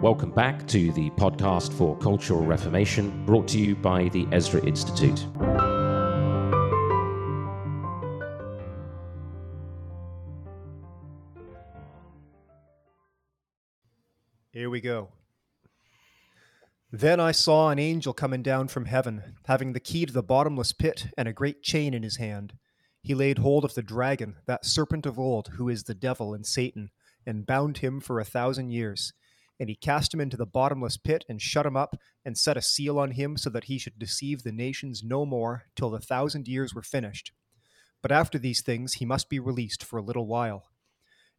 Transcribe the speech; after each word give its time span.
Welcome 0.00 0.30
back 0.30 0.66
to 0.68 0.92
the 0.92 1.10
podcast 1.10 1.74
for 1.74 1.94
Cultural 1.98 2.40
Reformation, 2.40 3.22
brought 3.26 3.46
to 3.48 3.58
you 3.58 3.76
by 3.76 4.08
the 4.08 4.26
Ezra 4.32 4.64
Institute. 4.64 5.26
Here 14.50 14.70
we 14.70 14.80
go. 14.80 15.10
Then 16.90 17.20
I 17.20 17.32
saw 17.32 17.68
an 17.68 17.78
angel 17.78 18.14
coming 18.14 18.42
down 18.42 18.68
from 18.68 18.86
heaven, 18.86 19.34
having 19.48 19.74
the 19.74 19.80
key 19.80 20.06
to 20.06 20.12
the 20.14 20.22
bottomless 20.22 20.72
pit 20.72 21.08
and 21.18 21.28
a 21.28 21.34
great 21.34 21.62
chain 21.62 21.92
in 21.92 22.02
his 22.02 22.16
hand. 22.16 22.54
He 23.02 23.14
laid 23.14 23.36
hold 23.36 23.66
of 23.66 23.74
the 23.74 23.82
dragon, 23.82 24.36
that 24.46 24.64
serpent 24.64 25.04
of 25.04 25.18
old, 25.18 25.48
who 25.58 25.68
is 25.68 25.82
the 25.82 25.94
devil 25.94 26.32
and 26.32 26.46
Satan, 26.46 26.88
and 27.26 27.46
bound 27.46 27.78
him 27.78 28.00
for 28.00 28.18
a 28.18 28.24
thousand 28.24 28.70
years 28.70 29.12
and 29.60 29.68
he 29.68 29.76
cast 29.76 30.14
him 30.14 30.20
into 30.20 30.38
the 30.38 30.46
bottomless 30.46 30.96
pit 30.96 31.22
and 31.28 31.42
shut 31.42 31.66
him 31.66 31.76
up 31.76 31.94
and 32.24 32.36
set 32.36 32.56
a 32.56 32.62
seal 32.62 32.98
on 32.98 33.10
him 33.10 33.36
so 33.36 33.50
that 33.50 33.64
he 33.64 33.78
should 33.78 33.98
deceive 33.98 34.42
the 34.42 34.50
nations 34.50 35.02
no 35.04 35.26
more 35.26 35.66
till 35.76 35.90
the 35.90 36.00
thousand 36.00 36.48
years 36.48 36.74
were 36.74 36.82
finished. 36.82 37.32
But 38.00 38.10
after 38.10 38.38
these 38.38 38.62
things 38.62 38.94
he 38.94 39.04
must 39.04 39.28
be 39.28 39.38
released 39.38 39.84
for 39.84 39.98
a 39.98 40.02
little 40.02 40.26
while. 40.26 40.64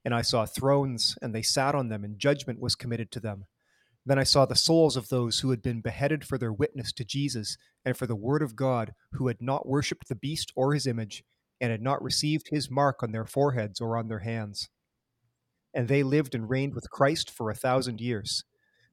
And 0.05 0.13
I 0.13 0.21
saw 0.21 0.45
thrones, 0.45 1.17
and 1.21 1.33
they 1.33 1.41
sat 1.41 1.75
on 1.75 1.89
them, 1.89 2.03
and 2.03 2.17
judgment 2.17 2.59
was 2.59 2.75
committed 2.75 3.11
to 3.11 3.19
them. 3.19 3.45
Then 4.05 4.17
I 4.17 4.23
saw 4.23 4.45
the 4.45 4.55
souls 4.55 4.95
of 4.95 5.09
those 5.09 5.39
who 5.39 5.49
had 5.49 5.61
been 5.61 5.81
beheaded 5.81 6.25
for 6.25 6.37
their 6.37 6.53
witness 6.53 6.91
to 6.93 7.05
Jesus 7.05 7.57
and 7.85 7.97
for 7.97 8.07
the 8.07 8.15
word 8.15 8.41
of 8.41 8.55
God, 8.55 8.93
who 9.13 9.27
had 9.27 9.41
not 9.41 9.67
worshipped 9.67 10.07
the 10.07 10.15
beast 10.15 10.51
or 10.55 10.73
his 10.73 10.87
image, 10.87 11.23
and 11.59 11.71
had 11.71 11.83
not 11.83 12.01
received 12.01 12.49
his 12.49 12.69
mark 12.69 13.03
on 13.03 13.11
their 13.11 13.25
foreheads 13.25 13.79
or 13.79 13.97
on 13.97 14.07
their 14.07 14.19
hands 14.19 14.69
and 15.73 15.87
they 15.87 16.03
lived 16.03 16.35
and 16.35 16.49
reigned 16.49 16.75
with 16.75 16.89
Christ 16.89 17.29
for 17.29 17.49
a 17.49 17.55
thousand 17.55 18.01
years. 18.01 18.43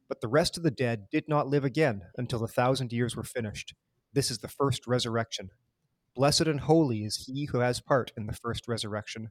But 0.08 0.20
the 0.20 0.28
rest 0.28 0.56
of 0.56 0.62
the 0.62 0.70
dead 0.70 1.06
did 1.10 1.28
not 1.28 1.48
live 1.48 1.64
again 1.64 2.02
until 2.16 2.38
the 2.38 2.48
thousand 2.48 2.92
years 2.92 3.14
were 3.14 3.24
finished. 3.24 3.74
This 4.12 4.30
is 4.30 4.38
the 4.38 4.48
first 4.48 4.86
resurrection. 4.86 5.50
Blessed 6.14 6.42
and 6.42 6.60
holy 6.60 7.04
is 7.04 7.26
he 7.26 7.46
who 7.46 7.58
has 7.58 7.80
part 7.80 8.12
in 8.16 8.26
the 8.26 8.32
first 8.32 8.66
resurrection. 8.66 9.28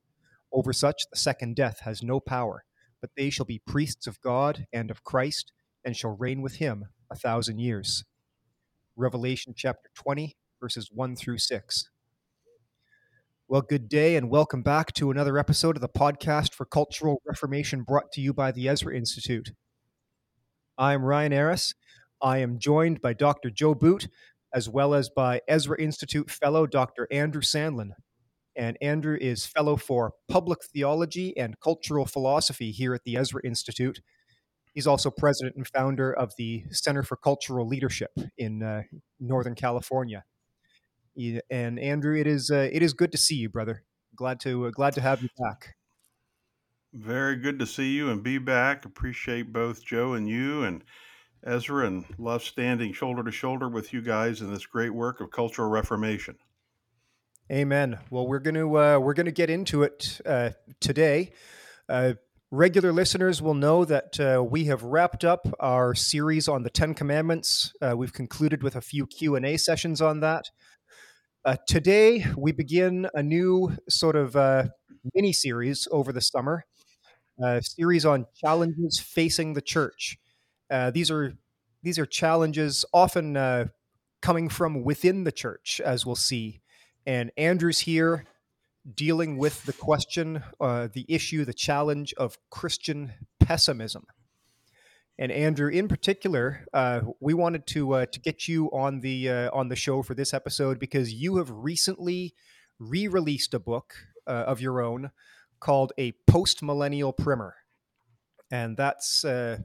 Over 0.51 0.71
such 0.71 1.03
the 1.11 1.17
second 1.17 1.55
death 1.55 1.79
has 1.81 2.03
no 2.03 2.19
power, 2.19 2.63
but 3.01 3.09
they 3.17 3.29
shall 3.29 3.45
be 3.45 3.61
priests 3.65 4.07
of 4.07 4.21
God 4.21 4.67
and 4.71 4.91
of 4.91 5.03
Christ, 5.03 5.51
and 5.83 5.97
shall 5.97 6.15
reign 6.15 6.41
with 6.41 6.55
him 6.55 6.85
a 7.11 7.15
thousand 7.15 7.59
years. 7.59 8.03
Revelation 8.95 9.53
chapter 9.55 9.89
20, 9.95 10.37
verses 10.61 10.89
1 10.93 11.15
through 11.15 11.39
6. 11.39 11.89
Well, 13.49 13.61
good 13.61 13.87
day 13.87 14.17
and 14.17 14.29
welcome 14.29 14.61
back 14.61 14.91
to 14.95 15.09
another 15.09 15.37
episode 15.37 15.77
of 15.77 15.81
the 15.81 15.87
podcast 15.87 16.53
for 16.53 16.65
Cultural 16.65 17.21
Reformation 17.25 17.83
brought 17.83 18.11
to 18.11 18.19
you 18.19 18.33
by 18.33 18.51
the 18.51 18.67
Ezra 18.67 18.93
Institute. 18.93 19.53
I 20.77 20.91
am 20.91 21.05
Ryan 21.05 21.33
Aris. 21.33 21.73
I 22.21 22.39
am 22.39 22.59
joined 22.59 22.99
by 22.99 23.13
Dr. 23.13 23.49
Joe 23.49 23.73
Boot, 23.73 24.09
as 24.53 24.67
well 24.67 24.93
as 24.93 25.09
by 25.09 25.39
Ezra 25.47 25.79
Institute 25.79 26.29
fellow 26.29 26.67
Dr. 26.67 27.07
Andrew 27.09 27.39
Sandlin. 27.39 27.91
And 28.53 28.77
Andrew 28.81 29.17
is 29.17 29.45
fellow 29.45 29.77
for 29.77 30.11
public 30.27 30.59
theology 30.65 31.37
and 31.37 31.57
cultural 31.61 32.05
philosophy 32.05 32.71
here 32.71 32.93
at 32.93 33.05
the 33.05 33.15
Ezra 33.15 33.39
Institute. 33.45 34.01
He's 34.73 34.87
also 34.87 35.09
president 35.09 35.55
and 35.55 35.65
founder 35.65 36.11
of 36.11 36.33
the 36.37 36.65
Center 36.71 37.01
for 37.01 37.15
Cultural 37.15 37.65
Leadership 37.65 38.11
in 38.37 38.61
uh, 38.61 38.83
Northern 39.21 39.55
California 39.55 40.25
and 41.49 41.79
Andrew, 41.79 42.19
it 42.19 42.27
is 42.27 42.51
uh, 42.51 42.69
it 42.71 42.81
is 42.81 42.93
good 42.93 43.11
to 43.11 43.17
see 43.17 43.35
you, 43.35 43.49
brother. 43.49 43.83
Glad 44.15 44.39
to 44.41 44.67
uh, 44.67 44.71
glad 44.71 44.93
to 44.93 45.01
have 45.01 45.21
you 45.21 45.29
back. 45.37 45.75
Very 46.93 47.35
good 47.35 47.59
to 47.59 47.67
see 47.67 47.93
you 47.93 48.09
and 48.09 48.23
be 48.23 48.37
back. 48.37 48.85
Appreciate 48.85 49.51
both 49.53 49.83
Joe 49.83 50.13
and 50.13 50.27
you 50.27 50.63
and 50.63 50.83
Ezra, 51.45 51.85
and 51.85 52.05
love 52.17 52.43
standing 52.43 52.93
shoulder 52.93 53.23
to 53.23 53.31
shoulder 53.31 53.69
with 53.69 53.93
you 53.93 54.01
guys 54.01 54.41
in 54.41 54.51
this 54.51 54.65
great 54.65 54.93
work 54.93 55.21
of 55.21 55.31
cultural 55.31 55.69
reformation. 55.69 56.35
Amen. 57.51 57.99
Well, 58.09 58.27
we're 58.27 58.39
gonna 58.39 58.67
uh, 58.67 58.99
we're 58.99 59.13
gonna 59.13 59.31
get 59.31 59.49
into 59.49 59.83
it 59.83 60.19
uh, 60.25 60.51
today. 60.81 61.31
Uh, 61.87 62.13
regular 62.51 62.91
listeners 62.91 63.41
will 63.41 63.53
know 63.53 63.85
that 63.85 64.19
uh, 64.19 64.43
we 64.43 64.65
have 64.65 64.83
wrapped 64.83 65.23
up 65.23 65.47
our 65.59 65.95
series 65.95 66.47
on 66.47 66.63
the 66.63 66.69
Ten 66.69 66.93
Commandments. 66.93 67.73
Uh, 67.81 67.95
we've 67.95 68.13
concluded 68.13 68.63
with 68.63 68.75
a 68.75 68.81
few 68.81 69.07
Q 69.07 69.35
and 69.35 69.45
A 69.45 69.57
sessions 69.57 70.01
on 70.01 70.19
that. 70.21 70.49
Uh, 71.47 71.55
today, 71.65 72.25
we 72.35 72.51
begin 72.51 73.07
a 73.13 73.23
new 73.23 73.71
sort 73.87 74.17
of 74.17 74.35
uh, 74.35 74.65
mini 75.15 75.31
series 75.31 75.87
over 75.91 76.11
the 76.11 76.19
summer, 76.19 76.65
a 77.41 77.61
series 77.63 78.05
on 78.05 78.25
challenges 78.35 78.99
facing 78.99 79.53
the 79.53 79.61
church. 79.61 80.17
Uh, 80.69 80.91
these 80.91 81.09
are 81.09 81.31
these 81.83 81.97
are 81.97 82.05
challenges 82.05 82.83
often 82.93 83.37
uh, 83.37 83.67
coming 84.21 84.49
from 84.49 84.83
within 84.83 85.23
the 85.23 85.31
church, 85.31 85.79
as 85.85 86.05
we'll 86.05 86.17
see. 86.17 86.59
And 87.05 87.31
Andrew's 87.37 87.79
here 87.79 88.25
dealing 88.93 89.37
with 89.37 89.63
the 89.63 89.71
question, 89.71 90.43
uh, 90.59 90.89
the 90.91 91.05
issue, 91.07 91.45
the 91.45 91.53
challenge 91.53 92.13
of 92.15 92.37
Christian 92.49 93.13
pessimism. 93.39 94.05
And 95.19 95.31
Andrew, 95.31 95.69
in 95.69 95.87
particular, 95.87 96.65
uh, 96.73 97.01
we 97.19 97.33
wanted 97.33 97.65
to 97.67 97.93
uh, 97.93 98.05
to 98.05 98.19
get 98.19 98.47
you 98.47 98.67
on 98.67 98.99
the 98.99 99.29
uh, 99.29 99.49
on 99.51 99.69
the 99.69 99.75
show 99.75 100.03
for 100.03 100.13
this 100.13 100.33
episode 100.33 100.77
because 100.77 101.11
you 101.11 101.37
have 101.37 101.49
recently 101.49 102.35
re-released 102.79 103.53
a 103.55 103.59
book 103.59 103.95
uh, 104.27 104.45
of 104.45 104.61
your 104.61 104.79
own 104.79 105.09
called 105.59 105.91
"A 105.97 106.11
Post 106.27 106.61
Millennial 106.61 107.13
Primer," 107.13 107.55
and 108.51 108.77
that's 108.77 109.25
uh, 109.25 109.57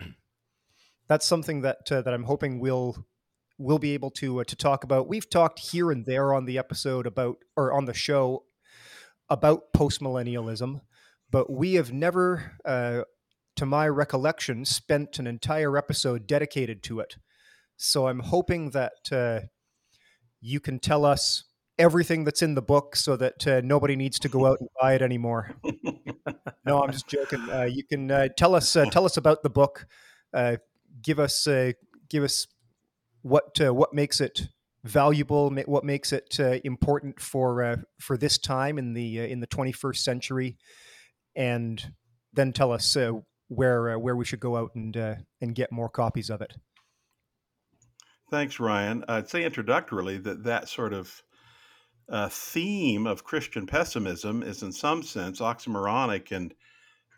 that's 1.06 1.26
something 1.26 1.60
that 1.60 1.92
uh, 1.92 2.00
that 2.00 2.14
I'm 2.14 2.24
hoping 2.24 2.58
we'll 2.58 3.06
we'll 3.58 3.78
be 3.78 3.92
able 3.92 4.10
to 4.12 4.42
to 4.42 4.56
talk 4.56 4.84
about. 4.84 5.06
We've 5.06 5.28
talked 5.28 5.58
here 5.58 5.90
and 5.90 6.06
there 6.06 6.32
on 6.32 6.46
the 6.46 6.56
episode 6.56 7.06
about 7.06 7.36
or 7.58 7.74
on 7.74 7.84
the 7.84 7.94
show 7.94 8.44
about 9.28 9.74
post 9.74 10.00
millennialism, 10.00 10.80
but 11.30 11.52
we 11.52 11.74
have 11.74 11.92
never 11.92 12.56
to 13.56 13.66
my 13.66 13.88
recollection, 13.88 14.64
spent 14.64 15.18
an 15.18 15.26
entire 15.26 15.76
episode 15.76 16.26
dedicated 16.26 16.82
to 16.84 17.00
it. 17.00 17.16
So 17.76 18.08
I'm 18.08 18.20
hoping 18.20 18.70
that 18.70 19.12
uh, 19.12 19.40
you 20.40 20.60
can 20.60 20.78
tell 20.78 21.04
us 21.04 21.44
everything 21.78 22.24
that's 22.24 22.42
in 22.42 22.54
the 22.54 22.62
book 22.62 22.96
so 22.96 23.16
that 23.16 23.46
uh, 23.46 23.60
nobody 23.64 23.96
needs 23.96 24.18
to 24.20 24.28
go 24.28 24.46
out 24.46 24.60
and 24.60 24.68
buy 24.80 24.94
it 24.94 25.02
anymore. 25.02 25.54
no, 26.64 26.82
I'm 26.82 26.92
just 26.92 27.08
joking. 27.08 27.40
Uh, 27.50 27.64
you 27.64 27.84
can 27.84 28.10
uh, 28.10 28.28
tell 28.36 28.54
us 28.54 28.76
uh, 28.76 28.84
tell 28.86 29.04
us 29.04 29.16
about 29.16 29.42
the 29.42 29.50
book. 29.50 29.86
Uh, 30.32 30.56
give 31.02 31.18
us 31.18 31.46
give 32.08 32.22
us 32.22 32.46
what 33.22 33.58
what 33.58 33.92
makes 33.92 34.20
it 34.20 34.48
valuable, 34.84 35.50
what 35.66 35.84
makes 35.84 36.12
it 36.12 36.38
important 36.64 37.20
for 37.20 37.84
for 38.00 38.16
this 38.16 38.38
time 38.38 38.78
in 38.78 38.94
the 38.94 39.18
in 39.18 39.40
the 39.40 39.46
21st 39.46 39.96
century, 39.96 40.56
and 41.34 41.92
then 42.32 42.52
tell 42.52 42.72
us 42.72 42.96
where 43.48 43.90
uh, 43.90 43.98
where 43.98 44.16
we 44.16 44.24
should 44.24 44.40
go 44.40 44.56
out 44.56 44.74
and 44.74 44.96
uh, 44.96 45.14
and 45.40 45.54
get 45.54 45.72
more 45.72 45.88
copies 45.88 46.30
of 46.30 46.40
it. 46.40 46.54
Thanks, 48.30 48.58
Ryan. 48.58 49.04
I'd 49.06 49.28
say 49.28 49.48
introductorily 49.48 50.22
that 50.24 50.44
that 50.44 50.68
sort 50.68 50.92
of 50.92 51.22
uh, 52.08 52.28
theme 52.28 53.06
of 53.06 53.24
Christian 53.24 53.66
pessimism 53.66 54.42
is, 54.42 54.62
in 54.62 54.72
some 54.72 55.02
sense, 55.02 55.40
oxymoronic 55.40 56.32
and 56.32 56.54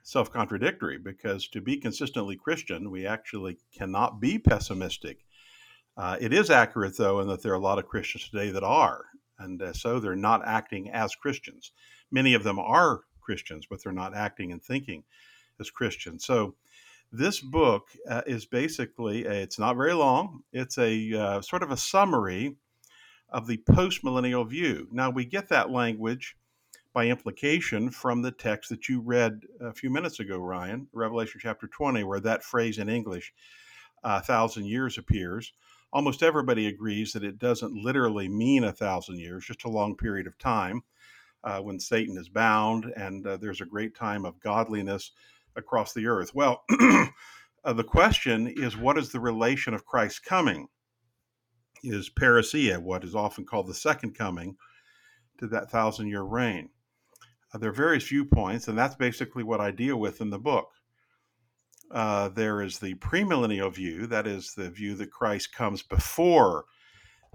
self 0.03 0.33
contradictory 0.33 0.99
because 0.99 1.49
to 1.49 1.61
be 1.61 1.77
consistently 1.77 2.37
Christian, 2.37 2.91
we 2.91 3.07
actually 3.07 3.59
cannot 3.77 4.21
be 4.21 4.39
pessimistic. 4.39 5.25
Uh, 5.97 6.17
it 6.21 6.33
is 6.33 6.51
accurate, 6.51 6.97
though, 6.99 7.21
in 7.21 7.29
that 7.29 7.43
there 7.43 7.53
are 7.53 7.57
a 7.57 7.61
lot 7.61 7.79
of 7.79 7.87
Christians 7.87 8.29
today 8.29 8.51
that 8.51 8.63
are, 8.63 9.05
and 9.39 9.63
uh, 9.63 9.73
so 9.73 9.99
they're 9.99 10.15
not 10.15 10.47
acting 10.47 10.91
as 10.91 11.15
Christians. 11.15 11.73
Many 12.11 12.35
of 12.35 12.45
them 12.45 12.59
are 12.59 13.01
Christians, 13.21 13.67
but 13.69 13.83
they're 13.83 13.93
not 13.93 14.15
acting 14.15 14.53
and 14.53 14.63
thinking 14.63 15.05
as 15.61 15.71
Christians. 15.71 16.25
So 16.25 16.55
this 17.13 17.41
book 17.41 17.89
uh, 18.09 18.23
is 18.27 18.47
basically 18.47 19.25
a, 19.25 19.33
it's 19.33 19.59
not 19.59 19.77
very 19.77 19.95
long. 19.95 20.43
It's 20.53 20.79
a 20.79 21.15
uh, 21.15 21.41
sort 21.41 21.63
of 21.63 21.71
a 21.71 21.77
summary 21.77 22.57
of 23.31 23.47
the 23.47 23.59
postmillennial 23.69 24.49
view. 24.49 24.89
Now 24.93 25.11
we 25.11 25.25
get 25.25 25.49
that 25.49 25.71
language 25.71 26.37
by 26.93 27.07
implication 27.07 27.91
from 27.91 28.23
the 28.23 28.31
text 28.31 28.71
that 28.71 28.89
you 28.89 29.01
read 29.01 29.43
a 29.61 29.73
few 29.73 29.91
minutes 29.91 30.21
ago, 30.21 30.39
Ryan, 30.39 30.89
Revelation 30.93 31.41
chapter 31.43 31.67
20, 31.67 32.05
where 32.05 32.21
that 32.21 32.43
phrase 32.43 32.79
in 32.79 32.89
English, 32.89 33.35
a 34.03 34.09
uh, 34.09 34.21
thousand 34.21 34.65
years, 34.65 34.97
appears. 34.97 35.53
Almost 35.93 36.23
everybody 36.23 36.67
agrees 36.67 37.13
that 37.13 37.25
it 37.25 37.39
doesn't 37.39 37.75
literally 37.75 38.29
mean 38.29 38.65
a 38.65 38.73
thousand 38.73 39.19
years, 39.19 39.45
just 39.45 39.65
a 39.65 39.71
long 39.71 39.97
period 39.97 40.27
of 40.27 40.39
time 40.39 40.83
uh, 41.45 41.61
when 41.61 41.79
Satan 41.79 42.17
is 42.19 42.29
bound 42.29 42.93
and 42.97 43.27
uh, 43.27 43.37
there's 43.37 43.61
a 43.61 43.67
great 43.67 43.95
time 43.95 44.25
of 44.25 44.41
godliness 44.41 45.13
across 45.57 45.93
the 45.93 46.07
earth. 46.07 46.35
Well, 46.35 46.65
uh, 46.81 47.73
the 47.73 47.85
question 47.85 48.47
is 48.47 48.77
what 48.77 48.99
is 48.99 49.11
the 49.11 49.21
relation 49.21 49.75
of 49.75 49.85
Christ's 49.85 50.19
coming? 50.19 50.69
Is 51.83 52.11
parousia, 52.11 52.79
what 52.81 53.05
is 53.05 53.15
often 53.15 53.45
called 53.45 53.67
the 53.67 53.75
second 53.75 54.15
coming, 54.15 54.57
to 55.39 55.47
that 55.49 55.71
thousand 55.71 56.09
year 56.09 56.23
reign? 56.23 56.71
Uh, 57.53 57.59
there 57.59 57.71
are 57.71 57.75
various 57.75 58.09
viewpoints, 58.09 58.69
and 58.69 58.79
that's 58.79 58.97
basically 58.97 59.43
what 59.43 59.61
I 59.61 59.71
deal 59.71 59.99
with 59.99 60.21
in 60.21 60.31
the 60.31 60.39
book. 60.39 60.69
Uh, 61.91 62.29
there 62.29 62.63
is 62.63 62.79
the 62.79 62.95
premillennial 62.97 63.73
view, 63.73 64.07
that 64.09 64.27
is 64.27 64.55
the 64.55 64.71
view 64.71 64.97
that 64.97 65.13
Christ 65.13 65.55
comes 65.55 65.83
before 65.83 66.65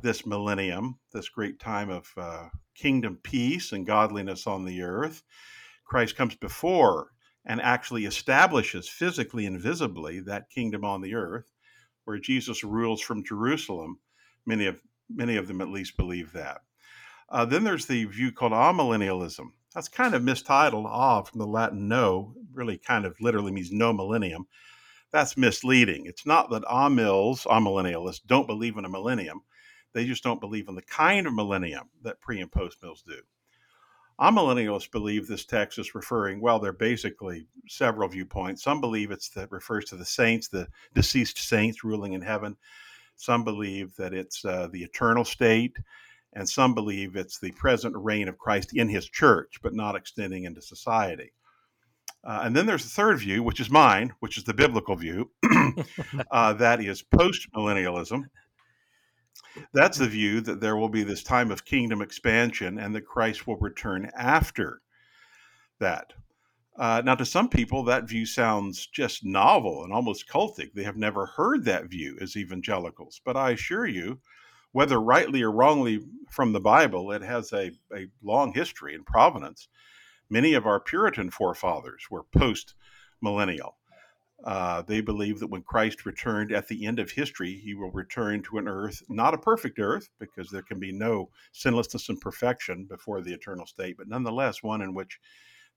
this 0.01 0.25
millennium, 0.25 0.99
this 1.13 1.29
great 1.29 1.59
time 1.59 1.89
of 1.89 2.11
uh, 2.17 2.49
kingdom 2.75 3.19
peace 3.23 3.71
and 3.71 3.85
godliness 3.85 4.47
on 4.47 4.65
the 4.65 4.81
earth. 4.81 5.23
Christ 5.85 6.15
comes 6.15 6.35
before 6.35 7.11
and 7.45 7.61
actually 7.61 8.05
establishes 8.05 8.87
physically 8.87 9.45
and 9.45 9.59
visibly 9.59 10.19
that 10.21 10.49
kingdom 10.49 10.85
on 10.85 11.01
the 11.01 11.15
earth, 11.15 11.45
where 12.05 12.19
Jesus 12.19 12.63
rules 12.63 13.01
from 13.01 13.23
Jerusalem. 13.23 13.99
Many 14.45 14.65
of 14.67 14.81
many 15.09 15.35
of 15.37 15.47
them 15.47 15.61
at 15.61 15.69
least 15.69 15.97
believe 15.97 16.31
that. 16.33 16.61
Uh, 17.29 17.45
then 17.45 17.63
there's 17.63 17.85
the 17.85 18.05
view 18.05 18.31
called 18.31 18.53
amillennialism. 18.53 19.51
That's 19.73 19.87
kind 19.87 20.13
of 20.13 20.23
mistitled, 20.23 20.85
ah 20.87 21.21
from 21.21 21.39
the 21.39 21.47
Latin 21.47 21.87
no, 21.87 22.35
really 22.53 22.77
kind 22.77 23.05
of 23.05 23.15
literally 23.21 23.51
means 23.51 23.71
no 23.71 23.93
millennium. 23.93 24.45
That's 25.11 25.37
misleading. 25.37 26.05
It's 26.05 26.25
not 26.25 26.49
that 26.51 26.63
amills, 26.63 27.45
amillennialists, 27.45 28.25
don't 28.25 28.47
believe 28.47 28.77
in 28.77 28.85
a 28.85 28.89
millennium. 28.89 29.41
They 29.93 30.05
just 30.05 30.23
don't 30.23 30.39
believe 30.39 30.69
in 30.69 30.75
the 30.75 30.81
kind 30.81 31.27
of 31.27 31.33
millennium 31.33 31.89
that 32.03 32.21
pre 32.21 32.39
and 32.39 32.51
post 32.51 32.77
mills 32.81 33.03
do. 33.05 33.21
Amillennialists 34.21 34.91
believe 34.91 35.27
this 35.27 35.45
text 35.45 35.79
is 35.79 35.95
referring, 35.95 36.41
well, 36.41 36.59
they're 36.59 36.73
basically 36.73 37.47
several 37.67 38.07
viewpoints. 38.07 38.63
Some 38.63 38.79
believe 38.79 39.09
it's 39.09 39.29
that 39.29 39.51
refers 39.51 39.85
to 39.85 39.95
the 39.95 40.05
saints, 40.05 40.47
the 40.47 40.67
deceased 40.93 41.39
saints 41.39 41.83
ruling 41.83 42.13
in 42.13 42.21
heaven. 42.21 42.55
Some 43.15 43.43
believe 43.43 43.95
that 43.95 44.13
it's 44.13 44.45
uh, 44.45 44.67
the 44.71 44.83
eternal 44.83 45.25
state, 45.25 45.75
and 46.33 46.47
some 46.47 46.75
believe 46.75 47.15
it's 47.15 47.39
the 47.39 47.51
present 47.53 47.95
reign 47.97 48.27
of 48.27 48.37
Christ 48.37 48.75
in 48.75 48.87
his 48.87 49.09
church, 49.09 49.59
but 49.63 49.73
not 49.73 49.95
extending 49.95 50.43
into 50.43 50.61
society. 50.61 51.33
Uh, 52.23 52.41
and 52.43 52.55
then 52.55 52.67
there's 52.67 52.83
the 52.83 52.89
third 52.89 53.17
view, 53.17 53.41
which 53.41 53.59
is 53.59 53.71
mine, 53.71 54.13
which 54.19 54.37
is 54.37 54.43
the 54.43 54.53
biblical 54.53 54.95
view. 54.95 55.31
uh, 56.31 56.53
that 56.53 56.79
is 56.79 57.01
post 57.01 57.47
millennialism. 57.53 58.25
That's 59.73 59.97
the 59.97 60.07
view 60.07 60.41
that 60.41 60.61
there 60.61 60.77
will 60.77 60.89
be 60.89 61.03
this 61.03 61.23
time 61.23 61.51
of 61.51 61.65
kingdom 61.65 62.01
expansion 62.01 62.79
and 62.79 62.95
that 62.95 63.05
Christ 63.05 63.47
will 63.47 63.57
return 63.57 64.09
after 64.15 64.81
that. 65.79 66.13
Uh, 66.77 67.01
now, 67.03 67.15
to 67.15 67.25
some 67.25 67.49
people, 67.49 67.83
that 67.83 68.07
view 68.07 68.25
sounds 68.25 68.87
just 68.87 69.25
novel 69.25 69.83
and 69.83 69.91
almost 69.91 70.27
cultic. 70.27 70.73
They 70.73 70.83
have 70.83 70.97
never 70.97 71.25
heard 71.25 71.65
that 71.65 71.89
view 71.89 72.17
as 72.21 72.37
evangelicals. 72.37 73.19
But 73.23 73.35
I 73.35 73.51
assure 73.51 73.85
you, 73.85 74.19
whether 74.71 75.01
rightly 75.01 75.41
or 75.41 75.51
wrongly 75.51 75.99
from 76.29 76.53
the 76.53 76.61
Bible, 76.61 77.11
it 77.11 77.21
has 77.21 77.51
a, 77.51 77.71
a 77.93 78.07
long 78.23 78.53
history 78.53 78.95
and 78.95 79.05
provenance. 79.05 79.67
Many 80.29 80.53
of 80.53 80.65
our 80.65 80.79
Puritan 80.79 81.29
forefathers 81.29 82.05
were 82.09 82.23
post 82.23 82.73
millennial. 83.21 83.75
Uh, 84.43 84.81
they 84.81 85.01
believe 85.01 85.39
that 85.39 85.47
when 85.47 85.61
Christ 85.61 86.05
returned 86.05 86.51
at 86.51 86.67
the 86.67 86.85
end 86.85 86.99
of 86.99 87.11
history, 87.11 87.61
he 87.63 87.75
will 87.75 87.91
return 87.91 88.41
to 88.43 88.57
an 88.57 88.67
earth, 88.67 89.03
not 89.07 89.35
a 89.35 89.37
perfect 89.37 89.79
earth, 89.79 90.09
because 90.19 90.49
there 90.49 90.63
can 90.63 90.79
be 90.79 90.91
no 90.91 91.29
sinlessness 91.53 92.09
and 92.09 92.19
perfection 92.19 92.85
before 92.85 93.21
the 93.21 93.33
eternal 93.33 93.67
state, 93.67 93.97
but 93.97 94.07
nonetheless 94.07 94.63
one 94.63 94.81
in 94.81 94.95
which 94.95 95.19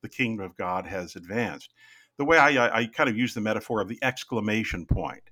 the 0.00 0.08
kingdom 0.08 0.46
of 0.46 0.56
God 0.56 0.86
has 0.86 1.14
advanced. 1.14 1.74
The 2.16 2.24
way 2.24 2.38
I, 2.38 2.66
I, 2.66 2.78
I 2.78 2.86
kind 2.86 3.10
of 3.10 3.18
use 3.18 3.34
the 3.34 3.40
metaphor 3.40 3.82
of 3.82 3.88
the 3.88 3.98
exclamation 4.02 4.86
point, 4.86 5.24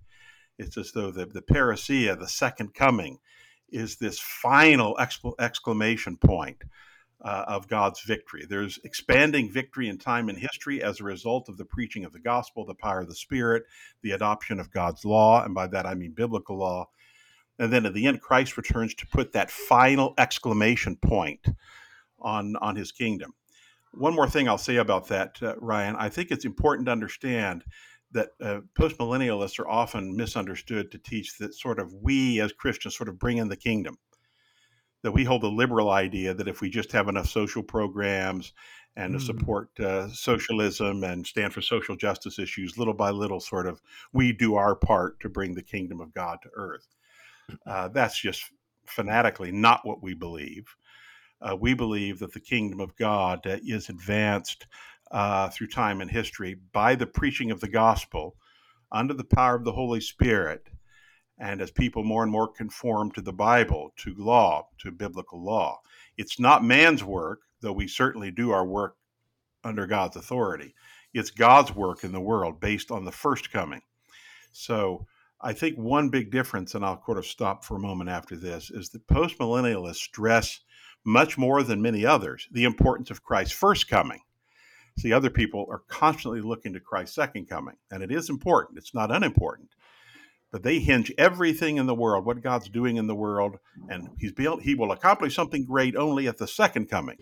it's 0.58 0.76
as 0.76 0.92
though 0.92 1.10
the, 1.10 1.24
the 1.24 1.42
parousia, 1.42 2.18
the 2.18 2.28
second 2.28 2.74
coming, 2.74 3.18
is 3.70 3.96
this 3.96 4.18
final 4.18 4.98
exclamation 5.38 6.18
point 6.18 6.62
uh, 7.24 7.44
of 7.46 7.68
God's 7.68 8.00
victory. 8.00 8.44
There's 8.48 8.78
expanding 8.84 9.50
victory 9.50 9.88
in 9.88 9.98
time 9.98 10.28
and 10.28 10.38
history 10.38 10.82
as 10.82 11.00
a 11.00 11.04
result 11.04 11.48
of 11.48 11.56
the 11.56 11.64
preaching 11.64 12.04
of 12.04 12.12
the 12.12 12.18
gospel, 12.20 12.64
the 12.64 12.74
power 12.74 13.00
of 13.00 13.08
the 13.08 13.14
Spirit, 13.14 13.64
the 14.02 14.12
adoption 14.12 14.58
of 14.58 14.72
God's 14.72 15.04
law, 15.04 15.44
and 15.44 15.54
by 15.54 15.68
that 15.68 15.86
I 15.86 15.94
mean 15.94 16.12
biblical 16.12 16.58
law. 16.58 16.88
And 17.58 17.72
then 17.72 17.86
at 17.86 17.94
the 17.94 18.06
end, 18.06 18.20
Christ 18.20 18.56
returns 18.56 18.94
to 18.96 19.06
put 19.06 19.32
that 19.32 19.50
final 19.50 20.14
exclamation 20.18 20.96
point 20.96 21.46
on, 22.18 22.56
on 22.56 22.76
his 22.76 22.90
kingdom. 22.90 23.34
One 23.92 24.14
more 24.14 24.28
thing 24.28 24.48
I'll 24.48 24.58
say 24.58 24.76
about 24.76 25.08
that, 25.08 25.38
uh, 25.42 25.54
Ryan. 25.58 25.96
I 25.96 26.08
think 26.08 26.30
it's 26.30 26.46
important 26.46 26.86
to 26.86 26.92
understand 26.92 27.62
that 28.10 28.30
uh, 28.40 28.60
postmillennialists 28.78 29.58
are 29.58 29.68
often 29.68 30.16
misunderstood 30.16 30.90
to 30.90 30.98
teach 30.98 31.38
that 31.38 31.54
sort 31.54 31.78
of 31.78 31.92
we 31.94 32.40
as 32.40 32.52
Christians 32.52 32.96
sort 32.96 33.08
of 33.08 33.18
bring 33.18 33.38
in 33.38 33.48
the 33.48 33.56
kingdom 33.56 33.98
that 35.02 35.12
we 35.12 35.24
hold 35.24 35.42
the 35.42 35.50
liberal 35.50 35.90
idea 35.90 36.32
that 36.34 36.48
if 36.48 36.60
we 36.60 36.70
just 36.70 36.92
have 36.92 37.08
enough 37.08 37.28
social 37.28 37.62
programs 37.62 38.52
and 38.96 39.14
mm. 39.14 39.20
support 39.20 39.68
uh, 39.80 40.08
socialism 40.08 41.02
and 41.04 41.26
stand 41.26 41.52
for 41.52 41.60
social 41.60 41.96
justice 41.96 42.38
issues, 42.38 42.78
little 42.78 42.94
by 42.94 43.10
little, 43.10 43.40
sort 43.40 43.66
of, 43.66 43.80
we 44.12 44.32
do 44.32 44.54
our 44.54 44.76
part 44.76 45.18
to 45.20 45.28
bring 45.28 45.54
the 45.54 45.62
kingdom 45.62 46.00
of 46.00 46.12
God 46.14 46.38
to 46.42 46.50
earth. 46.54 46.88
Uh, 47.66 47.88
that's 47.88 48.18
just 48.18 48.50
fanatically 48.86 49.50
not 49.50 49.84
what 49.84 50.02
we 50.02 50.14
believe. 50.14 50.74
Uh, 51.42 51.56
we 51.56 51.74
believe 51.74 52.20
that 52.20 52.32
the 52.32 52.40
kingdom 52.40 52.80
of 52.80 52.96
God 52.96 53.44
uh, 53.46 53.58
is 53.66 53.88
advanced 53.88 54.66
uh, 55.10 55.48
through 55.50 55.66
time 55.66 56.00
and 56.00 56.10
history 56.10 56.56
by 56.72 56.94
the 56.94 57.06
preaching 57.06 57.50
of 57.50 57.60
the 57.60 57.68
gospel 57.68 58.36
under 58.92 59.12
the 59.12 59.24
power 59.24 59.56
of 59.56 59.64
the 59.64 59.72
Holy 59.72 60.00
Spirit 60.00 60.68
and 61.42 61.60
as 61.60 61.72
people 61.72 62.04
more 62.04 62.22
and 62.22 62.30
more 62.30 62.46
conform 62.46 63.10
to 63.10 63.20
the 63.20 63.32
Bible, 63.32 63.92
to 63.96 64.14
law, 64.16 64.68
to 64.78 64.92
biblical 64.92 65.42
law. 65.44 65.80
It's 66.16 66.38
not 66.38 66.64
man's 66.64 67.02
work, 67.02 67.40
though 67.60 67.72
we 67.72 67.88
certainly 67.88 68.30
do 68.30 68.52
our 68.52 68.64
work 68.64 68.94
under 69.64 69.88
God's 69.88 70.16
authority. 70.16 70.72
It's 71.12 71.32
God's 71.32 71.74
work 71.74 72.04
in 72.04 72.12
the 72.12 72.20
world 72.20 72.60
based 72.60 72.92
on 72.92 73.04
the 73.04 73.10
first 73.10 73.50
coming. 73.50 73.82
So 74.52 75.04
I 75.40 75.52
think 75.52 75.76
one 75.76 76.10
big 76.10 76.30
difference, 76.30 76.76
and 76.76 76.84
I'll 76.84 77.02
sort 77.04 77.18
of 77.18 77.26
stop 77.26 77.64
for 77.64 77.76
a 77.76 77.80
moment 77.80 78.08
after 78.08 78.36
this, 78.36 78.70
is 78.70 78.90
that 78.90 79.08
postmillennialists 79.08 79.96
stress 79.96 80.60
much 81.04 81.36
more 81.36 81.64
than 81.64 81.82
many 81.82 82.06
others 82.06 82.46
the 82.52 82.64
importance 82.64 83.10
of 83.10 83.24
Christ's 83.24 83.58
first 83.58 83.88
coming. 83.88 84.20
See, 84.96 85.12
other 85.12 85.30
people 85.30 85.66
are 85.68 85.82
constantly 85.88 86.40
looking 86.40 86.72
to 86.74 86.80
Christ's 86.80 87.16
second 87.16 87.48
coming, 87.48 87.76
and 87.90 88.00
it 88.00 88.12
is 88.12 88.30
important. 88.30 88.78
It's 88.78 88.94
not 88.94 89.10
unimportant 89.10 89.70
but 90.52 90.62
they 90.62 90.78
hinge 90.78 91.10
everything 91.16 91.78
in 91.78 91.86
the 91.86 91.94
world, 91.94 92.26
what 92.26 92.42
God's 92.42 92.68
doing 92.68 92.96
in 92.96 93.06
the 93.06 93.14
world, 93.14 93.56
and 93.88 94.10
He's 94.18 94.32
built, 94.32 94.62
He 94.62 94.74
will 94.74 94.92
accomplish 94.92 95.34
something 95.34 95.64
great 95.64 95.96
only 95.96 96.28
at 96.28 96.36
the 96.36 96.46
second 96.46 96.90
coming. 96.90 97.16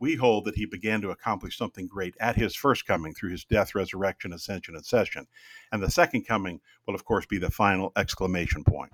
We 0.00 0.16
hold 0.16 0.46
that 0.46 0.56
He 0.56 0.64
began 0.64 1.02
to 1.02 1.10
accomplish 1.10 1.56
something 1.56 1.86
great 1.86 2.16
at 2.18 2.34
His 2.34 2.56
first 2.56 2.86
coming 2.86 3.14
through 3.14 3.30
His 3.30 3.44
death, 3.44 3.74
resurrection, 3.74 4.32
ascension, 4.32 4.74
and 4.74 4.84
session. 4.84 5.26
And 5.70 5.82
the 5.82 5.90
second 5.90 6.26
coming 6.26 6.60
will, 6.86 6.94
of 6.94 7.04
course, 7.04 7.26
be 7.26 7.38
the 7.38 7.50
final 7.50 7.92
exclamation 7.94 8.64
point. 8.64 8.92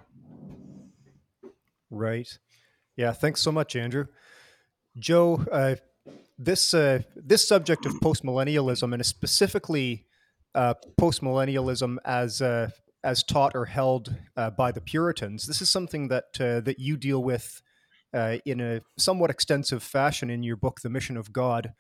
Right. 1.88 2.38
Yeah. 2.96 3.12
Thanks 3.12 3.40
so 3.40 3.52
much, 3.52 3.76
Andrew. 3.76 4.06
Joe, 4.98 5.44
uh, 5.52 5.76
this 6.36 6.74
uh, 6.74 7.02
this 7.14 7.46
subject 7.46 7.86
of 7.86 7.92
postmillennialism 7.94 8.92
and 8.92 9.06
specifically 9.06 10.06
uh, 10.54 10.74
postmillennialism 11.00 11.98
as 12.04 12.42
uh, 12.42 12.70
as 13.04 13.22
taught 13.22 13.54
or 13.54 13.66
held 13.66 14.14
uh, 14.36 14.50
by 14.50 14.72
the 14.72 14.80
Puritans. 14.80 15.46
This 15.46 15.62
is 15.62 15.70
something 15.70 16.08
that 16.08 16.24
uh, 16.40 16.60
that 16.60 16.78
you 16.78 16.96
deal 16.96 17.22
with 17.22 17.62
uh, 18.12 18.38
in 18.44 18.60
a 18.60 18.80
somewhat 18.98 19.30
extensive 19.30 19.82
fashion 19.82 20.30
in 20.30 20.42
your 20.42 20.56
book, 20.56 20.80
The 20.82 20.90
Mission 20.90 21.16
of 21.16 21.32
God. 21.32 21.72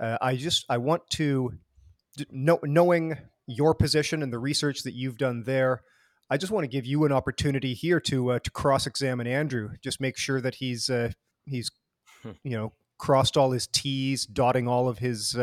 Uh, 0.00 0.18
I 0.20 0.36
just 0.36 0.64
I 0.68 0.78
want 0.78 1.02
to 1.10 1.52
know, 2.30 2.58
knowing 2.62 3.18
your 3.46 3.74
position 3.74 4.22
and 4.22 4.32
the 4.32 4.38
research 4.38 4.82
that 4.82 4.94
you've 4.94 5.18
done 5.18 5.44
there. 5.44 5.82
I 6.30 6.38
just 6.38 6.52
want 6.52 6.64
to 6.64 6.68
give 6.68 6.86
you 6.86 7.04
an 7.04 7.12
opportunity 7.12 7.74
here 7.74 8.00
to 8.00 8.32
uh, 8.32 8.38
to 8.40 8.50
cross 8.50 8.86
examine 8.86 9.26
Andrew. 9.26 9.70
Just 9.82 10.00
make 10.00 10.16
sure 10.16 10.40
that 10.40 10.56
he's 10.56 10.90
uh, 10.90 11.10
he's 11.46 11.70
hmm. 12.22 12.32
you 12.42 12.56
know 12.56 12.72
crossed 12.98 13.36
all 13.36 13.50
his 13.50 13.66
T's, 13.66 14.26
dotting 14.26 14.68
all 14.68 14.88
of 14.88 14.98
his 14.98 15.36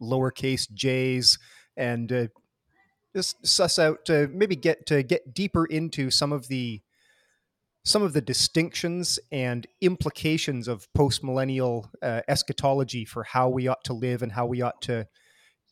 lowercase 0.00 0.72
J's, 0.72 1.38
and 1.76 2.30
just 3.14 3.46
suss 3.46 3.78
out 3.78 4.04
to 4.06 4.28
maybe 4.28 4.56
get 4.56 4.86
to 4.86 5.02
get 5.02 5.34
deeper 5.34 5.66
into 5.66 6.10
some 6.10 6.32
of 6.32 6.48
the 6.48 6.80
some 7.84 8.02
of 8.02 8.12
the 8.12 8.20
distinctions 8.20 9.18
and 9.32 9.66
implications 9.80 10.68
of 10.68 10.92
post-millennial 10.92 11.90
uh, 12.02 12.20
eschatology 12.28 13.04
for 13.04 13.24
how 13.24 13.48
we 13.48 13.66
ought 13.66 13.82
to 13.84 13.94
live 13.94 14.22
and 14.22 14.32
how 14.32 14.44
we 14.44 14.60
ought 14.60 14.82
to 14.82 15.06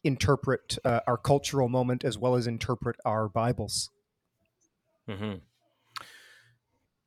interpret 0.03 0.79
uh, 0.85 1.01
our 1.07 1.19
cultural 1.19 1.69
moment 1.69 2.05
as 2.05 2.17
well 2.17 2.35
as 2.35 2.47
interpret 2.47 2.97
our 3.05 3.29
Bibles. 3.29 3.91
Mm-hmm. 5.09 5.35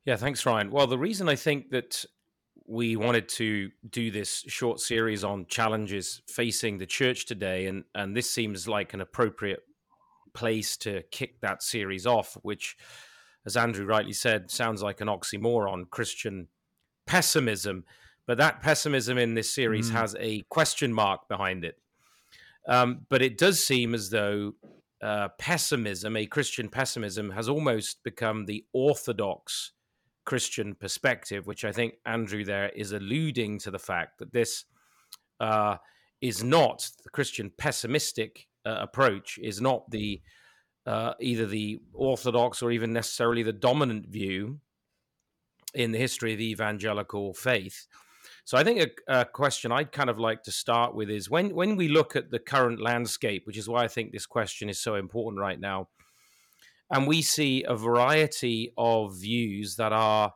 Yeah, 0.06 0.16
thanks, 0.18 0.46
Ryan. 0.46 0.70
Well, 0.70 0.86
the 0.86 0.98
reason 0.98 1.28
I 1.28 1.36
think 1.36 1.72
that 1.72 2.06
we 2.68 2.96
wanted 2.96 3.28
to 3.30 3.72
do 3.90 4.12
this 4.12 4.44
short 4.48 4.80
series 4.80 5.24
on 5.24 5.48
challenges 5.48 6.22
facing 6.28 6.78
the 6.78 6.86
church 6.86 7.26
today, 7.26 7.66
and 7.66 7.84
and 7.96 8.16
this 8.16 8.30
seems 8.30 8.68
like 8.68 8.94
an 8.94 9.02
appropriate 9.02 9.64
place 10.34 10.78
to 10.78 11.04
kick 11.12 11.40
that 11.42 11.64
series 11.64 12.06
off, 12.06 12.38
which, 12.42 12.78
as 13.46 13.58
Andrew 13.58 13.86
rightly 13.86 14.14
said, 14.14 14.52
sounds 14.52 14.82
like 14.82 15.02
an 15.02 15.08
oxymoron 15.08 15.90
Christian 15.90 16.48
pessimism. 17.06 17.86
But 18.26 18.38
that 18.38 18.62
pessimism 18.62 19.18
in 19.18 19.34
this 19.34 19.50
series 19.50 19.90
mm. 19.90 19.94
has 19.94 20.16
a 20.20 20.42
question 20.50 20.94
mark 20.94 21.28
behind 21.28 21.66
it. 21.66 21.80
Um, 22.68 23.06
but 23.10 23.22
it 23.22 23.38
does 23.38 23.66
seem 23.66 23.96
as 23.96 24.12
though 24.12 24.54
uh, 25.02 25.30
pessimism, 25.40 26.16
a 26.16 26.26
Christian 26.26 26.70
pessimism, 26.70 27.32
has 27.32 27.50
almost 27.50 28.04
become 28.04 28.46
the 28.46 28.66
orthodox 28.74 29.72
Christian 30.26 30.76
perspective, 30.76 31.48
which 31.48 31.66
I 31.66 31.72
think 31.72 31.96
Andrew 32.06 32.46
there 32.46 32.70
is 32.70 32.92
alluding 32.92 33.60
to 33.60 33.72
the 33.72 33.80
fact 33.80 34.20
that 34.20 34.32
this 34.32 34.66
uh, 35.40 35.78
is 36.22 36.44
not 36.44 36.88
the 37.04 37.10
Christian 37.10 37.52
pessimistic 37.58 38.48
uh, 38.70 38.82
approach, 38.82 39.40
is 39.42 39.60
not 39.62 39.90
the 39.90 40.22
uh, 40.86 41.14
either 41.20 41.46
the 41.46 41.80
orthodox 41.94 42.62
or 42.62 42.72
even 42.72 42.94
necessarily 42.94 43.44
the 43.44 43.54
dominant 43.54 44.08
view 44.08 44.60
in 45.74 45.92
the 45.92 46.00
history 46.00 46.32
of 46.34 46.40
the 46.40 46.50
evangelical 46.50 47.34
faith. 47.34 47.88
So 48.44 48.58
I 48.58 48.64
think 48.64 48.80
a, 49.08 49.20
a, 49.20 49.26
question 49.26 49.72
I'd 49.72 49.92
kind 49.92 50.10
of 50.10 50.18
like 50.18 50.42
to 50.44 50.52
start 50.52 50.96
with 50.96 51.10
is 51.10 51.30
when 51.30 51.54
when 51.54 51.76
we 51.76 51.88
look 51.88 52.16
at 52.16 52.32
the 52.32 52.40
current 52.40 52.82
landscape, 52.82 53.46
which 53.46 53.58
is 53.58 53.70
why 53.70 53.84
I 53.84 53.88
think 53.88 54.12
this 54.12 54.26
question 54.26 54.70
is 54.70 54.80
so 54.80 54.96
important 54.96 55.40
right 55.40 55.60
now, 55.60 55.90
and 56.90 57.08
we 57.08 57.22
see 57.22 57.64
a 57.68 57.76
variety 57.76 58.74
of 58.78 59.16
views 59.16 59.76
that 59.76 59.94
are 59.94 60.34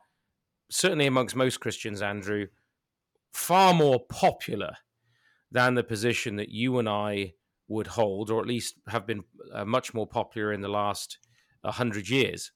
certainly 0.70 1.08
amongst 1.08 1.36
most 1.36 1.60
Christians, 1.60 2.02
Andrew, 2.02 2.48
far 3.32 3.74
more 3.74 4.00
popular 4.08 4.76
than 5.52 5.74
the 5.74 5.84
position 5.84 6.36
that 6.36 6.50
you 6.50 6.78
and 6.78 6.90
I 6.90 7.34
would 7.74 7.88
hold, 7.88 8.30
or 8.30 8.40
at 8.42 8.48
least 8.48 8.76
have 8.88 9.06
been 9.06 9.24
uh, 9.54 9.66
much 9.66 9.94
more 9.94 10.08
popular 10.08 10.54
in 10.54 10.62
the 10.62 10.70
last 10.70 11.18
hundred 11.66 12.10
years. 12.10 12.52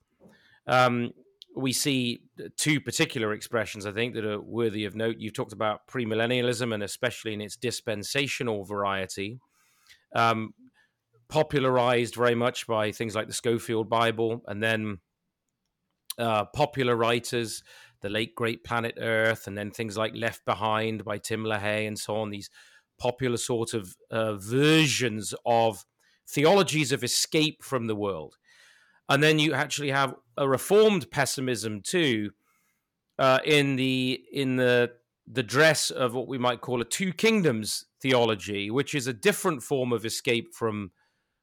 Um, 0.67 1.11
we 1.55 1.73
see 1.73 2.21
two 2.55 2.79
particular 2.79 3.33
expressions, 3.33 3.85
I 3.85 3.91
think, 3.91 4.13
that 4.13 4.25
are 4.25 4.39
worthy 4.39 4.85
of 4.85 4.95
note. 4.95 5.15
You've 5.17 5.33
talked 5.33 5.53
about 5.53 5.87
premillennialism 5.87 6.73
and 6.73 6.83
especially 6.83 7.33
in 7.33 7.41
its 7.41 7.55
dispensational 7.55 8.63
variety, 8.63 9.39
um, 10.15 10.53
popularized 11.29 12.15
very 12.15 12.35
much 12.35 12.67
by 12.67 12.91
things 12.91 13.15
like 13.15 13.27
the 13.27 13.33
Scofield 13.33 13.89
Bible, 13.89 14.43
and 14.47 14.61
then 14.61 14.99
uh, 16.19 16.45
popular 16.45 16.95
writers, 16.95 17.63
the 18.01 18.09
late 18.09 18.35
great 18.35 18.63
Planet 18.63 18.95
Earth, 18.99 19.47
and 19.47 19.57
then 19.57 19.71
things 19.71 19.97
like 19.97 20.13
Left 20.15 20.45
Behind 20.45 21.03
by 21.03 21.17
Tim 21.17 21.43
LaHaye, 21.43 21.87
and 21.87 21.97
so 21.97 22.17
on. 22.17 22.29
These 22.29 22.49
popular 22.97 23.37
sort 23.37 23.73
of 23.73 23.95
uh, 24.11 24.35
versions 24.35 25.33
of 25.45 25.85
theologies 26.27 26.91
of 26.91 27.03
escape 27.03 27.63
from 27.63 27.87
the 27.87 27.95
world 27.95 28.37
and 29.09 29.23
then 29.23 29.39
you 29.39 29.53
actually 29.53 29.91
have 29.91 30.15
a 30.37 30.47
reformed 30.47 31.09
pessimism 31.11 31.81
too, 31.81 32.31
uh, 33.19 33.39
in 33.45 33.75
the 33.75 34.21
in 34.31 34.57
the 34.57 34.91
the 35.25 35.43
dress 35.43 35.89
of 35.89 36.13
what 36.13 36.27
we 36.27 36.37
might 36.37 36.61
call 36.61 36.81
a 36.81 36.85
two 36.85 37.11
kingdoms 37.13 37.85
theology, 38.01 38.69
which 38.69 38.93
is 38.93 39.07
a 39.07 39.13
different 39.13 39.63
form 39.63 39.91
of 39.91 40.05
escape 40.05 40.53
from 40.53 40.91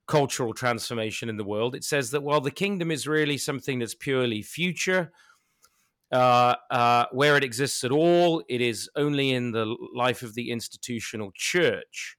cultural 0.07 0.55
transformation 0.55 1.29
in 1.29 1.37
the 1.37 1.45
world. 1.45 1.75
It 1.75 1.85
says 1.85 2.11
that 2.11 2.23
while 2.23 2.41
the 2.41 2.51
kingdom 2.51 2.91
is 2.91 3.07
really 3.07 3.39
something 3.39 3.79
that's 3.79 3.95
purely 3.95 4.43
future, 4.43 5.13
uh, 6.13 6.55
uh, 6.71 7.07
where 7.13 7.37
it 7.37 7.45
exists 7.45 7.85
at 7.85 7.91
all, 7.91 8.43
it 8.49 8.61
is 8.61 8.89
only 8.97 9.33
in 9.33 9.53
the 9.53 9.77
life 9.95 10.23
of 10.23 10.35
the 10.35 10.51
institutional 10.51 11.33
church. 11.35 12.17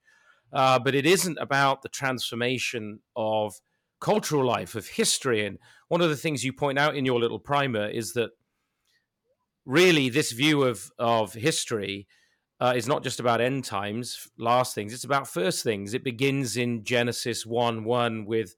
Uh, 0.54 0.80
but 0.80 0.96
it 0.96 1.06
isn't 1.06 1.38
about 1.40 1.82
the 1.82 1.90
transformation 1.90 3.00
of 3.16 3.56
cultural 4.00 4.46
life, 4.46 4.76
of 4.76 4.88
history. 4.88 5.46
And 5.46 5.58
one 5.88 6.02
of 6.02 6.10
the 6.10 6.16
things 6.16 6.44
you 6.44 6.54
point 6.54 6.80
out 6.80 6.96
in 6.96 7.06
your 7.06 7.20
little 7.20 7.40
primer 7.40 7.88
is 7.88 8.14
that 8.14 8.32
really 9.66 10.10
this 10.10 10.32
view 10.32 10.64
of, 10.64 10.92
of 11.00 11.34
history 11.34 12.08
uh, 12.60 12.74
is 12.76 12.88
not 12.88 13.04
just 13.04 13.20
about 13.20 13.42
end 13.42 13.66
times, 13.66 14.30
last 14.38 14.74
things, 14.74 14.94
it's 14.94 15.04
about 15.04 15.28
first 15.28 15.64
things. 15.64 15.94
It 15.94 16.04
begins 16.04 16.56
in 16.56 16.84
Genesis 16.84 17.46
1 17.46 17.84
1 17.84 18.26
with 18.26 18.56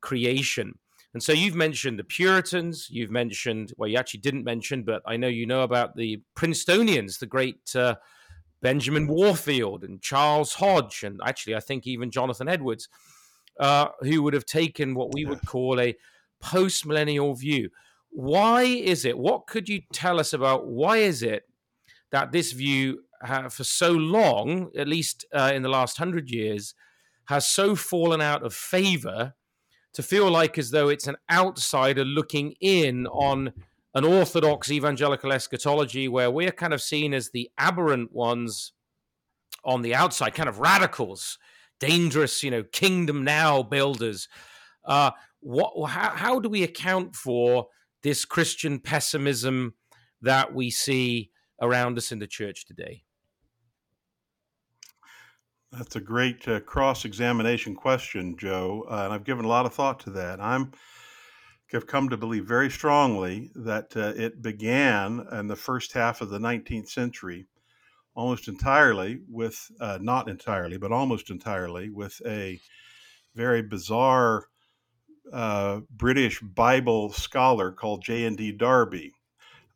creation. 0.00 0.78
And 1.14 1.22
so 1.22 1.32
you've 1.32 1.54
mentioned 1.54 1.98
the 1.98 2.04
Puritans, 2.04 2.88
you've 2.90 3.10
mentioned, 3.10 3.72
well, 3.76 3.88
you 3.88 3.96
actually 3.96 4.20
didn't 4.20 4.44
mention, 4.44 4.82
but 4.82 5.02
I 5.06 5.16
know 5.16 5.28
you 5.28 5.46
know 5.46 5.62
about 5.62 5.96
the 5.96 6.22
Princetonians, 6.36 7.18
the 7.18 7.26
great 7.26 7.74
uh, 7.74 7.96
Benjamin 8.60 9.06
Warfield 9.06 9.84
and 9.84 10.02
Charles 10.02 10.54
Hodge, 10.54 11.02
and 11.04 11.20
actually, 11.24 11.54
I 11.54 11.60
think 11.60 11.86
even 11.86 12.10
Jonathan 12.10 12.48
Edwards 12.48 12.88
uh, 13.58 13.88
who 14.00 14.22
would 14.22 14.34
have 14.34 14.44
taken 14.44 14.94
what 14.94 15.12
we 15.12 15.24
would 15.24 15.44
call 15.46 15.80
a 15.80 15.96
post 16.40 16.86
millennial 16.86 17.34
view. 17.34 17.70
Why 18.10 18.62
is 18.62 19.04
it? 19.04 19.18
What 19.18 19.46
could 19.46 19.68
you 19.68 19.82
tell 19.92 20.18
us 20.18 20.32
about 20.32 20.66
why 20.66 20.98
is 20.98 21.22
it 21.22 21.44
that 22.10 22.32
this 22.32 22.52
view, 22.52 23.00
uh, 23.26 23.48
for 23.48 23.64
so 23.64 23.92
long, 23.92 24.70
at 24.76 24.88
least 24.88 25.26
uh, 25.32 25.52
in 25.54 25.62
the 25.62 25.68
last 25.68 25.98
hundred 25.98 26.30
years, 26.30 26.74
has 27.26 27.46
so 27.46 27.76
fallen 27.76 28.20
out 28.20 28.42
of 28.42 28.54
favor 28.54 29.34
to 29.94 30.02
feel 30.02 30.30
like 30.30 30.58
as 30.58 30.70
though 30.70 30.88
it's 30.88 31.06
an 31.06 31.16
outsider 31.30 32.04
looking 32.04 32.54
in 32.60 33.06
on 33.08 33.52
an 33.94 34.04
orthodox 34.04 34.70
evangelical 34.70 35.32
eschatology 35.32 36.08
where 36.08 36.30
we're 36.30 36.52
kind 36.52 36.74
of 36.74 36.82
seen 36.82 37.14
as 37.14 37.30
the 37.30 37.50
aberrant 37.58 38.12
ones 38.12 38.72
on 39.64 39.82
the 39.82 39.94
outside, 39.94 40.34
kind 40.34 40.48
of 40.48 40.60
radicals 40.60 41.38
dangerous, 41.80 42.42
you 42.42 42.50
know, 42.50 42.62
kingdom 42.64 43.24
now 43.24 43.62
builders. 43.62 44.28
Uh, 44.84 45.10
what? 45.40 45.88
How, 45.88 46.10
how 46.10 46.40
do 46.40 46.48
we 46.48 46.62
account 46.62 47.14
for 47.14 47.68
this 48.02 48.24
Christian 48.24 48.78
pessimism 48.78 49.74
that 50.22 50.54
we 50.54 50.70
see 50.70 51.30
around 51.60 51.98
us 51.98 52.12
in 52.12 52.18
the 52.18 52.26
church 52.26 52.66
today? 52.66 53.02
That's 55.72 55.96
a 55.96 56.00
great 56.00 56.48
uh, 56.48 56.60
cross 56.60 57.04
examination 57.04 57.74
question, 57.74 58.36
Joe. 58.38 58.86
Uh, 58.90 59.02
and 59.04 59.12
I've 59.12 59.24
given 59.24 59.44
a 59.44 59.48
lot 59.48 59.66
of 59.66 59.74
thought 59.74 60.00
to 60.00 60.10
that. 60.10 60.40
I'm 60.40 60.72
have 61.72 61.86
come 61.86 62.08
to 62.08 62.16
believe 62.16 62.46
very 62.46 62.70
strongly 62.70 63.50
that 63.54 63.94
uh, 63.94 64.14
it 64.16 64.40
began 64.40 65.26
in 65.32 65.48
the 65.48 65.56
first 65.56 65.92
half 65.92 66.22
of 66.22 66.30
the 66.30 66.38
19th 66.38 66.88
century 66.88 67.46
almost 68.14 68.48
entirely 68.48 69.20
with, 69.28 69.70
uh, 69.80 69.98
not 70.00 70.28
entirely, 70.28 70.76
but 70.78 70.92
almost 70.92 71.30
entirely 71.30 71.90
with 71.90 72.20
a 72.26 72.58
very 73.34 73.62
bizarre 73.62 74.46
uh, 75.32 75.80
British 75.90 76.40
Bible 76.40 77.12
scholar 77.12 77.70
called 77.70 78.02
J.N.D. 78.02 78.52
Darby. 78.52 79.12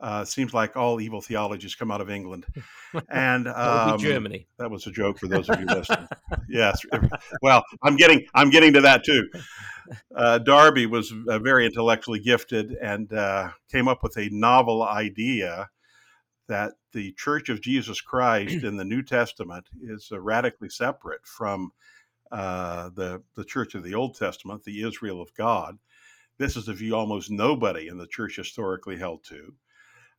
Uh, 0.02 0.25
seems 0.25 0.52
like 0.52 0.76
all 0.76 1.00
evil 1.00 1.21
theologies 1.21 1.76
come 1.76 1.92
out 1.92 2.00
of 2.00 2.11
England, 2.11 2.44
and 3.09 3.47
um, 3.47 4.00
Germany. 4.00 4.49
That 4.59 4.68
was 4.68 4.85
a 4.88 4.90
joke 4.90 5.21
for 5.21 5.28
those 5.28 5.49
of 5.49 5.61
you 5.61 5.66
listening. 5.66 6.09
yes, 6.49 6.85
well, 7.40 7.62
I'm 7.85 7.94
getting 7.94 8.26
I'm 8.35 8.50
getting 8.50 8.73
to 8.73 8.80
that 8.80 9.04
too. 9.04 9.30
Uh, 10.14 10.38
Darby 10.38 10.87
was 10.87 11.12
uh, 11.28 11.38
very 11.38 11.66
intellectually 11.66 12.18
gifted 12.18 12.73
and 12.82 13.12
uh, 13.12 13.50
came 13.71 13.87
up 13.87 14.02
with 14.02 14.16
a 14.16 14.28
novel 14.30 14.82
idea 14.82 15.71
that 16.49 16.73
the 16.92 17.12
Church 17.12 17.49
of 17.49 17.61
Jesus 17.61 18.00
Christ 18.00 18.64
in 18.64 18.76
the 18.76 18.85
New 18.85 19.02
Testament 19.02 19.68
is 19.80 20.09
uh, 20.11 20.21
radically 20.21 20.68
separate 20.68 21.25
from 21.25 21.71
uh, 22.32 22.90
the 22.97 23.23
the 23.37 23.44
Church 23.44 23.76
of 23.76 23.85
the 23.85 23.94
Old 23.94 24.16
Testament, 24.16 24.64
the 24.64 24.82
Israel 24.82 25.23
of 25.23 25.32
God. 25.35 25.78
This 26.38 26.56
is 26.56 26.66
a 26.66 26.75
view 26.75 26.97
almost 26.97 27.30
nobody 27.30 27.87
in 27.87 27.99
the 27.99 28.06
church 28.09 28.35
historically 28.35 28.97
held 28.97 29.23
to. 29.25 29.54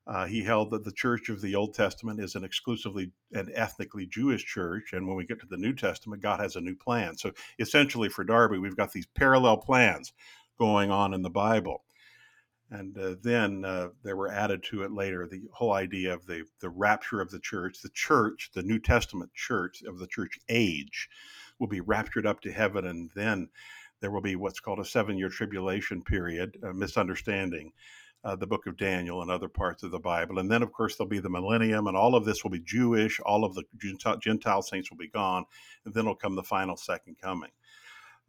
Uh, 0.05 0.25
he 0.25 0.43
held 0.43 0.69
that 0.71 0.83
the 0.83 0.91
Church 0.91 1.29
of 1.29 1.41
the 1.41 1.55
Old 1.55 1.73
Testament 1.73 2.19
is 2.19 2.35
an 2.35 2.43
exclusively 2.43 3.11
and 3.33 3.49
ethnically 3.53 4.05
Jewish 4.05 4.43
church, 4.43 4.91
and 4.93 5.07
when 5.07 5.15
we 5.15 5.25
get 5.25 5.39
to 5.39 5.47
the 5.47 5.57
New 5.57 5.73
Testament, 5.73 6.21
God 6.21 6.41
has 6.41 6.55
a 6.55 6.61
new 6.61 6.75
plan. 6.75 7.17
So 7.17 7.31
essentially, 7.59 8.09
for 8.09 8.23
Darby, 8.23 8.57
we've 8.57 8.75
got 8.75 8.91
these 8.91 9.07
parallel 9.15 9.57
plans 9.57 10.11
going 10.59 10.91
on 10.91 11.13
in 11.13 11.21
the 11.21 11.29
Bible 11.29 11.83
and 12.73 12.97
uh, 12.97 13.15
then 13.21 13.63
uh, 13.63 13.89
there 14.03 14.15
were 14.15 14.31
added 14.31 14.63
to 14.63 14.83
it 14.83 14.91
later 14.91 15.27
the 15.27 15.43
whole 15.53 15.73
idea 15.73 16.13
of 16.13 16.25
the 16.25 16.43
the 16.59 16.69
rapture 16.69 17.21
of 17.21 17.29
the 17.29 17.39
church 17.39 17.81
the 17.81 17.89
church 17.89 18.49
the 18.53 18.63
new 18.63 18.79
testament 18.79 19.31
church 19.33 19.83
of 19.83 19.99
the 19.99 20.07
church 20.07 20.39
age 20.49 21.07
will 21.59 21.67
be 21.67 21.81
raptured 21.81 22.25
up 22.25 22.41
to 22.41 22.51
heaven 22.51 22.87
and 22.87 23.11
then 23.15 23.47
there 24.01 24.11
will 24.11 24.21
be 24.21 24.35
what's 24.35 24.59
called 24.59 24.79
a 24.79 24.85
seven 24.85 25.17
year 25.17 25.29
tribulation 25.29 26.01
period 26.01 26.57
a 26.63 26.73
misunderstanding 26.73 27.71
uh, 28.23 28.35
the 28.35 28.47
book 28.47 28.67
of 28.67 28.77
daniel 28.77 29.21
and 29.21 29.29
other 29.29 29.49
parts 29.49 29.83
of 29.83 29.91
the 29.91 29.99
bible 29.99 30.39
and 30.39 30.49
then 30.49 30.63
of 30.63 30.71
course 30.71 30.95
there'll 30.95 31.09
be 31.09 31.19
the 31.19 31.29
millennium 31.29 31.87
and 31.87 31.97
all 31.97 32.15
of 32.15 32.25
this 32.25 32.43
will 32.43 32.51
be 32.51 32.59
jewish 32.59 33.19
all 33.21 33.43
of 33.43 33.55
the 33.55 33.63
gentile 34.19 34.61
saints 34.61 34.89
will 34.89 34.97
be 34.97 35.09
gone 35.09 35.45
and 35.85 35.93
then 35.93 36.05
will 36.05 36.15
come 36.15 36.35
the 36.35 36.43
final 36.43 36.77
second 36.77 37.15
coming 37.21 37.51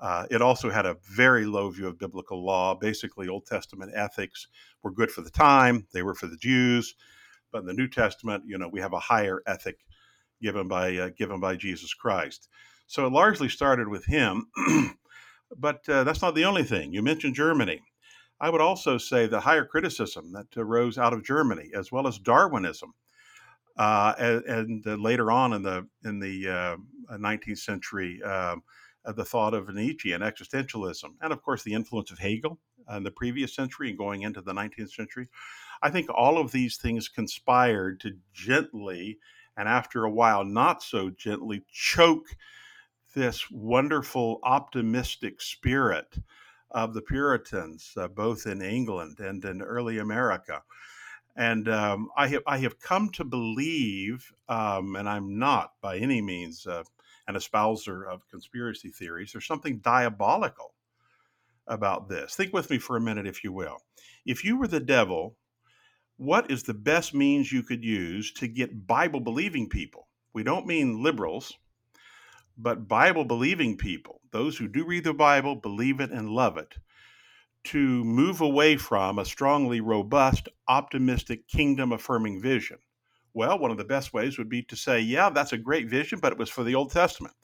uh, 0.01 0.27
it 0.31 0.43
also 0.43 0.71
had 0.71 0.87
a 0.87 0.97
very 1.03 1.47
low 1.47 1.71
view 1.71 1.87
of 1.87 1.99
biblical 1.99 2.45
law. 2.45 2.75
Basically, 2.75 3.29
Old 3.29 3.47
Testament 3.47 3.93
ethics 3.95 4.49
were 4.83 4.91
good 4.91 5.11
for 5.11 5.23
the 5.23 5.31
time, 5.31 5.87
they 5.93 6.03
were 6.03 6.15
for 6.15 6.27
the 6.27 6.37
Jews. 6.37 6.95
But 7.53 7.61
in 7.61 7.67
the 7.67 7.75
New 7.75 7.89
Testament, 7.89 8.45
you 8.47 8.59
know, 8.59 8.69
we 8.69 8.81
have 8.81 8.93
a 8.93 8.99
higher 8.99 9.41
ethic 9.47 9.79
given 10.43 10.67
by 10.67 10.97
uh, 10.97 11.11
given 11.17 11.41
by 11.41 11.57
Jesus 11.57 11.95
Christ. 11.95 12.49
So 12.87 13.07
it 13.07 13.13
largely 13.13 13.49
started 13.49 13.89
with 13.89 14.05
him, 14.05 14.49
but 15.57 15.89
uh, 15.89 16.05
that's 16.05 16.21
not 16.21 16.35
the 16.35 16.45
only 16.45 16.65
thing. 16.65 16.93
You 16.93 17.03
mentioned 17.03 17.35
Germany. 17.35 17.81
I 18.41 18.51
would 18.51 18.61
also 18.61 18.99
say 18.99 19.27
the 19.27 19.41
higher 19.41 19.65
criticism 19.65 20.33
that 20.33 20.57
arose 20.57 20.99
out 20.99 21.13
of 21.13 21.25
Germany, 21.25 21.71
as 21.75 21.93
well 21.93 22.07
as 22.07 22.19
Darwinism, 22.19 22.93
uh, 23.77 24.15
and, 24.19 24.85
and 24.85 25.03
later 25.03 25.31
on 25.31 25.53
in 25.53 25.63
the 25.63 25.87
in 26.05 26.19
the 26.21 26.79
19th 27.11 27.53
uh, 27.53 27.55
century, 27.57 28.23
um, 28.23 28.63
uh, 29.05 29.13
the 29.13 29.25
thought 29.25 29.55
of 29.55 29.75
Nietzsche 29.75 30.13
and 30.13 30.23
existentialism, 30.23 31.15
and 31.21 31.33
of 31.33 31.43
course 31.43 31.63
the 31.63 31.75
influence 31.75 32.11
of 32.11 32.19
Hegel 32.19 32.59
in 32.91 33.03
the 33.03 33.11
previous 33.11 33.55
century 33.55 33.89
and 33.89 33.99
going 33.99 34.23
into 34.23 34.43
the 34.43 34.53
19th 34.53 34.91
century. 34.91 35.29
I 35.83 35.91
think 35.91 36.09
all 36.11 36.39
of 36.39 36.53
these 36.53 36.77
things 36.77 37.09
conspired 37.09 38.01
to 38.01 38.17
gently 38.33 39.19
and 39.57 39.69
after 39.69 40.05
a 40.05 40.11
while 40.11 40.45
not 40.45 40.83
so 40.83 41.11
gently 41.11 41.65
choke 41.71 42.27
this 43.15 43.51
wonderful 43.51 44.41
optimistic 44.43 45.41
spirit 45.41 46.19
of 46.75 46.93
the 46.93 47.03
Puritans, 47.03 47.93
uh, 47.97 48.09
both 48.09 48.47
in 48.47 48.61
England 48.61 49.21
and 49.21 49.43
in 49.45 49.63
early 49.63 49.99
America. 49.99 50.63
And 51.37 51.69
um, 51.69 52.11
I 52.17 52.29
have 52.29 52.43
I 52.47 52.59
have 52.59 52.79
come 52.79 53.09
to 53.11 53.25
believe, 53.25 54.31
um, 54.49 54.97
and 54.97 55.09
I'm 55.09 55.39
not 55.39 55.73
by 55.81 55.99
any 55.99 56.21
means 56.21 56.67
uh, 56.67 56.83
an 57.27 57.37
espouser 57.37 58.07
of 58.07 58.29
conspiracy 58.29 58.91
theories. 58.91 59.33
There's 59.33 59.47
something 59.47 59.79
diabolical 59.79 60.75
about 61.67 62.09
this. 62.09 62.35
Think 62.35 62.53
with 62.53 62.71
me 62.71 62.79
for 62.79 62.97
a 62.97 63.01
minute, 63.01 63.27
if 63.27 63.43
you 63.43 63.53
will. 63.53 63.79
If 64.27 64.45
you 64.45 64.59
were 64.59 64.69
the 64.69 64.81
devil, 64.81 65.37
what 66.17 66.51
is 66.51 66.63
the 66.63 66.75
best 66.75 67.15
means 67.15 67.51
you 67.51 67.63
could 67.63 67.85
use 67.85 68.33
to 68.35 68.47
get 68.47 68.87
Bible 68.87 69.21
believing 69.21 69.69
people? 69.69 70.07
We 70.33 70.43
don't 70.43 70.67
mean 70.67 71.03
liberals, 71.03 71.55
but 72.57 72.87
Bible 72.87 73.25
believing 73.25 73.77
people, 73.77 74.21
those 74.35 74.59
who 74.59 74.67
do 74.67 74.85
read 74.85 75.05
the 75.05 75.15
Bible, 75.15 75.55
believe 75.55 76.01
it, 76.01 76.11
and 76.11 76.29
love 76.29 76.59
it, 76.59 76.75
to 77.63 78.03
move 78.05 78.41
away 78.41 78.77
from 78.77 79.21
a 79.21 79.25
strongly 79.25 79.81
robust, 79.81 80.49
optimistic, 80.67 81.47
kingdom 81.47 81.93
affirming 81.93 82.43
vision. 82.43 82.79
Well, 83.33 83.61
one 83.61 83.71
of 83.71 83.77
the 83.77 83.85
best 83.85 84.13
ways 84.13 84.37
would 84.37 84.49
be 84.49 84.63
to 84.65 84.75
say, 84.75 84.99
yeah, 84.99 85.31
that's 85.31 85.53
a 85.53 85.59
great 85.59 85.89
vision, 85.89 86.19
but 86.19 86.33
it 86.33 86.39
was 86.39 86.51
for 86.51 86.65
the 86.65 86.75
Old 86.75 86.91
Testament. 86.91 87.35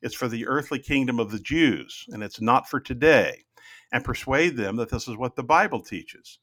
It's 0.00 0.14
for 0.14 0.28
the 0.28 0.46
earthly 0.46 0.78
kingdom 0.78 1.18
of 1.18 1.32
the 1.32 1.40
Jews, 1.40 2.06
and 2.10 2.22
it's 2.22 2.40
not 2.40 2.68
for 2.68 2.78
today. 2.78 3.44
And 3.90 4.04
persuade 4.04 4.56
them 4.56 4.76
that 4.76 4.90
this 4.90 5.08
is 5.08 5.16
what 5.16 5.34
the 5.34 5.42
Bible 5.42 5.80
teaches. 5.80 6.38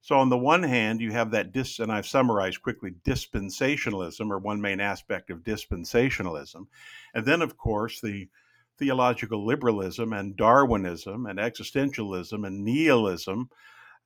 So, 0.00 0.16
on 0.16 0.28
the 0.28 0.38
one 0.38 0.62
hand, 0.62 1.00
you 1.00 1.12
have 1.12 1.30
that, 1.32 1.52
dis- 1.52 1.78
and 1.78 1.92
I've 1.92 2.06
summarized 2.06 2.62
quickly, 2.62 2.94
dispensationalism, 3.04 4.28
or 4.28 4.38
one 4.38 4.60
main 4.60 4.80
aspect 4.80 5.30
of 5.30 5.44
dispensationalism. 5.44 6.66
And 7.14 7.26
then, 7.26 7.42
of 7.42 7.56
course, 7.56 8.00
the 8.00 8.28
theological 8.78 9.44
liberalism 9.44 10.12
and 10.12 10.36
Darwinism 10.36 11.26
and 11.26 11.38
existentialism 11.38 12.46
and 12.46 12.64
nihilism 12.64 13.48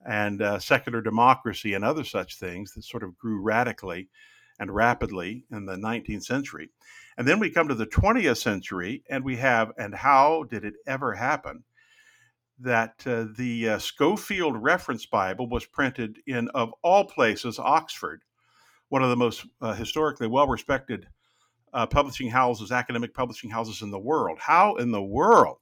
and 0.07 0.41
uh, 0.41 0.59
secular 0.59 1.03
democracy 1.03 1.75
and 1.75 1.85
other 1.85 2.05
such 2.05 2.39
things 2.39 2.73
that 2.73 2.85
sort 2.85 3.03
of 3.03 3.19
grew 3.19 3.41
radically 3.41 4.09
and 4.59 4.71
rapidly 4.71 5.45
in 5.51 5.67
the 5.67 5.77
19th 5.77 6.25
century. 6.25 6.71
And 7.17 7.27
then 7.27 7.39
we 7.39 7.51
come 7.51 7.69
to 7.69 7.75
the 7.75 7.87
20th 7.87 8.39
century 8.39 9.03
and 9.11 9.25
we 9.25 9.37
have, 9.37 9.73
and 9.79 9.95
how 9.95 10.45
did 10.45 10.65
it 10.65 10.75
ever 10.87 11.15
happen? 11.15 11.65
That 12.59 13.03
uh, 13.07 13.27
the 13.37 13.71
uh, 13.71 13.79
Scofield 13.79 14.63
Reference 14.63 15.07
Bible 15.07 15.49
was 15.49 15.65
printed 15.65 16.19
in, 16.27 16.49
of 16.51 16.73
all 16.83 17.05
places, 17.05 17.59
Oxford, 17.59 18.23
one 18.91 19.03
of 19.03 19.09
the 19.09 19.17
most 19.17 19.47
uh, 19.63 19.73
historically 19.73 20.27
well 20.27 20.47
respected 20.47 21.09
uh, 21.73 21.87
publishing 21.87 22.31
houses, 22.31 22.73
academic 22.73 23.15
publishing 23.15 23.51
houses 23.51 23.83
in 23.83 23.91
the 23.91 23.99
world. 23.99 24.39
How 24.41 24.77
in 24.77 24.91
the 24.91 25.03
world 25.03 25.59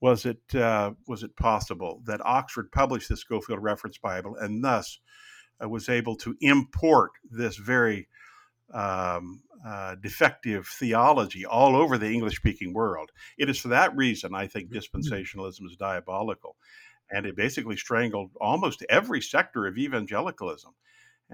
was 0.00 0.26
it 0.26 0.54
uh, 0.54 0.92
was 1.06 1.22
it 1.22 1.36
possible 1.36 2.02
that 2.04 2.24
Oxford 2.24 2.70
published 2.72 3.08
the 3.08 3.16
Scofield 3.16 3.62
Reference 3.62 3.98
Bible 3.98 4.36
and 4.36 4.62
thus 4.62 5.00
uh, 5.62 5.68
was 5.68 5.88
able 5.88 6.16
to 6.16 6.36
import 6.40 7.12
this 7.30 7.56
very 7.56 8.08
um, 8.72 9.42
uh, 9.66 9.94
defective 9.96 10.66
theology 10.66 11.46
all 11.46 11.74
over 11.74 11.96
the 11.96 12.10
English 12.10 12.36
speaking 12.36 12.74
world? 12.74 13.10
It 13.38 13.48
is 13.48 13.58
for 13.58 13.68
that 13.68 13.96
reason 13.96 14.34
I 14.34 14.46
think 14.46 14.70
mm-hmm. 14.70 14.78
dispensationalism 14.78 15.64
is 15.66 15.76
diabolical. 15.78 16.56
And 17.10 17.26
it 17.26 17.36
basically 17.36 17.76
strangled 17.76 18.30
almost 18.40 18.84
every 18.88 19.20
sector 19.20 19.66
of 19.66 19.78
evangelicalism 19.78 20.74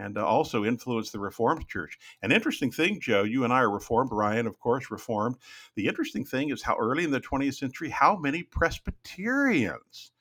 and 0.01 0.17
uh, 0.17 0.25
also 0.25 0.65
influenced 0.65 1.13
the 1.13 1.21
Reformed 1.21 1.69
Church. 1.69 1.99
An 2.23 2.33
interesting 2.33 2.71
thing, 2.71 3.01
Joe, 3.01 3.23
you 3.23 3.45
and 3.45 3.53
I 3.53 3.61
are 3.61 3.71
Reformed, 3.71 4.11
Ryan, 4.13 4.47
of 4.47 4.59
course, 4.59 4.91
Reformed. 4.91 5.37
The 5.75 5.87
interesting 5.87 6.25
thing 6.25 6.51
is 6.51 6.63
how 6.63 6.77
early 6.77 7.05
in 7.05 7.11
the 7.11 7.21
20th 7.21 7.57
century, 7.57 7.91
how 7.91 8.17
many 8.17 8.43
Presbyterians 8.43 10.13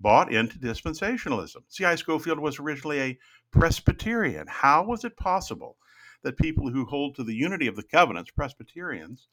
bought 0.00 0.32
into 0.32 0.58
dispensationalism. 0.58 1.62
C.I. 1.68 1.94
Scofield 1.94 2.40
was 2.40 2.58
originally 2.58 3.00
a 3.00 3.18
Presbyterian. 3.52 4.46
How 4.48 4.84
was 4.84 5.04
it 5.04 5.16
possible 5.16 5.76
that 6.22 6.36
people 6.36 6.68
who 6.70 6.84
hold 6.84 7.14
to 7.16 7.24
the 7.24 7.34
unity 7.34 7.68
of 7.68 7.76
the 7.76 7.82
covenants, 7.82 8.30
Presbyterians, 8.30 9.28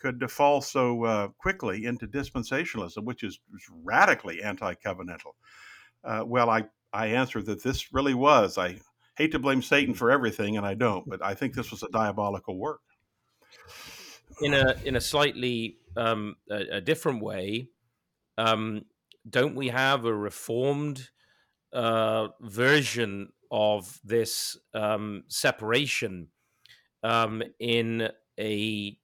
could 0.00 0.30
fall 0.30 0.60
so 0.60 1.04
uh, 1.04 1.28
quickly 1.38 1.84
into 1.84 2.06
dispensationalism, 2.06 3.04
which 3.04 3.22
is 3.22 3.38
radically 3.84 4.42
anti 4.42 4.74
covenantal? 4.74 5.34
Uh, 6.02 6.22
well, 6.24 6.48
I, 6.48 6.64
I 6.92 7.08
answer 7.08 7.42
that 7.42 7.62
this 7.62 7.92
really 7.92 8.14
was. 8.14 8.56
I 8.56 8.78
hate 9.18 9.32
to 9.32 9.38
blame 9.40 9.60
Satan 9.60 9.94
for 9.94 10.10
everything, 10.10 10.56
and 10.56 10.64
I 10.64 10.74
don't, 10.74 11.06
but 11.08 11.22
I 11.22 11.34
think 11.34 11.54
this 11.54 11.72
was 11.72 11.82
a 11.82 11.88
diabolical 11.88 12.56
work. 12.56 12.80
In 14.40 14.54
a 14.54 14.76
in 14.84 14.94
a 14.94 15.00
slightly 15.00 15.78
um, 15.96 16.36
a, 16.48 16.76
a, 16.76 16.80
different 16.80 17.22
way, 17.22 17.70
um, 18.38 18.84
don't 19.28 19.56
we 19.56 19.68
have 19.68 20.04
a 20.04 20.14
reformed 20.14 21.08
uh, 21.72 22.28
version 22.40 23.30
of 23.50 23.98
this 24.04 24.56
um, 24.74 25.24
separation 25.26 26.28
um, 27.02 27.42
in 27.58 28.08
a, 28.38 28.96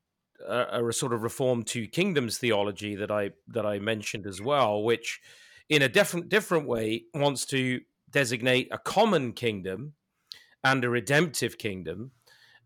a, 0.48 0.88
a 0.88 0.92
sort 0.92 1.12
of 1.12 1.22
reformed 1.22 1.66
two 1.66 1.88
kingdoms 1.88 2.38
theology 2.38 2.94
that 2.94 3.10
I 3.10 3.30
that 3.48 3.66
I 3.66 3.80
mentioned 3.80 4.26
as 4.26 4.40
well, 4.40 4.84
which 4.84 5.20
in 5.68 5.82
a 5.82 5.88
different 5.88 6.28
different 6.28 6.68
way 6.68 7.06
wants 7.12 7.44
to 7.46 7.80
designate 8.08 8.68
a 8.70 8.78
common 8.78 9.32
kingdom 9.32 9.94
and 10.64 10.82
a 10.84 10.90
redemptive 10.90 11.58
kingdom, 11.58 12.10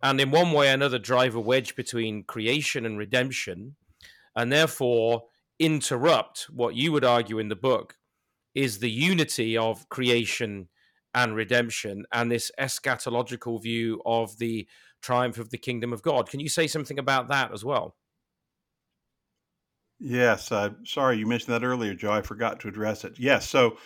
and 0.02 0.20
in 0.20 0.30
one 0.30 0.52
way 0.52 0.70
or 0.70 0.72
another 0.72 0.98
drive 0.98 1.34
a 1.34 1.40
wedge 1.40 1.74
between 1.74 2.22
creation 2.22 2.86
and 2.86 2.96
redemption, 2.96 3.74
and 4.36 4.52
therefore 4.52 5.24
interrupt 5.58 6.46
what 6.50 6.76
you 6.76 6.92
would 6.92 7.04
argue 7.04 7.38
in 7.38 7.48
the 7.48 7.56
book 7.56 7.96
is 8.54 8.78
the 8.78 8.90
unity 8.90 9.56
of 9.56 9.88
creation 9.88 10.68
and 11.14 11.34
redemption 11.34 12.04
and 12.12 12.30
this 12.30 12.50
eschatological 12.60 13.60
view 13.60 14.00
of 14.06 14.38
the 14.38 14.68
triumph 15.02 15.38
of 15.38 15.50
the 15.50 15.58
kingdom 15.58 15.92
of 15.92 16.02
God. 16.02 16.30
Can 16.30 16.40
you 16.40 16.48
say 16.48 16.66
something 16.66 16.98
about 16.98 17.28
that 17.28 17.52
as 17.52 17.64
well? 17.64 17.96
Yes, 20.00 20.52
uh, 20.52 20.70
sorry 20.84 21.18
you 21.18 21.26
mentioned 21.26 21.54
that 21.54 21.64
earlier, 21.64 21.94
Joe. 21.94 22.12
I 22.12 22.22
forgot 22.22 22.60
to 22.60 22.68
address 22.68 23.04
it. 23.04 23.18
Yes, 23.18 23.48
so 23.48 23.78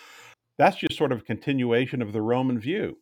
that's 0.58 0.76
just 0.76 0.98
sort 0.98 1.12
of 1.12 1.20
a 1.20 1.24
continuation 1.24 2.02
of 2.02 2.12
the 2.12 2.20
Roman 2.20 2.58
view. 2.58 2.98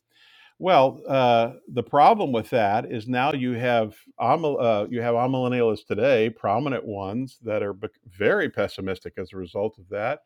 Well, 0.62 1.01
uh, 1.09 1.55
the 1.73 1.83
problem 1.83 2.33
with 2.33 2.51
that 2.51 2.92
is 2.92 3.09
now 3.09 3.33
you 3.33 3.55
have 3.55 3.96
uh, 4.20 4.87
you 4.90 5.01
have 5.01 5.14
amillennialists 5.14 5.87
today, 5.87 6.29
prominent 6.29 6.85
ones 6.85 7.38
that 7.44 7.62
are 7.62 7.75
very 8.07 8.51
pessimistic 8.51 9.14
as 9.16 9.33
a 9.33 9.38
result 9.38 9.79
of 9.79 9.88
that. 9.88 10.20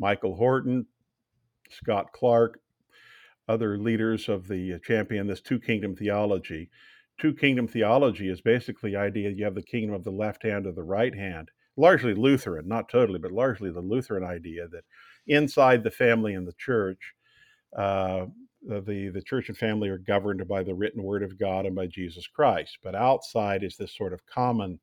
Michael 0.00 0.34
Horton, 0.34 0.84
Scott 1.70 2.06
Clark, 2.12 2.58
other 3.48 3.78
leaders 3.78 4.28
of 4.28 4.48
the 4.48 4.80
champion 4.84 5.28
this 5.28 5.40
two 5.40 5.60
kingdom 5.60 5.94
theology. 5.94 6.70
Two 7.20 7.32
kingdom 7.32 7.68
theology 7.68 8.28
is 8.28 8.40
basically 8.40 8.90
the 8.90 8.96
idea 8.96 9.30
you 9.30 9.44
have 9.44 9.54
the 9.54 9.62
kingdom 9.62 9.94
of 9.94 10.02
the 10.02 10.10
left 10.10 10.42
hand 10.42 10.66
or 10.66 10.72
the 10.72 10.82
right 10.82 11.14
hand, 11.14 11.52
largely 11.76 12.14
Lutheran, 12.14 12.66
not 12.66 12.88
totally, 12.88 13.20
but 13.20 13.30
largely 13.30 13.70
the 13.70 13.80
Lutheran 13.80 14.24
idea 14.24 14.66
that 14.66 14.82
inside 15.28 15.84
the 15.84 15.90
family 15.92 16.34
and 16.34 16.48
the 16.48 16.54
church. 16.58 17.14
Uh, 17.76 18.26
the 18.62 19.10
the 19.12 19.22
church 19.22 19.48
and 19.48 19.56
family 19.56 19.88
are 19.88 19.98
governed 19.98 20.46
by 20.48 20.62
the 20.62 20.74
written 20.74 21.02
word 21.02 21.22
of 21.22 21.38
God 21.38 21.66
and 21.66 21.74
by 21.74 21.86
Jesus 21.86 22.26
Christ. 22.26 22.78
But 22.82 22.94
outside 22.94 23.62
is 23.62 23.76
this 23.76 23.96
sort 23.96 24.12
of 24.12 24.26
common, 24.26 24.80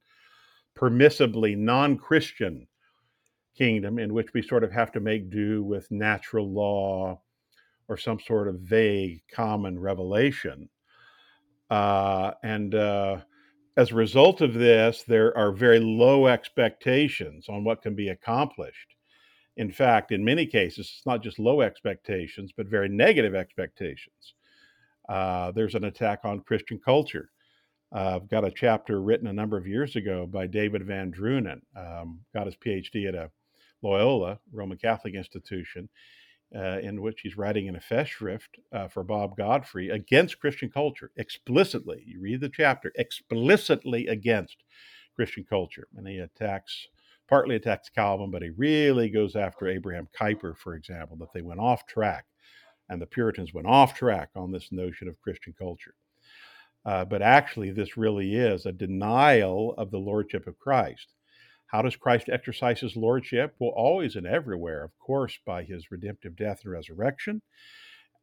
permissibly 0.77 1.57
non-Christian 1.57 2.67
kingdom 3.57 3.99
in 3.99 4.13
which 4.13 4.33
we 4.33 4.41
sort 4.41 4.63
of 4.63 4.71
have 4.71 4.91
to 4.91 4.99
make 4.99 5.29
do 5.29 5.63
with 5.63 5.89
natural 5.91 6.51
law 6.51 7.21
or 7.87 7.97
some 7.97 8.19
sort 8.19 8.47
of 8.47 8.59
vague 8.59 9.21
common 9.31 9.79
revelation. 9.79 10.69
Uh, 11.69 12.31
and 12.43 12.75
uh, 12.75 13.17
as 13.77 13.91
a 13.91 13.95
result 13.95 14.41
of 14.41 14.53
this, 14.53 15.03
there 15.03 15.35
are 15.37 15.51
very 15.51 15.79
low 15.79 16.27
expectations 16.27 17.47
on 17.49 17.63
what 17.63 17.81
can 17.81 17.95
be 17.95 18.09
accomplished 18.09 18.94
in 19.57 19.71
fact, 19.71 20.11
in 20.11 20.23
many 20.23 20.45
cases, 20.45 20.91
it's 20.95 21.05
not 21.05 21.23
just 21.23 21.39
low 21.39 21.61
expectations, 21.61 22.51
but 22.55 22.67
very 22.67 22.89
negative 22.89 23.35
expectations. 23.35 24.33
Uh, 25.07 25.51
there's 25.51 25.75
an 25.75 25.85
attack 25.85 26.21
on 26.23 26.41
Christian 26.41 26.79
culture. 26.83 27.29
Uh, 27.95 28.15
I've 28.15 28.29
got 28.29 28.43
a 28.43 28.51
chapter 28.51 29.01
written 29.01 29.27
a 29.27 29.33
number 29.33 29.57
of 29.57 29.67
years 29.67 29.95
ago 29.95 30.25
by 30.25 30.47
David 30.47 30.81
VanDrunen, 30.81 31.61
um, 31.77 32.21
got 32.33 32.47
his 32.47 32.55
PhD 32.55 33.07
at 33.07 33.15
a 33.15 33.31
Loyola 33.81 34.39
Roman 34.51 34.77
Catholic 34.77 35.13
institution, 35.13 35.87
uh, 36.55 36.79
in 36.79 37.01
which 37.01 37.21
he's 37.21 37.37
writing 37.37 37.69
an 37.69 37.79
Festschrift 37.79 38.59
uh, 38.73 38.87
for 38.87 39.03
Bob 39.03 39.37
Godfrey 39.37 39.89
against 39.89 40.39
Christian 40.39 40.69
culture, 40.69 41.11
explicitly. 41.15 42.03
You 42.05 42.19
read 42.19 42.41
the 42.41 42.49
chapter, 42.49 42.91
explicitly 42.95 44.07
against 44.07 44.57
Christian 45.15 45.45
culture. 45.47 45.87
And 45.95 46.07
he 46.07 46.17
attacks 46.17 46.87
partly 47.27 47.55
attacks 47.55 47.89
Calvin, 47.89 48.31
but 48.31 48.41
he 48.41 48.49
really 48.49 49.09
goes 49.09 49.35
after 49.35 49.67
Abraham 49.67 50.07
Kuyper, 50.19 50.55
for 50.57 50.75
example, 50.75 51.17
that 51.17 51.33
they 51.33 51.41
went 51.41 51.59
off 51.59 51.85
track 51.87 52.25
and 52.89 53.01
the 53.01 53.07
Puritans 53.07 53.53
went 53.53 53.67
off 53.67 53.95
track 53.95 54.29
on 54.35 54.51
this 54.51 54.71
notion 54.71 55.07
of 55.07 55.19
Christian 55.21 55.53
culture. 55.57 55.95
Uh, 56.85 57.03
but 57.03 57.21
actually, 57.21 57.71
this 57.71 57.97
really 57.97 58.35
is 58.35 58.65
a 58.65 58.71
denial 58.71 59.73
of 59.77 59.89
the 59.89 59.97
lordship 59.97 60.45
of 60.45 60.59
Christ. 60.59 61.13
How 61.67 61.81
does 61.81 61.95
Christ 61.95 62.29
exercise 62.29 62.79
his 62.79 62.95
lordship? 62.95 63.55
Well, 63.59 63.71
always 63.71 64.15
and 64.15 64.27
everywhere, 64.27 64.83
of 64.83 64.97
course, 64.99 65.39
by 65.45 65.63
his 65.63 65.89
redemptive 65.89 66.35
death 66.35 66.61
and 66.63 66.71
resurrection, 66.71 67.41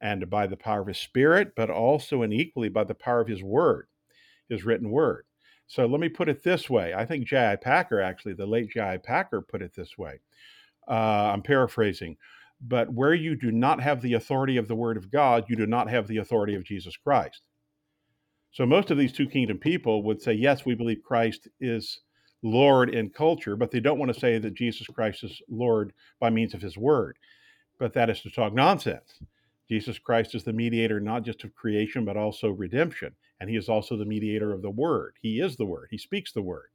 and 0.00 0.30
by 0.30 0.46
the 0.46 0.56
power 0.56 0.82
of 0.82 0.86
his 0.86 0.98
spirit, 0.98 1.54
but 1.56 1.70
also 1.70 2.22
and 2.22 2.32
equally 2.32 2.68
by 2.68 2.84
the 2.84 2.94
power 2.94 3.20
of 3.20 3.28
his 3.28 3.42
word, 3.42 3.88
his 4.48 4.64
written 4.64 4.90
word. 4.90 5.24
So 5.72 5.86
let 5.86 6.00
me 6.00 6.10
put 6.10 6.28
it 6.28 6.42
this 6.42 6.68
way. 6.68 6.92
I 6.92 7.06
think 7.06 7.26
J.I. 7.26 7.56
Packer, 7.56 7.98
actually, 7.98 8.34
the 8.34 8.44
late 8.44 8.68
J.I. 8.68 8.98
Packer, 8.98 9.40
put 9.40 9.62
it 9.62 9.74
this 9.74 9.96
way. 9.96 10.20
Uh, 10.86 11.32
I'm 11.32 11.40
paraphrasing. 11.40 12.18
But 12.60 12.92
where 12.92 13.14
you 13.14 13.36
do 13.36 13.50
not 13.50 13.80
have 13.80 14.02
the 14.02 14.12
authority 14.12 14.58
of 14.58 14.68
the 14.68 14.74
word 14.74 14.98
of 14.98 15.10
God, 15.10 15.46
you 15.48 15.56
do 15.56 15.66
not 15.66 15.88
have 15.88 16.06
the 16.06 16.18
authority 16.18 16.54
of 16.56 16.62
Jesus 16.62 16.94
Christ. 16.98 17.40
So 18.50 18.66
most 18.66 18.90
of 18.90 18.98
these 18.98 19.14
two 19.14 19.26
kingdom 19.26 19.56
people 19.56 20.02
would 20.02 20.20
say, 20.20 20.34
yes, 20.34 20.66
we 20.66 20.74
believe 20.74 21.02
Christ 21.02 21.48
is 21.58 22.00
Lord 22.42 22.94
in 22.94 23.08
culture, 23.08 23.56
but 23.56 23.70
they 23.70 23.80
don't 23.80 23.98
want 23.98 24.12
to 24.12 24.20
say 24.20 24.36
that 24.36 24.52
Jesus 24.52 24.86
Christ 24.88 25.24
is 25.24 25.40
Lord 25.48 25.94
by 26.20 26.28
means 26.28 26.52
of 26.52 26.60
his 26.60 26.76
word. 26.76 27.16
But 27.78 27.94
that 27.94 28.10
is 28.10 28.20
to 28.20 28.30
talk 28.30 28.52
nonsense. 28.52 29.20
Jesus 29.70 29.98
Christ 29.98 30.34
is 30.34 30.44
the 30.44 30.52
mediator 30.52 31.00
not 31.00 31.22
just 31.22 31.44
of 31.44 31.54
creation, 31.54 32.04
but 32.04 32.18
also 32.18 32.50
redemption. 32.50 33.14
And 33.42 33.50
he 33.50 33.56
is 33.56 33.68
also 33.68 33.96
the 33.96 34.04
mediator 34.04 34.52
of 34.52 34.62
the 34.62 34.70
word. 34.70 35.16
He 35.20 35.40
is 35.40 35.56
the 35.56 35.66
word, 35.66 35.88
he 35.90 35.98
speaks 35.98 36.30
the 36.30 36.42
word. 36.42 36.68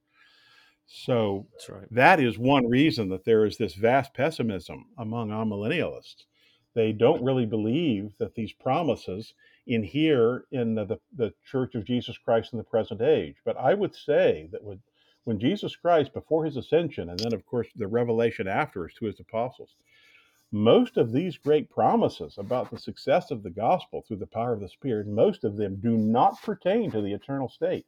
So 0.86 1.48
right. 1.70 1.88
that 1.92 2.20
is 2.20 2.38
one 2.38 2.68
reason 2.68 3.08
that 3.08 3.24
there 3.24 3.46
is 3.46 3.58
this 3.58 3.74
vast 3.74 4.14
pessimism 4.14 4.88
among 4.98 5.30
amillennialists. 5.30 6.26
They 6.74 6.92
don't 6.92 7.24
really 7.24 7.46
believe 7.46 8.12
that 8.20 8.36
these 8.36 8.52
promises 8.52 9.34
inhere 9.66 10.44
in 10.52 10.76
the, 10.76 10.84
the, 10.84 11.00
the, 11.16 11.34
Church 11.50 11.74
of 11.74 11.86
Jesus 11.86 12.18
Christ 12.18 12.52
in 12.52 12.58
the 12.58 12.66
present 12.66 13.02
age. 13.02 13.38
But 13.46 13.56
I 13.56 13.74
would 13.74 13.96
say 13.96 14.50
that 14.52 14.62
when, 14.62 14.82
when 15.24 15.40
Jesus 15.40 15.74
Christ, 15.74 16.14
before 16.14 16.44
his 16.44 16.58
ascension, 16.58 17.10
and 17.10 17.20
then, 17.20 17.34
of 17.34 17.46
course, 17.46 17.68
the 17.78 17.88
revelation 17.88 18.46
afterwards 18.46 18.94
to 18.96 19.06
his 19.06 19.22
apostles, 19.22 19.78
most 20.52 20.98
of 20.98 21.12
these 21.12 21.38
great 21.38 21.70
promises 21.70 22.36
about 22.38 22.72
the 22.72 22.80
success 22.80 23.32
of 23.32 23.44
the 23.44 23.50
gospel 23.50 24.02
through 24.02 24.18
the 24.18 24.28
power 24.28 24.54
of 24.54 24.62
the 24.62 24.70
Spirit, 24.70 25.08
most 25.08 25.44
of 25.44 25.58
them 25.58 25.80
do 25.82 25.98
not 25.98 26.42
pertain 26.42 26.90
to 26.92 27.02
the 27.02 27.14
eternal 27.14 27.50
state. 27.50 27.86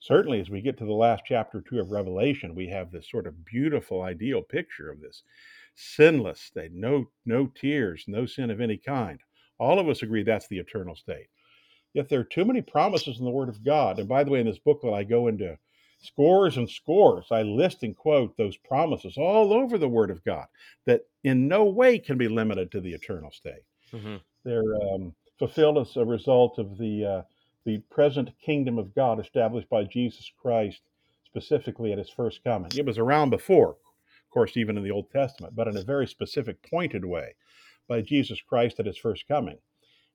Certainly, 0.00 0.40
as 0.40 0.48
we 0.48 0.60
get 0.60 0.78
to 0.78 0.84
the 0.84 0.92
last 0.92 1.24
chapter 1.26 1.60
two 1.60 1.80
of 1.80 1.90
Revelation, 1.90 2.54
we 2.54 2.68
have 2.68 2.92
this 2.92 3.10
sort 3.10 3.26
of 3.26 3.44
beautiful, 3.44 4.02
ideal 4.02 4.42
picture 4.42 4.90
of 4.90 5.00
this 5.00 5.24
sinless 5.74 6.40
state, 6.40 6.72
no, 6.72 7.06
no 7.26 7.46
tears, 7.46 8.04
no 8.06 8.24
sin 8.24 8.50
of 8.50 8.60
any 8.60 8.76
kind. 8.76 9.20
All 9.58 9.80
of 9.80 9.88
us 9.88 10.02
agree 10.02 10.22
that's 10.22 10.46
the 10.48 10.58
eternal 10.58 10.94
state. 10.94 11.26
Yet 11.94 12.08
there 12.08 12.20
are 12.20 12.24
too 12.24 12.44
many 12.44 12.62
promises 12.62 13.18
in 13.18 13.24
the 13.24 13.30
Word 13.30 13.48
of 13.48 13.64
God. 13.64 13.98
And 13.98 14.08
by 14.08 14.22
the 14.22 14.30
way, 14.30 14.40
in 14.40 14.46
this 14.46 14.58
booklet, 14.58 14.94
I 14.94 15.02
go 15.02 15.26
into 15.26 15.58
scores 16.00 16.56
and 16.56 16.68
scores. 16.68 17.26
I 17.30 17.42
list 17.42 17.82
and 17.82 17.96
quote 17.96 18.36
those 18.36 18.56
promises 18.56 19.16
all 19.16 19.52
over 19.52 19.78
the 19.78 19.88
Word 19.88 20.10
of 20.10 20.24
God 20.24 20.46
that 20.86 21.02
in 21.24 21.48
no 21.48 21.64
way 21.64 21.98
can 21.98 22.18
be 22.18 22.28
limited 22.28 22.70
to 22.72 22.80
the 22.80 22.92
eternal 22.92 23.30
state. 23.30 23.64
Mm-hmm. 23.92 24.16
They're 24.44 24.76
um, 24.92 25.14
fulfilled 25.38 25.78
as 25.78 25.96
a 25.96 26.04
result 26.04 26.58
of 26.58 26.78
the 26.78 27.04
uh, 27.04 27.22
the 27.64 27.78
present 27.90 28.30
kingdom 28.40 28.78
of 28.78 28.94
God 28.94 29.20
established 29.20 29.68
by 29.68 29.84
Jesus 29.84 30.30
Christ 30.40 30.80
specifically 31.26 31.92
at 31.92 31.98
his 31.98 32.08
first 32.08 32.42
coming. 32.42 32.70
It 32.74 32.86
was 32.86 32.96
around 32.96 33.30
before, 33.30 33.70
of 33.70 34.30
course, 34.30 34.56
even 34.56 34.78
in 34.78 34.84
the 34.84 34.90
Old 34.90 35.10
Testament, 35.10 35.54
but 35.54 35.68
in 35.68 35.76
a 35.76 35.82
very 35.82 36.06
specific, 36.06 36.62
pointed 36.62 37.04
way 37.04 37.34
by 37.86 38.00
Jesus 38.00 38.40
Christ 38.40 38.80
at 38.80 38.86
his 38.86 38.96
first 38.96 39.28
coming. 39.28 39.58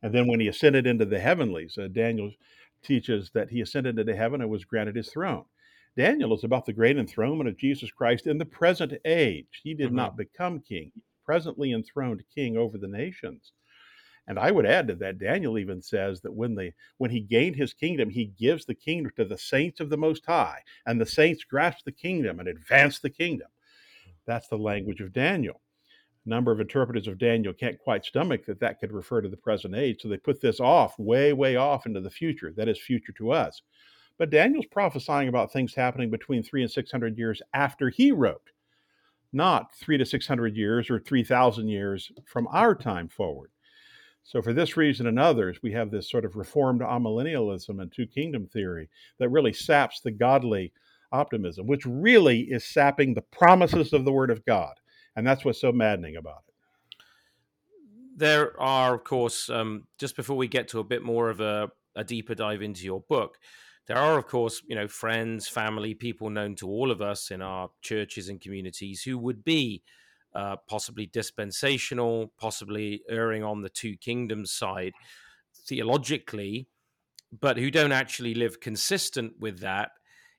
And 0.02 0.14
then 0.14 0.28
when 0.28 0.40
he 0.40 0.48
ascended 0.48 0.88
into 0.88 1.06
the 1.06 1.20
heavenlies, 1.20 1.78
uh, 1.78 1.88
Daniel 1.88 2.32
teaches 2.84 3.32
that 3.34 3.50
he 3.50 3.62
ascended 3.62 4.00
into 4.00 4.16
heaven 4.16 4.42
and 4.42 4.50
was 4.50 4.66
granted 4.66 4.96
his 4.96 5.10
throne. 5.10 5.46
Daniel 5.96 6.34
is 6.34 6.44
about 6.44 6.66
the 6.66 6.74
great 6.74 6.98
enthronement 6.98 7.50
of 7.50 7.58
Jesus 7.58 7.92
Christ 7.92 8.28
in 8.28 8.38
the 8.38 8.46
present 8.46 8.94
age. 9.06 9.62
He 9.64 9.74
did 9.74 9.88
mm-hmm. 9.88 9.96
not 9.98 10.18
become 10.18 10.60
king, 10.60 10.92
presently 11.26 11.72
enthroned 11.72 12.24
king 12.34 12.58
over 12.58 12.78
the 12.78 12.88
nations. 12.88 13.52
And 14.28 14.40
I 14.40 14.52
would 14.52 14.66
add 14.66 14.88
to 14.88 14.96
that, 14.96 15.20
Daniel 15.20 15.58
even 15.58 15.82
says 15.82 16.22
that 16.22 16.34
when 16.34 16.56
the 16.56 16.72
when 16.98 17.12
he 17.12 17.20
gained 17.20 17.58
his 17.58 17.74
kingdom, 17.74 18.10
he 18.10 18.28
gives 18.40 18.66
the 18.66 18.74
kingdom 18.74 19.12
to 19.18 19.26
the 19.26 19.38
saints 19.38 19.82
of 19.82 19.90
the 19.90 19.98
Most 19.98 20.26
High, 20.26 20.62
and 20.86 21.00
the 21.00 21.06
saints 21.06 21.44
grasp 21.44 21.84
the 21.84 21.92
kingdom 21.92 22.40
and 22.40 22.48
advance 22.48 23.00
the 23.00 23.10
kingdom. 23.10 23.50
That's 24.26 24.48
the 24.48 24.58
language 24.58 25.02
of 25.02 25.12
Daniel 25.12 25.62
A 26.26 26.30
number 26.30 26.52
of 26.54 26.62
interpreters 26.62 27.08
of 27.08 27.18
Daniel 27.18 27.54
can't 27.54 27.78
quite 27.78 28.06
stomach 28.06 28.46
that 28.46 28.62
that 28.62 28.80
could 28.80 28.94
refer 28.94 29.22
to 29.22 29.28
the 29.28 29.36
present 29.36 29.76
age. 29.76 30.02
So 30.02 30.08
they 30.08 30.18
put 30.18 30.40
this 30.40 30.62
off, 30.62 30.98
way, 30.98 31.34
way 31.34 31.58
off 31.58 31.86
into 31.86 32.00
the 32.00 32.10
future. 32.10 32.54
That 32.56 32.70
is 32.70 32.80
future 32.80 33.12
to 33.18 33.32
us. 33.32 33.62
But 34.18 34.30
Daniel's 34.30 34.66
prophesying 34.68 35.28
about 35.28 35.52
things 35.52 35.74
happening 35.74 36.10
between 36.10 36.44
three 36.44 36.62
and 36.62 36.72
600 36.72 37.18
years 37.18 37.42
after 37.54 37.90
he 37.90 38.12
wrote, 38.12 38.52
not 39.32 39.76
three 39.76 39.98
to 39.98 40.06
600 40.06 40.56
years 40.56 40.90
or 40.90 41.00
3,000 41.00 41.68
years 41.68 42.12
from 42.26 42.48
our 42.52 42.76
time 42.76 43.10
forward. 43.10 43.50
So, 44.24 44.42
for 44.42 44.54
this 44.54 44.78
reason 44.78 45.08
and 45.08 45.20
others, 45.20 45.62
we 45.62 45.74
have 45.74 45.92
this 45.92 46.10
sort 46.10 46.24
of 46.24 46.38
reformed 46.38 46.82
amillennialism 46.82 47.82
and 47.82 47.92
two 47.92 48.08
kingdom 48.08 48.48
theory 48.48 48.90
that 49.20 49.30
really 49.30 49.52
saps 49.52 50.00
the 50.00 50.12
godly 50.12 50.72
optimism, 51.12 51.68
which 51.68 51.86
really 51.86 52.42
is 52.42 52.64
sapping 52.64 53.14
the 53.14 53.22
promises 53.22 53.92
of 53.92 54.06
the 54.06 54.14
Word 54.14 54.32
of 54.32 54.46
God. 54.46 54.76
And 55.16 55.28
that's 55.28 55.44
what's 55.44 55.60
so 55.60 55.72
maddening 55.72 56.16
about 56.16 56.44
it. 56.48 56.54
There 58.16 58.60
are, 58.62 58.96
of 58.96 59.04
course, 59.04 59.50
um, 59.50 59.88
just 60.00 60.16
before 60.16 60.38
we 60.38 60.48
get 60.48 60.70
to 60.70 60.80
a 60.80 60.84
bit 60.84 61.04
more 61.04 61.30
of 61.30 61.42
a, 61.42 61.70
a 61.96 62.04
deeper 62.04 62.34
dive 62.34 62.62
into 62.62 62.86
your 62.86 63.02
book, 63.02 63.38
there 63.88 63.98
are, 63.98 64.18
of 64.18 64.28
course, 64.28 64.62
you 64.68 64.76
know, 64.76 64.88
friends, 64.88 65.48
family, 65.48 65.94
people 65.94 66.30
known 66.30 66.56
to 66.56 66.68
all 66.68 66.92
of 66.92 67.02
us 67.02 67.32
in 67.32 67.42
our 67.42 67.70
churches 67.82 68.30
and 68.30 68.40
communities 68.40 69.02
who 69.04 69.18
would 69.18 69.44
be 69.44 69.84
uh, 70.36 70.56
possibly 70.68 71.06
dispensational, 71.06 72.32
possibly 72.40 73.02
erring 73.10 73.44
on 73.44 73.62
the 73.62 73.70
two 73.70 73.96
kingdoms 73.98 74.52
side 74.52 74.94
theologically, 75.68 76.68
but 77.40 77.58
who 77.58 77.70
don't 77.70 77.92
actually 77.92 78.34
live 78.34 78.60
consistent 78.60 79.34
with 79.40 79.60
that 79.60 79.92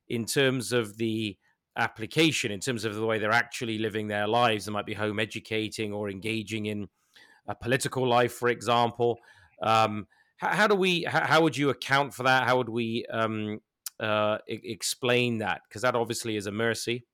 in 0.08 0.24
terms 0.24 0.72
of 0.72 0.96
the 0.96 1.36
application 1.76 2.52
in 2.52 2.60
terms 2.60 2.84
of 2.84 2.94
the 2.94 3.04
way 3.04 3.18
they're 3.18 3.32
actually 3.32 3.78
living 3.78 4.06
their 4.06 4.28
lives. 4.28 4.64
They 4.64 4.72
might 4.72 4.86
be 4.86 4.94
home 4.94 5.18
educating 5.18 5.92
or 5.92 6.08
engaging 6.08 6.66
in 6.66 6.88
a 7.48 7.54
political 7.54 8.06
life, 8.06 8.32
for 8.32 8.48
example. 8.48 9.18
Um, 9.62 10.06
how, 10.36 10.48
how, 10.48 10.66
do 10.66 10.74
we? 10.74 11.04
How, 11.04 11.24
how, 11.24 11.42
would 11.42 11.56
you 11.56 11.70
account 11.70 12.14
for 12.14 12.24
that? 12.24 12.46
How 12.46 12.56
would 12.56 12.68
we 12.68 13.06
um, 13.10 13.60
uh, 14.00 14.38
I- 14.48 14.60
explain 14.64 15.38
that? 15.38 15.62
Because 15.68 15.82
that 15.82 15.94
obviously 15.94 16.36
is 16.36 16.46
a 16.46 16.52
mercy. 16.52 17.06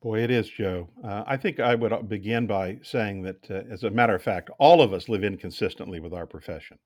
Boy, 0.00 0.22
it 0.22 0.30
is, 0.30 0.48
Joe. 0.48 0.88
Uh, 1.02 1.24
I 1.26 1.36
think 1.36 1.58
I 1.58 1.74
would 1.74 1.92
uh, 1.92 2.02
begin 2.02 2.46
by 2.46 2.78
saying 2.82 3.22
that, 3.22 3.50
uh, 3.50 3.62
as 3.70 3.82
a 3.82 3.90
matter 3.90 4.14
of 4.14 4.22
fact, 4.22 4.48
all 4.58 4.80
of 4.80 4.92
us 4.92 5.08
live 5.08 5.24
inconsistently 5.24 5.98
with 5.98 6.12
our 6.14 6.26
profession. 6.26 6.78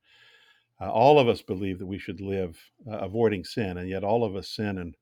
Uh, 0.80 0.90
all 0.90 1.18
of 1.18 1.28
us 1.28 1.42
believe 1.42 1.78
that 1.78 1.86
we 1.86 1.98
should 1.98 2.20
live 2.20 2.58
uh, 2.90 2.98
avoiding 2.98 3.44
sin, 3.44 3.76
and 3.76 3.88
yet 3.88 4.02
all 4.02 4.24
of 4.24 4.34
us 4.34 4.48
sin 4.48 4.78
and 4.78 4.96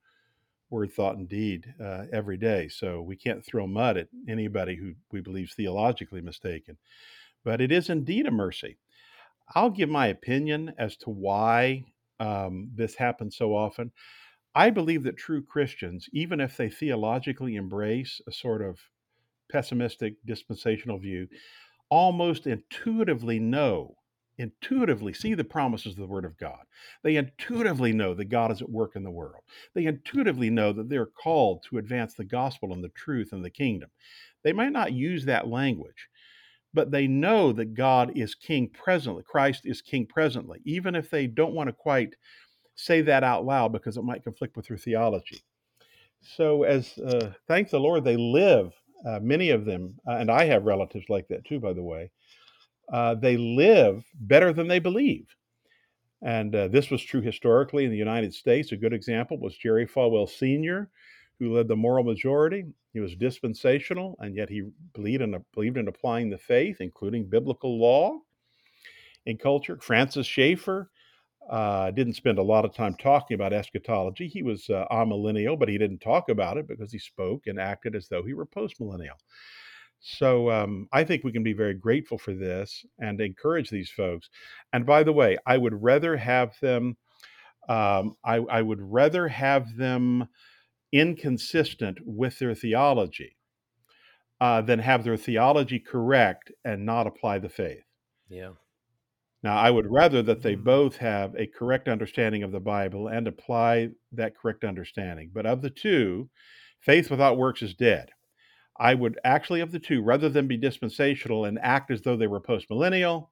word, 0.70 0.92
thought, 0.92 1.16
and 1.16 1.29
deed 1.29 1.73
uh, 1.83 2.05
every 2.12 2.37
day. 2.37 2.68
So 2.68 3.01
we 3.01 3.16
can't 3.16 3.44
throw 3.44 3.66
mud 3.66 3.96
at 3.96 4.09
anybody 4.29 4.77
who 4.77 4.94
we 5.12 5.20
believe 5.20 5.49
is 5.49 5.55
theologically 5.55 6.20
mistaken. 6.20 6.79
But 7.44 7.61
it 7.61 7.73
is 7.73 7.90
indeed 7.90 8.27
a 8.27 8.31
mercy. 8.31 8.79
I'll 9.55 9.71
give 9.71 9.89
my 9.89 10.07
opinion 10.07 10.75
as 10.79 10.97
to 10.99 11.11
why 11.11 11.85
um, 12.19 12.71
this 12.75 12.95
happens 12.95 13.37
so 13.37 13.55
often. 13.55 13.93
I 14.55 14.71
believe 14.71 15.05
that 15.05 15.17
true 15.17 15.43
Christians, 15.43 16.09
even 16.13 16.41
if 16.41 16.57
they 16.57 16.69
theologically 16.69 17.57
embrace 17.57 18.21
a 18.27 18.33
sort 18.33 18.63
of 18.63 18.79
pessimistic 19.51 20.15
dispensational 20.25 20.99
view, 20.99 21.29
almost 21.89 22.47
intuitively 22.47 23.39
know 23.39 23.97
intuitively 24.41 25.13
see 25.13 25.35
the 25.35 25.45
promises 25.45 25.93
of 25.93 25.99
the 25.99 26.07
Word 26.07 26.25
of 26.25 26.39
God. 26.39 26.65
They 27.03 27.17
intuitively 27.17 27.93
know 27.93 28.15
that 28.15 28.31
God 28.31 28.51
is 28.51 28.63
at 28.63 28.71
work 28.71 28.97
in 28.97 29.03
the 29.03 29.11
world. 29.11 29.43
They 29.75 29.85
intuitively 29.85 30.51
know 30.51 30.73
that 30.73 30.89
they're 30.89 31.07
called 31.07 31.63
to 31.65 31.79
advance 31.79 32.15
the 32.15 32.25
gospel 32.25 32.73
and 32.73 32.83
the 32.83 32.89
truth 32.89 33.33
and 33.33 33.45
the 33.45 33.51
kingdom. 33.51 33.91
They 34.43 34.53
might 34.53 34.73
not 34.73 34.93
use 34.93 35.27
that 35.27 35.49
language, 35.49 36.09
but 36.72 36.90
they 36.90 37.06
know 37.06 37.52
that 37.52 37.74
God 37.74 38.12
is 38.16 38.35
king 38.35 38.68
presently, 38.68 39.22
Christ 39.26 39.62
is 39.64 39.83
king 39.83 40.06
presently, 40.06 40.61
even 40.64 40.94
if 40.94 41.11
they 41.11 41.26
don't 41.26 41.54
want 41.54 41.68
to 41.68 41.72
quite 41.72 42.14
say 42.76 43.02
that 43.02 43.24
out 43.24 43.44
loud 43.44 43.72
because 43.72 43.96
it 43.96 44.04
might 44.04 44.24
conflict 44.24 44.56
with 44.56 44.68
their 44.68 44.78
theology. 44.78 45.40
So, 46.22 46.64
as 46.64 46.98
uh, 46.98 47.33
thank 47.48 47.70
the 47.70 47.80
Lord, 47.80 48.04
they 48.04 48.16
live, 48.16 48.72
uh, 49.06 49.20
many 49.20 49.50
of 49.50 49.64
them, 49.64 49.96
uh, 50.06 50.12
and 50.12 50.30
I 50.30 50.44
have 50.44 50.64
relatives 50.64 51.06
like 51.09 51.28
that 51.28 51.44
too, 51.44 51.61
by 51.61 51.72
the 51.72 51.83
way 51.83 52.11
uh, 52.92 53.14
they 53.14 53.37
live 53.37 54.04
better 54.14 54.52
than 54.52 54.68
they 54.68 54.78
believe. 54.78 55.26
And 56.22 56.54
uh, 56.54 56.68
this 56.68 56.90
was 56.90 57.02
true 57.02 57.22
historically 57.22 57.85
in 57.85 57.90
the 57.90 57.96
United 57.96 58.35
States. 58.35 58.72
A 58.72 58.76
good 58.76 58.92
example 58.92 59.38
was 59.38 59.56
Jerry 59.56 59.87
Falwell 59.87 60.28
Sr., 60.28 60.90
who 61.40 61.55
led 61.55 61.66
the 61.66 61.74
moral 61.74 62.05
majority. 62.05 62.66
He 62.92 63.00
was 63.00 63.16
dispensational, 63.16 64.16
and 64.20 64.37
yet 64.37 64.50
he 64.50 64.70
believed 64.92 65.22
in, 65.22 65.42
believed 65.55 65.79
in 65.79 65.88
applying 65.88 66.31
the 66.31 66.38
faith, 66.38 66.81
including 66.81 67.29
biblical 67.29 67.81
law 67.81 68.18
and 69.26 69.40
culture. 69.40 69.79
Francis 69.81 70.26
Schaeffer 70.26 70.90
uh, 71.50 71.90
didn't 71.92 72.14
spend 72.14 72.38
a 72.38 72.42
lot 72.42 72.64
of 72.64 72.74
time 72.74 72.94
talking 72.94 73.35
about 73.35 73.55
eschatology. 73.55 74.29
He 74.29 74.42
was 74.42 74.68
uh, 74.68 74.85
amillennial, 74.92 75.59
but 75.59 75.68
he 75.68 75.79
didn't 75.79 76.00
talk 76.00 76.29
about 76.29 76.59
it 76.59 76.68
because 76.68 76.92
he 76.92 76.98
spoke 76.98 77.46
and 77.46 77.59
acted 77.59 77.96
as 77.96 78.07
though 78.07 78.22
he 78.22 78.35
were 78.35 78.46
postmillennial. 78.46 79.16
So 80.00 80.50
um, 80.50 80.88
I 80.92 81.05
think 81.05 81.24
we 81.24 81.33
can 81.33 81.42
be 81.42 81.53
very 81.53 81.74
grateful 81.74 82.18
for 82.18 82.35
this 82.35 82.85
and 82.98 83.20
encourage 83.20 83.70
these 83.70 83.90
folks. 83.90 84.29
And 84.72 84.85
by 84.85 85.03
the 85.03 85.12
way, 85.12 85.38
I 85.46 85.57
would 85.57 85.83
rather 85.83 86.16
have 86.16 86.55
them. 86.61 86.96
Um, 87.68 88.16
I, 88.24 88.37
I 88.37 88.62
would 88.62 88.81
rather 88.81 89.29
have 89.29 89.76
them 89.76 90.26
inconsistent 90.92 91.98
with 92.05 92.38
their 92.38 92.55
theology 92.55 93.37
uh, 94.40 94.62
than 94.62 94.79
have 94.79 95.05
their 95.05 95.16
theology 95.16 95.79
correct 95.79 96.50
and 96.64 96.85
not 96.87 97.07
apply 97.07 97.38
the 97.38 97.48
faith. 97.48 97.85
Yeah. 98.29 98.53
Now, 99.42 99.57
I 99.57 99.70
would 99.70 99.87
rather 99.90 100.22
that 100.22 100.42
they 100.42 100.55
Mhm. 100.57 100.64
both 100.64 100.96
have 100.98 101.35
a 101.35 101.46
correct 101.46 101.88
understanding 101.88 102.42
of 102.42 102.53
the 102.53 102.61
Bible 102.61 103.09
and 103.09 103.26
apply 103.26 103.90
that 104.12 104.37
correct 104.37 104.64
understanding. 104.64 105.31
But 105.33 105.46
of 105.46 105.62
the 105.62 105.70
two, 105.70 106.31
faith 106.81 107.11
without 107.11 107.38
works 107.38 107.62
is 107.62 107.74
dead. 107.74 108.11
I 108.79 108.94
would 108.94 109.18
actually, 109.24 109.61
of 109.61 109.72
the 109.72 109.79
two, 109.79 110.03
rather 110.03 110.29
than 110.29 110.46
be 110.46 110.57
dispensational 110.57 111.44
and 111.44 111.59
act 111.59 111.90
as 111.90 112.03
though 112.03 112.16
they 112.16 112.26
were 112.26 112.40
postmillennial, 112.40 113.29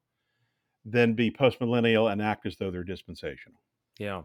than 0.84 1.14
be 1.14 1.30
postmillennial 1.30 2.10
and 2.10 2.22
act 2.22 2.46
as 2.46 2.56
though 2.56 2.70
they're 2.70 2.84
dispensational. 2.84 3.60
Yeah. 3.98 4.24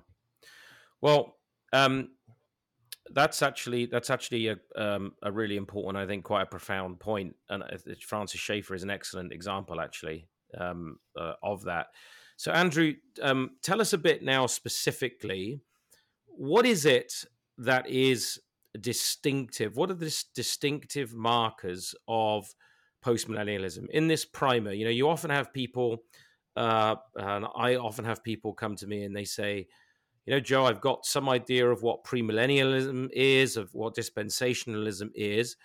Well, 1.02 1.38
um, 1.74 2.16
that's 3.12 3.42
actually 3.42 3.86
that's 3.86 4.10
actually 4.10 4.48
a 4.48 4.58
um, 4.76 5.14
a 5.22 5.32
really 5.32 5.58
important, 5.58 5.98
I 5.98 6.08
think, 6.08 6.24
quite 6.24 6.44
a 6.44 6.48
profound 6.48 7.00
point, 7.00 7.36
and 7.50 7.64
Francis 8.02 8.40
Schaeffer 8.40 8.76
is 8.76 8.84
an 8.84 8.90
excellent 8.90 9.34
example, 9.34 9.82
actually, 9.82 10.28
um, 10.58 11.00
uh, 11.18 11.34
of 11.44 11.64
that. 11.66 11.88
So, 12.38 12.52
Andrew, 12.52 12.94
um, 13.22 13.52
tell 13.62 13.82
us 13.82 13.94
a 13.94 13.98
bit 13.98 14.24
now 14.24 14.48
specifically. 14.48 15.62
What 16.26 16.66
is 16.66 16.86
it 16.86 17.26
that 17.60 17.88
is 17.88 18.40
distinctive? 18.80 19.76
What 19.78 19.92
are 19.92 19.96
the 19.96 20.24
distinctive 20.34 21.14
markers 21.14 21.94
of 22.08 22.48
postmillennialism 23.06 23.90
in 23.90 24.08
this 24.08 24.26
primer? 24.26 24.72
You 24.72 24.86
know, 24.86 24.92
you 24.92 25.10
often 25.10 25.30
have 25.30 25.54
people, 25.54 26.04
uh, 26.56 26.96
and 27.16 27.46
I 27.56 27.76
often 27.76 28.06
have 28.06 28.24
people 28.24 28.54
come 28.54 28.76
to 28.78 28.88
me 28.88 29.04
and 29.04 29.16
they 29.16 29.26
say, 29.26 29.68
you 30.26 30.34
know, 30.34 30.40
Joe, 30.40 30.66
I've 30.66 30.82
got 30.82 31.06
some 31.06 31.28
idea 31.28 31.70
of 31.70 31.82
what 31.82 32.04
premillennialism 32.04 33.10
is, 33.12 33.58
of 33.58 33.74
what 33.74 33.96
dispensationalism 33.96 35.12
is. 35.16 35.58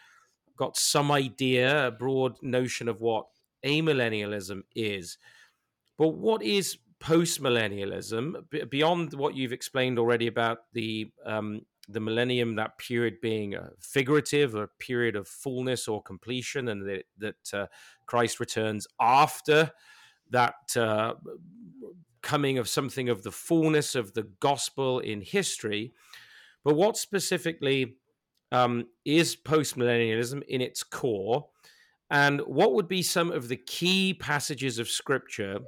I've 0.48 0.56
got 0.56 0.76
some 0.76 1.12
idea, 1.12 1.86
a 1.86 1.90
broad 1.90 2.36
notion 2.42 2.88
of 2.88 3.00
what 3.00 3.26
amillennialism 3.64 4.62
is. 4.74 5.18
But 5.96 6.08
what 6.08 6.42
is 6.42 6.78
postmillennialism 7.00 8.68
beyond 8.70 9.14
what 9.14 9.36
you've 9.36 9.52
explained 9.52 9.98
already 9.98 10.26
about 10.26 10.58
the 10.72 11.10
um, 11.24 11.62
the 11.90 12.00
millennium, 12.00 12.56
that 12.56 12.76
period 12.76 13.18
being 13.22 13.54
a 13.54 13.70
figurative, 13.80 14.54
a 14.54 14.68
period 14.78 15.16
of 15.16 15.26
fullness 15.26 15.88
or 15.88 16.02
completion, 16.02 16.68
and 16.68 16.86
that, 16.86 17.04
that 17.16 17.54
uh, 17.54 17.66
Christ 18.04 18.40
returns 18.40 18.86
after 19.00 19.70
that 20.30 20.76
uh, 20.76 21.14
coming 22.28 22.58
of 22.58 22.68
something 22.68 23.08
of 23.08 23.22
the 23.22 23.32
fullness 23.32 23.94
of 23.94 24.12
the 24.12 24.28
gospel 24.40 24.98
in 24.98 25.22
history. 25.22 25.94
But 26.62 26.74
what 26.74 26.98
specifically 26.98 27.96
um, 28.52 28.88
is 29.06 29.34
postmillennialism 29.34 30.42
in 30.42 30.60
its 30.60 30.82
core? 30.82 31.48
And 32.10 32.40
what 32.42 32.74
would 32.74 32.86
be 32.86 33.02
some 33.02 33.32
of 33.32 33.48
the 33.48 33.56
key 33.56 34.12
passages 34.12 34.78
of 34.78 34.90
scripture 34.90 35.60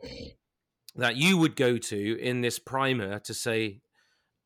that 0.97 1.17
you 1.17 1.39
would 1.39 1.57
go 1.57 1.79
to 1.79 2.21
in 2.21 2.43
this 2.43 2.59
primer 2.59 3.21
to 3.21 3.33
say 3.33 3.81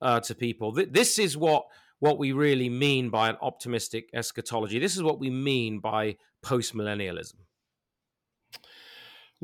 uh, 0.00 0.20
to 0.20 0.36
people 0.36 0.70
that 0.72 0.92
this 0.92 1.18
is 1.18 1.36
what 1.36 1.64
what 1.98 2.18
we 2.18 2.30
really 2.30 2.68
mean 2.68 3.10
by 3.10 3.28
an 3.28 3.36
optimistic 3.40 4.10
eschatology. 4.14 4.78
This 4.78 4.94
is 4.94 5.02
what 5.02 5.18
we 5.18 5.30
mean 5.30 5.80
by 5.80 6.16
postmillennialism. 6.44 7.40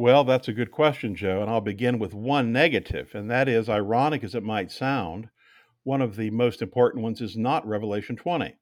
Well, 0.01 0.25
that's 0.25 0.49
a 0.49 0.55
good 0.55 0.71
question, 0.71 1.15
Joe, 1.15 1.43
and 1.43 1.51
I'll 1.51 1.61
begin 1.61 1.99
with 1.99 2.15
one 2.15 2.55
negative, 2.55 3.11
and 3.15 3.31
that 3.31 3.51
is 3.51 3.69
ironic 3.69 4.25
as 4.25 4.35
it 4.35 4.43
might 4.43 4.73
sound, 4.73 5.29
one 5.83 6.01
of 6.01 6.17
the 6.17 6.31
most 6.31 6.63
important 6.63 7.03
ones 7.03 7.21
is 7.21 7.37
not 7.37 7.67
Revelation 7.67 8.17
20. 8.17 8.57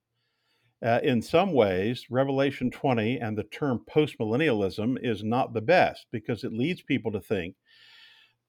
Uh, 0.85 0.99
in 1.01 1.21
some 1.21 1.53
ways, 1.53 2.07
Revelation 2.09 2.69
20 2.69 3.19
and 3.19 3.37
the 3.37 3.45
term 3.45 3.85
postmillennialism 3.89 4.97
is 5.01 5.23
not 5.23 5.53
the 5.53 5.61
best 5.61 6.07
because 6.11 6.43
it 6.43 6.51
leads 6.51 6.81
people 6.81 7.13
to 7.13 7.21
think 7.21 7.55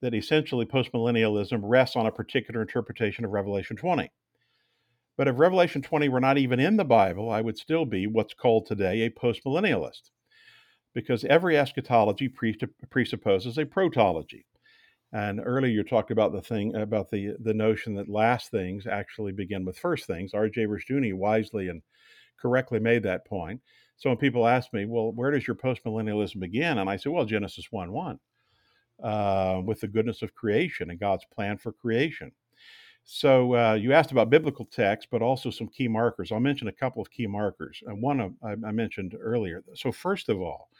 that 0.03 0.13
essentially 0.13 0.67
postmillennialism 0.67 1.61
rests 1.63 1.95
on 1.95 2.07
a 2.07 2.13
particular 2.13 2.61
interpretation 2.61 3.25
of 3.25 3.31
Revelation 3.31 3.77
20. 3.77 4.11
But 5.17 5.29
if 5.29 5.39
Revelation 5.39 5.81
20 5.81 6.09
were 6.09 6.19
not 6.19 6.39
even 6.39 6.59
in 6.59 6.77
the 6.77 6.85
Bible, 6.85 7.31
I 7.31 7.41
would 7.41 7.57
still 7.57 7.85
be 7.85 8.09
what's 8.09 8.35
called 8.35 8.67
today 8.67 9.03
a 9.03 9.11
postmillennialist 9.11 10.11
because 10.95 11.25
every 11.25 11.57
eschatology 11.57 12.29
presupposes 12.29 13.59
a 13.59 13.65
protology. 13.65 14.45
And 15.13 15.41
earlier 15.45 15.73
you 15.73 15.83
talked 15.83 16.11
about 16.11 16.33
the 16.33 16.41
thing 16.43 16.75
about 16.77 17.11
the 17.11 17.35
the 17.41 17.55
notion 17.55 17.95
that 17.95 18.09
last 18.09 18.51
things 18.51 18.87
actually 18.87 19.33
begin 19.33 19.65
with 19.65 19.79
first 19.79 20.07
things. 20.07 20.35
R.J. 20.35 20.67
Rushdoony 20.67 21.15
wisely 21.15 21.69
and 21.69 21.83
correctly 22.41 22.79
made 22.79 23.03
that 23.03 23.27
point. 23.27 23.61
So 23.97 24.09
when 24.09 24.17
people 24.17 24.47
ask 24.47 24.73
me, 24.73 24.87
well, 24.87 25.13
where 25.13 25.31
does 25.31 25.47
your 25.47 25.57
postmillennialism 25.57 26.41
begin? 26.41 26.79
And 26.79 26.89
I 26.89 26.97
say, 26.97 27.11
well, 27.11 27.25
Genesis 27.25 27.67
1 27.71 27.93
1, 27.93 28.19
uh, 29.03 29.61
with 29.65 29.81
the 29.81 29.89
goodness 29.89 30.23
of 30.23 30.35
creation 30.35 30.91
and 30.91 30.99
God's 30.99 31.27
plan 31.35 31.59
for 31.59 31.73
creation. 31.73 32.33
So 33.13 33.57
uh, 33.57 33.73
you 33.75 33.93
asked 33.93 34.13
about 34.13 34.31
biblical 34.31 34.65
text, 34.65 35.09
but 35.11 35.21
also 35.21 35.51
some 35.51 35.67
key 35.67 35.89
markers. 35.89 36.31
I'll 36.31 36.39
mention 36.39 36.69
a 36.69 36.73
couple 36.73 37.03
of 37.03 37.11
key 37.11 37.27
markers. 37.27 37.83
One 37.85 38.37
I, 38.41 38.53
I 38.53 38.71
mentioned 38.71 39.17
earlier. 39.21 39.65
So 39.75 39.91
first 39.91 40.29
of 40.29 40.41
all, 40.41 40.71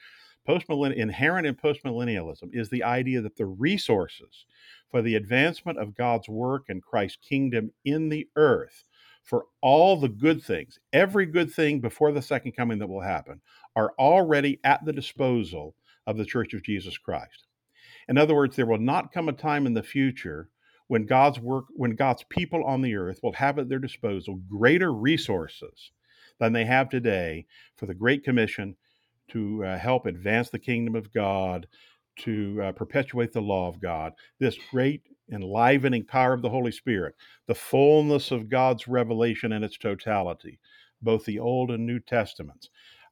inherent 0.47 1.49
in 1.49 1.57
postmillennialism 1.57 2.55
is 2.55 2.71
the 2.71 2.85
idea 2.85 3.21
that 3.21 3.37
the 3.37 3.47
resources 3.47 4.47
for 4.93 5.03
the 5.03 5.17
advancement 5.17 5.77
of 5.77 5.97
God's 5.97 6.29
work 6.29 6.67
and 6.69 6.81
Christ's 6.81 7.19
kingdom 7.21 7.73
in 7.85 8.09
the 8.09 8.29
earth, 8.37 8.85
for 9.25 9.47
all 9.61 9.97
the 9.97 10.09
good 10.09 10.41
things, 10.41 10.79
every 10.93 11.27
good 11.27 11.53
thing 11.53 11.81
before 11.81 12.13
the 12.13 12.23
second 12.23 12.53
coming 12.53 12.79
that 12.79 12.89
will 12.89 13.01
happen, 13.01 13.41
are 13.75 13.93
already 13.99 14.61
at 14.63 14.85
the 14.85 14.93
disposal 14.93 15.75
of 16.07 16.17
the 16.17 16.25
Church 16.25 16.55
of 16.55 16.63
Jesus 16.63 16.97
Christ. 16.97 17.49
In 18.09 18.17
other 18.17 18.37
words, 18.37 18.55
there 18.55 18.67
will 18.67 18.79
not 18.79 19.11
come 19.11 19.29
a 19.29 19.33
time 19.33 19.67
in 19.67 19.75
the 19.75 19.83
future 19.83 20.49
when 20.91 21.07
God's 21.07 21.39
work, 21.39 21.67
when 21.77 21.95
God's 21.95 22.25
people 22.31 22.65
on 22.65 22.83
the 22.83 22.97
earth 22.97 23.21
will 23.23 23.35
have 23.35 23.61
at 23.61 23.69
their 23.69 23.79
disposal 23.79 24.41
greater 24.49 24.93
resources 24.93 25.93
than 26.41 26.53
they 26.53 26.65
have 26.65 26.89
today 26.89 27.47
for 27.77 27.87
the 27.87 27.95
Great 27.95 28.25
Commission 28.25 28.75
to 29.29 29.65
uh, 29.65 29.79
help 29.79 30.07
advance 30.07 30.51
the 30.51 30.59
kingdom 30.59 30.97
of 30.97 31.13
God, 31.13 31.69
to 32.19 32.61
uh, 32.61 32.73
perpetuate 32.73 33.33
the 33.33 33.41
law 33.41 33.69
of 33.69 33.81
God, 33.81 34.15
this 34.41 34.59
great 34.73 35.03
enlivening 35.33 36.07
power 36.07 36.33
of 36.33 36.43
the 36.43 36.51
Holy 36.51 36.73
Spirit, 36.73 37.15
the 37.47 37.55
fullness 37.55 38.33
of 38.33 38.49
God's 38.49 38.89
revelation 38.89 39.53
in 39.53 39.63
its 39.63 39.79
totality, 39.79 40.59
both 41.03 41.25
the 41.25 41.39
Old 41.39 41.71
and 41.71 41.87
New 41.87 42.01
Testaments, 42.01 42.69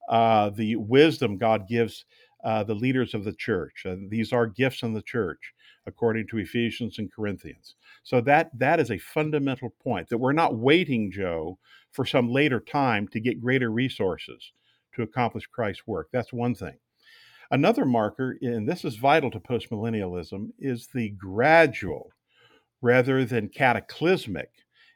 uh, 0.09 0.51
the 0.51 0.75
wisdom 0.75 1.38
God 1.38 1.69
gives 1.69 2.07
uh, 2.44 2.64
the 2.64 2.74
leaders 2.74 3.14
of 3.14 3.24
the 3.24 3.33
church. 3.33 3.85
Uh, 3.87 3.96
these 4.09 4.33
are 4.33 4.46
gifts 4.46 4.83
in 4.83 4.92
the 4.92 5.03
church, 5.03 5.53
according 5.87 6.27
to 6.29 6.38
Ephesians 6.38 6.98
and 6.98 7.12
Corinthians. 7.12 7.74
So 8.03 8.20
that 8.22 8.51
that 8.59 8.81
is 8.81 8.90
a 8.90 8.98
fundamental 8.98 9.74
point 9.83 10.09
that 10.09 10.18
we're 10.18 10.33
not 10.33 10.57
waiting, 10.57 11.11
Joe, 11.11 11.59
for 11.92 12.05
some 12.05 12.29
later 12.29 12.61
time 12.61 13.09
to 13.09 13.20
get 13.20 13.40
greater 13.40 13.70
resources 13.70 14.53
to 14.94 15.03
accomplish 15.03 15.46
Christ's 15.46 15.87
work. 15.87 16.09
That's 16.12 16.33
one 16.33 16.55
thing. 16.55 16.77
Another 17.51 17.87
marker, 17.87 18.37
and 18.42 18.68
this 18.68 18.85
is 18.85 18.96
vital 18.96 19.31
to 19.31 19.40
postmillennialism, 19.40 20.51
is 20.59 20.88
the 20.88 21.11
gradual 21.11 22.11
rather 22.83 23.24
than 23.24 23.48
cataclysmic 23.48 24.51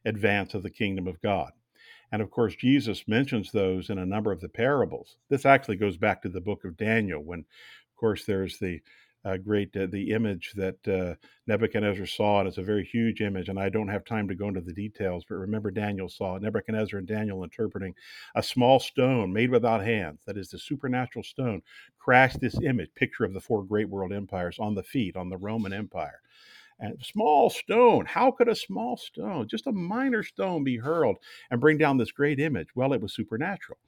advance 0.05 0.55
of 0.55 0.63
the 0.63 0.71
kingdom 0.71 1.07
of 1.07 1.21
God. 1.23 1.53
And 2.13 2.23
of 2.23 2.31
course, 2.31 2.55
Jesus 2.55 3.09
mentions 3.09 3.51
those 3.51 3.91
in 3.91 3.99
a 3.99 4.07
number 4.07 4.31
of 4.31 4.41
the 4.41 4.49
parables. 4.49 5.17
This 5.31 5.47
actually 5.47 5.77
goes 5.77 5.97
back 5.97 6.23
to 6.23 6.29
the 6.29 6.43
book 6.43 6.65
of 6.65 6.77
Daniel, 6.77 7.23
when, 7.23 7.41
of 7.41 7.97
course, 7.97 8.25
there's 8.25 8.59
the 8.59 8.81
uh, 9.25 9.37
great 9.37 9.75
uh, 9.77 9.87
the 9.87 10.11
image 10.11 10.53
that 10.57 10.89
uh, 10.89 11.15
Nebuchadnezzar 11.47 12.07
saw, 12.07 12.41
and 12.41 12.49
it's 12.49 12.59
a 12.59 12.63
very 12.63 12.85
huge 12.85 13.21
image. 13.21 13.49
And 13.49 13.59
I 13.59 13.69
don't 13.69 13.89
have 13.89 14.05
time 14.05 14.29
to 14.29 14.35
go 14.35 14.49
into 14.49 14.61
the 14.61 14.73
details, 14.73 15.25
but 15.29 15.37
remember, 15.37 15.71
Daniel 15.71 16.09
saw 16.09 16.39
Nebuchadnezzar 16.39 16.99
and 16.99 17.07
Daniel 17.09 17.45
interpreting 17.45 17.95
a 18.35 18.43
small 18.43 18.81
stone 18.81 19.33
made 19.33 19.51
without 19.51 19.85
hands, 19.85 20.21
that 20.27 20.37
is 20.37 20.51
the 20.51 20.59
supernatural 20.59 21.23
stone, 21.23 21.63
crashed 21.99 22.41
this 22.41 22.61
image, 22.63 22.91
picture 22.95 23.25
of 23.25 23.33
the 23.33 23.41
four 23.41 23.63
great 23.63 23.89
world 23.89 24.13
empires, 24.13 24.59
on 24.59 24.75
the 24.75 24.83
feet 24.83 25.17
on 25.17 25.29
the 25.29 25.39
Roman 25.39 25.73
Empire. 25.73 26.21
And 26.83 27.01
small 27.01 27.49
stone, 27.49 28.07
how 28.07 28.33
could 28.33 28.49
a 28.49 28.57
small 28.57 28.97
stone, 28.97 29.47
just 29.47 29.69
a 29.69 29.73
minor 29.73 30.25
stone, 30.25 30.65
be 30.65 30.79
hurled 30.79 31.17
and 31.49 31.61
bring 31.61 31.79
down 31.79 31.97
this 31.97 32.11
great 32.11 32.41
image? 32.41 32.75
Well, 32.75 32.93
it 32.93 33.01
was 33.01 33.15
supernatural. 33.15 33.79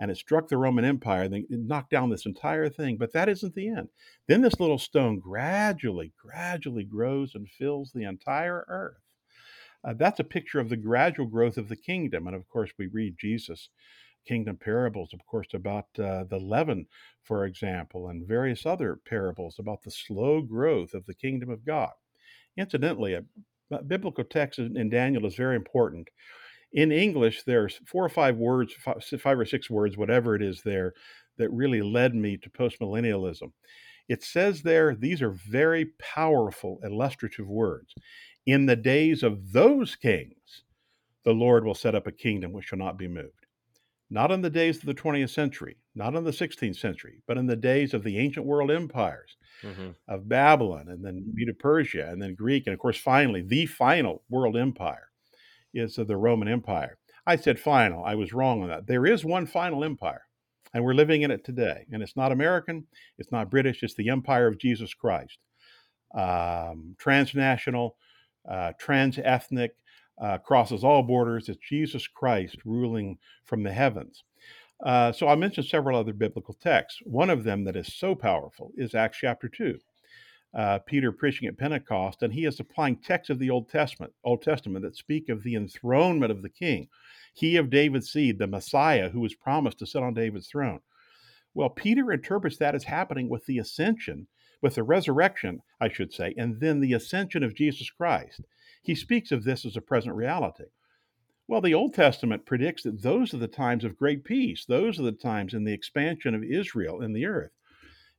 And 0.00 0.10
it 0.10 0.16
struck 0.16 0.48
the 0.48 0.56
Roman 0.56 0.84
Empire, 0.84 1.28
then 1.28 1.46
it 1.48 1.60
knocked 1.60 1.90
down 1.90 2.10
this 2.10 2.26
entire 2.26 2.68
thing. 2.68 2.96
But 2.96 3.12
that 3.12 3.28
isn't 3.28 3.54
the 3.54 3.68
end. 3.68 3.88
Then 4.26 4.42
this 4.42 4.58
little 4.58 4.80
stone 4.80 5.20
gradually, 5.20 6.12
gradually 6.18 6.82
grows 6.82 7.36
and 7.36 7.48
fills 7.48 7.92
the 7.92 8.02
entire 8.02 8.64
earth. 8.66 8.98
Uh, 9.84 9.92
that's 9.92 10.18
a 10.18 10.24
picture 10.24 10.58
of 10.58 10.70
the 10.70 10.76
gradual 10.76 11.26
growth 11.26 11.56
of 11.56 11.68
the 11.68 11.76
kingdom. 11.76 12.26
And 12.26 12.34
of 12.34 12.48
course, 12.48 12.72
we 12.76 12.88
read 12.88 13.14
Jesus' 13.16 13.68
kingdom 14.26 14.56
parables, 14.56 15.12
of 15.14 15.24
course, 15.24 15.54
about 15.54 15.86
uh, 16.00 16.24
the 16.24 16.40
leaven, 16.40 16.86
for 17.22 17.44
example, 17.44 18.08
and 18.08 18.26
various 18.26 18.66
other 18.66 18.98
parables 19.08 19.60
about 19.60 19.84
the 19.84 19.92
slow 19.92 20.40
growth 20.40 20.94
of 20.94 21.06
the 21.06 21.14
kingdom 21.14 21.48
of 21.48 21.64
God. 21.64 21.92
Incidentally, 22.56 23.14
a, 23.14 23.24
biblical 23.86 24.24
text 24.24 24.58
in 24.58 24.88
Daniel 24.88 25.26
is 25.26 25.34
very 25.34 25.56
important. 25.56 26.08
In 26.72 26.92
English, 26.92 27.42
there's 27.44 27.80
four 27.86 28.04
or 28.04 28.08
five 28.08 28.36
words, 28.36 28.74
five 29.18 29.38
or 29.38 29.44
six 29.44 29.68
words, 29.70 29.96
whatever 29.96 30.34
it 30.36 30.42
is 30.42 30.62
there, 30.62 30.92
that 31.38 31.50
really 31.50 31.82
led 31.82 32.14
me 32.14 32.36
to 32.36 32.50
postmillennialism. 32.50 33.52
It 34.08 34.22
says 34.22 34.62
there, 34.62 34.94
these 34.94 35.22
are 35.22 35.30
very 35.30 35.86
powerful, 35.98 36.80
illustrative 36.84 37.48
words. 37.48 37.94
In 38.46 38.66
the 38.66 38.76
days 38.76 39.22
of 39.22 39.52
those 39.52 39.96
kings, 39.96 40.64
the 41.24 41.32
Lord 41.32 41.64
will 41.64 41.74
set 41.74 41.94
up 41.94 42.06
a 42.06 42.12
kingdom 42.12 42.52
which 42.52 42.66
shall 42.66 42.78
not 42.78 42.98
be 42.98 43.08
moved. 43.08 43.43
Not 44.14 44.30
in 44.30 44.42
the 44.42 44.48
days 44.48 44.76
of 44.76 44.84
the 44.86 44.94
20th 44.94 45.30
century, 45.30 45.76
not 45.96 46.14
in 46.14 46.22
the 46.22 46.30
16th 46.30 46.76
century, 46.76 47.20
but 47.26 47.36
in 47.36 47.48
the 47.48 47.56
days 47.56 47.92
of 47.92 48.04
the 48.04 48.16
ancient 48.16 48.46
world 48.46 48.70
empires 48.70 49.36
mm-hmm. 49.60 49.88
of 50.06 50.28
Babylon 50.28 50.86
and 50.88 51.04
then 51.04 51.24
Medo 51.34 51.52
Persia 51.58 52.08
and 52.08 52.22
then 52.22 52.36
Greek. 52.36 52.68
And 52.68 52.74
of 52.74 52.78
course, 52.78 52.96
finally, 52.96 53.42
the 53.42 53.66
final 53.66 54.22
world 54.30 54.56
empire 54.56 55.08
is 55.74 55.98
of 55.98 56.06
the 56.06 56.16
Roman 56.16 56.46
Empire. 56.46 56.96
I 57.26 57.34
said 57.34 57.58
final. 57.58 58.04
I 58.04 58.14
was 58.14 58.32
wrong 58.32 58.62
on 58.62 58.68
that. 58.68 58.86
There 58.86 59.04
is 59.04 59.24
one 59.24 59.46
final 59.46 59.82
empire, 59.82 60.22
and 60.72 60.84
we're 60.84 60.94
living 60.94 61.22
in 61.22 61.32
it 61.32 61.44
today. 61.44 61.84
And 61.90 62.00
it's 62.00 62.16
not 62.16 62.30
American, 62.30 62.86
it's 63.18 63.32
not 63.32 63.50
British, 63.50 63.82
it's 63.82 63.96
the 63.96 64.10
empire 64.10 64.46
of 64.46 64.58
Jesus 64.58 64.94
Christ. 64.94 65.38
Um, 66.16 66.94
transnational, 67.00 67.96
uh, 68.48 68.74
trans 68.78 69.18
ethnic, 69.18 69.72
uh, 70.18 70.38
crosses 70.38 70.84
all 70.84 71.02
borders. 71.02 71.48
It's 71.48 71.58
Jesus 71.68 72.06
Christ 72.06 72.56
ruling 72.64 73.18
from 73.44 73.62
the 73.62 73.72
heavens. 73.72 74.24
Uh, 74.84 75.12
so 75.12 75.28
I 75.28 75.34
mentioned 75.34 75.66
several 75.66 75.98
other 75.98 76.12
biblical 76.12 76.54
texts. 76.54 77.00
One 77.04 77.30
of 77.30 77.44
them 77.44 77.64
that 77.64 77.76
is 77.76 77.94
so 77.94 78.14
powerful 78.14 78.72
is 78.76 78.94
Acts 78.94 79.18
chapter 79.18 79.48
2. 79.48 79.78
Uh, 80.54 80.78
Peter 80.86 81.10
preaching 81.10 81.48
at 81.48 81.58
Pentecost, 81.58 82.22
and 82.22 82.32
he 82.32 82.44
is 82.44 82.60
applying 82.60 82.96
texts 82.96 83.30
of 83.30 83.40
the 83.40 83.50
Old 83.50 83.68
Testament, 83.68 84.12
Old 84.22 84.42
Testament 84.42 84.84
that 84.84 84.96
speak 84.96 85.28
of 85.28 85.42
the 85.42 85.56
enthronement 85.56 86.30
of 86.30 86.42
the 86.42 86.48
King, 86.48 86.88
he 87.32 87.56
of 87.56 87.70
David's 87.70 88.12
seed, 88.12 88.38
the 88.38 88.46
Messiah 88.46 89.08
who 89.08 89.20
was 89.20 89.34
promised 89.34 89.80
to 89.80 89.86
sit 89.86 90.02
on 90.02 90.14
David's 90.14 90.46
throne. 90.46 90.80
Well, 91.54 91.70
Peter 91.70 92.12
interprets 92.12 92.56
that 92.58 92.76
as 92.76 92.84
happening 92.84 93.28
with 93.28 93.44
the 93.46 93.58
ascension 93.58 94.28
with 94.64 94.76
the 94.76 94.82
resurrection, 94.82 95.60
I 95.78 95.90
should 95.90 96.10
say, 96.10 96.32
and 96.38 96.58
then 96.58 96.80
the 96.80 96.94
ascension 96.94 97.42
of 97.44 97.54
Jesus 97.54 97.90
Christ. 97.90 98.40
He 98.84 98.94
speaks 98.94 99.32
of 99.32 99.44
this 99.44 99.64
as 99.64 99.76
a 99.76 99.80
present 99.80 100.14
reality. 100.14 100.64
Well, 101.48 101.62
the 101.62 101.74
Old 101.74 101.94
Testament 101.94 102.44
predicts 102.44 102.82
that 102.82 103.02
those 103.02 103.32
are 103.32 103.38
the 103.38 103.48
times 103.48 103.82
of 103.82 103.96
great 103.96 104.24
peace. 104.24 104.66
Those 104.66 105.00
are 105.00 105.04
the 105.04 105.12
times 105.12 105.54
in 105.54 105.64
the 105.64 105.72
expansion 105.72 106.34
of 106.34 106.44
Israel 106.44 107.00
in 107.00 107.14
the 107.14 107.24
earth. 107.24 107.52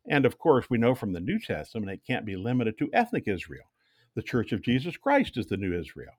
And 0.07 0.25
of 0.25 0.39
course, 0.39 0.67
we 0.67 0.79
know 0.79 0.95
from 0.95 1.13
the 1.13 1.19
New 1.19 1.39
Testament 1.39 1.91
it 1.91 2.05
can't 2.05 2.25
be 2.25 2.35
limited 2.35 2.79
to 2.79 2.89
ethnic 2.93 3.27
Israel. 3.27 3.65
The 4.15 4.23
Church 4.23 4.51
of 4.51 4.63
Jesus 4.63 4.97
Christ 4.97 5.37
is 5.37 5.45
the 5.45 5.57
new 5.57 5.71
Israel. 5.79 6.13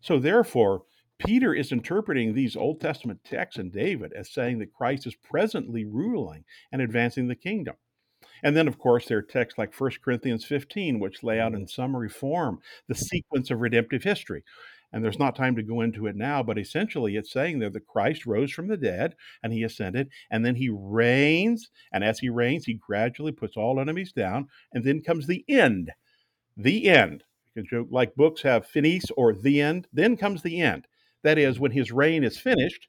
So, 0.00 0.18
therefore, 0.18 0.82
Peter 1.18 1.54
is 1.54 1.70
interpreting 1.70 2.34
these 2.34 2.56
Old 2.56 2.80
Testament 2.80 3.22
texts 3.22 3.58
and 3.58 3.72
David 3.72 4.12
as 4.14 4.32
saying 4.32 4.58
that 4.58 4.72
Christ 4.72 5.06
is 5.06 5.14
presently 5.14 5.84
ruling 5.84 6.44
and 6.72 6.82
advancing 6.82 7.28
the 7.28 7.36
kingdom. 7.36 7.76
And 8.42 8.56
then, 8.56 8.66
of 8.66 8.78
course, 8.78 9.06
there 9.06 9.18
are 9.18 9.22
texts 9.22 9.58
like 9.58 9.78
1 9.78 9.90
Corinthians 10.04 10.44
15, 10.44 10.98
which 10.98 11.22
lay 11.22 11.38
out 11.38 11.52
in 11.52 11.60
mm-hmm. 11.60 11.68
summary 11.68 12.08
form 12.08 12.60
the 12.88 12.94
sequence 12.94 13.50
of 13.50 13.60
redemptive 13.60 14.02
history. 14.02 14.42
And 14.92 15.02
there's 15.02 15.18
not 15.18 15.34
time 15.34 15.56
to 15.56 15.62
go 15.62 15.80
into 15.80 16.06
it 16.06 16.16
now, 16.16 16.42
but 16.42 16.58
essentially 16.58 17.16
it's 17.16 17.32
saying 17.32 17.58
there 17.58 17.70
that 17.70 17.86
Christ 17.86 18.26
rose 18.26 18.52
from 18.52 18.68
the 18.68 18.76
dead 18.76 19.14
and 19.42 19.52
he 19.52 19.62
ascended, 19.62 20.10
and 20.30 20.44
then 20.44 20.54
he 20.54 20.68
reigns. 20.68 21.70
And 21.92 22.04
as 22.04 22.18
he 22.18 22.28
reigns, 22.28 22.66
he 22.66 22.74
gradually 22.74 23.32
puts 23.32 23.56
all 23.56 23.80
enemies 23.80 24.12
down. 24.12 24.48
And 24.72 24.84
then 24.84 25.02
comes 25.02 25.26
the 25.26 25.44
end. 25.48 25.92
The 26.56 26.88
end. 26.88 27.24
Like 27.90 28.14
books 28.16 28.42
have 28.42 28.66
finis 28.66 29.04
or 29.16 29.34
the 29.34 29.60
end, 29.60 29.86
then 29.92 30.16
comes 30.16 30.42
the 30.42 30.60
end. 30.60 30.86
That 31.22 31.38
is, 31.38 31.60
when 31.60 31.70
his 31.70 31.92
reign 31.92 32.24
is 32.24 32.36
finished, 32.36 32.88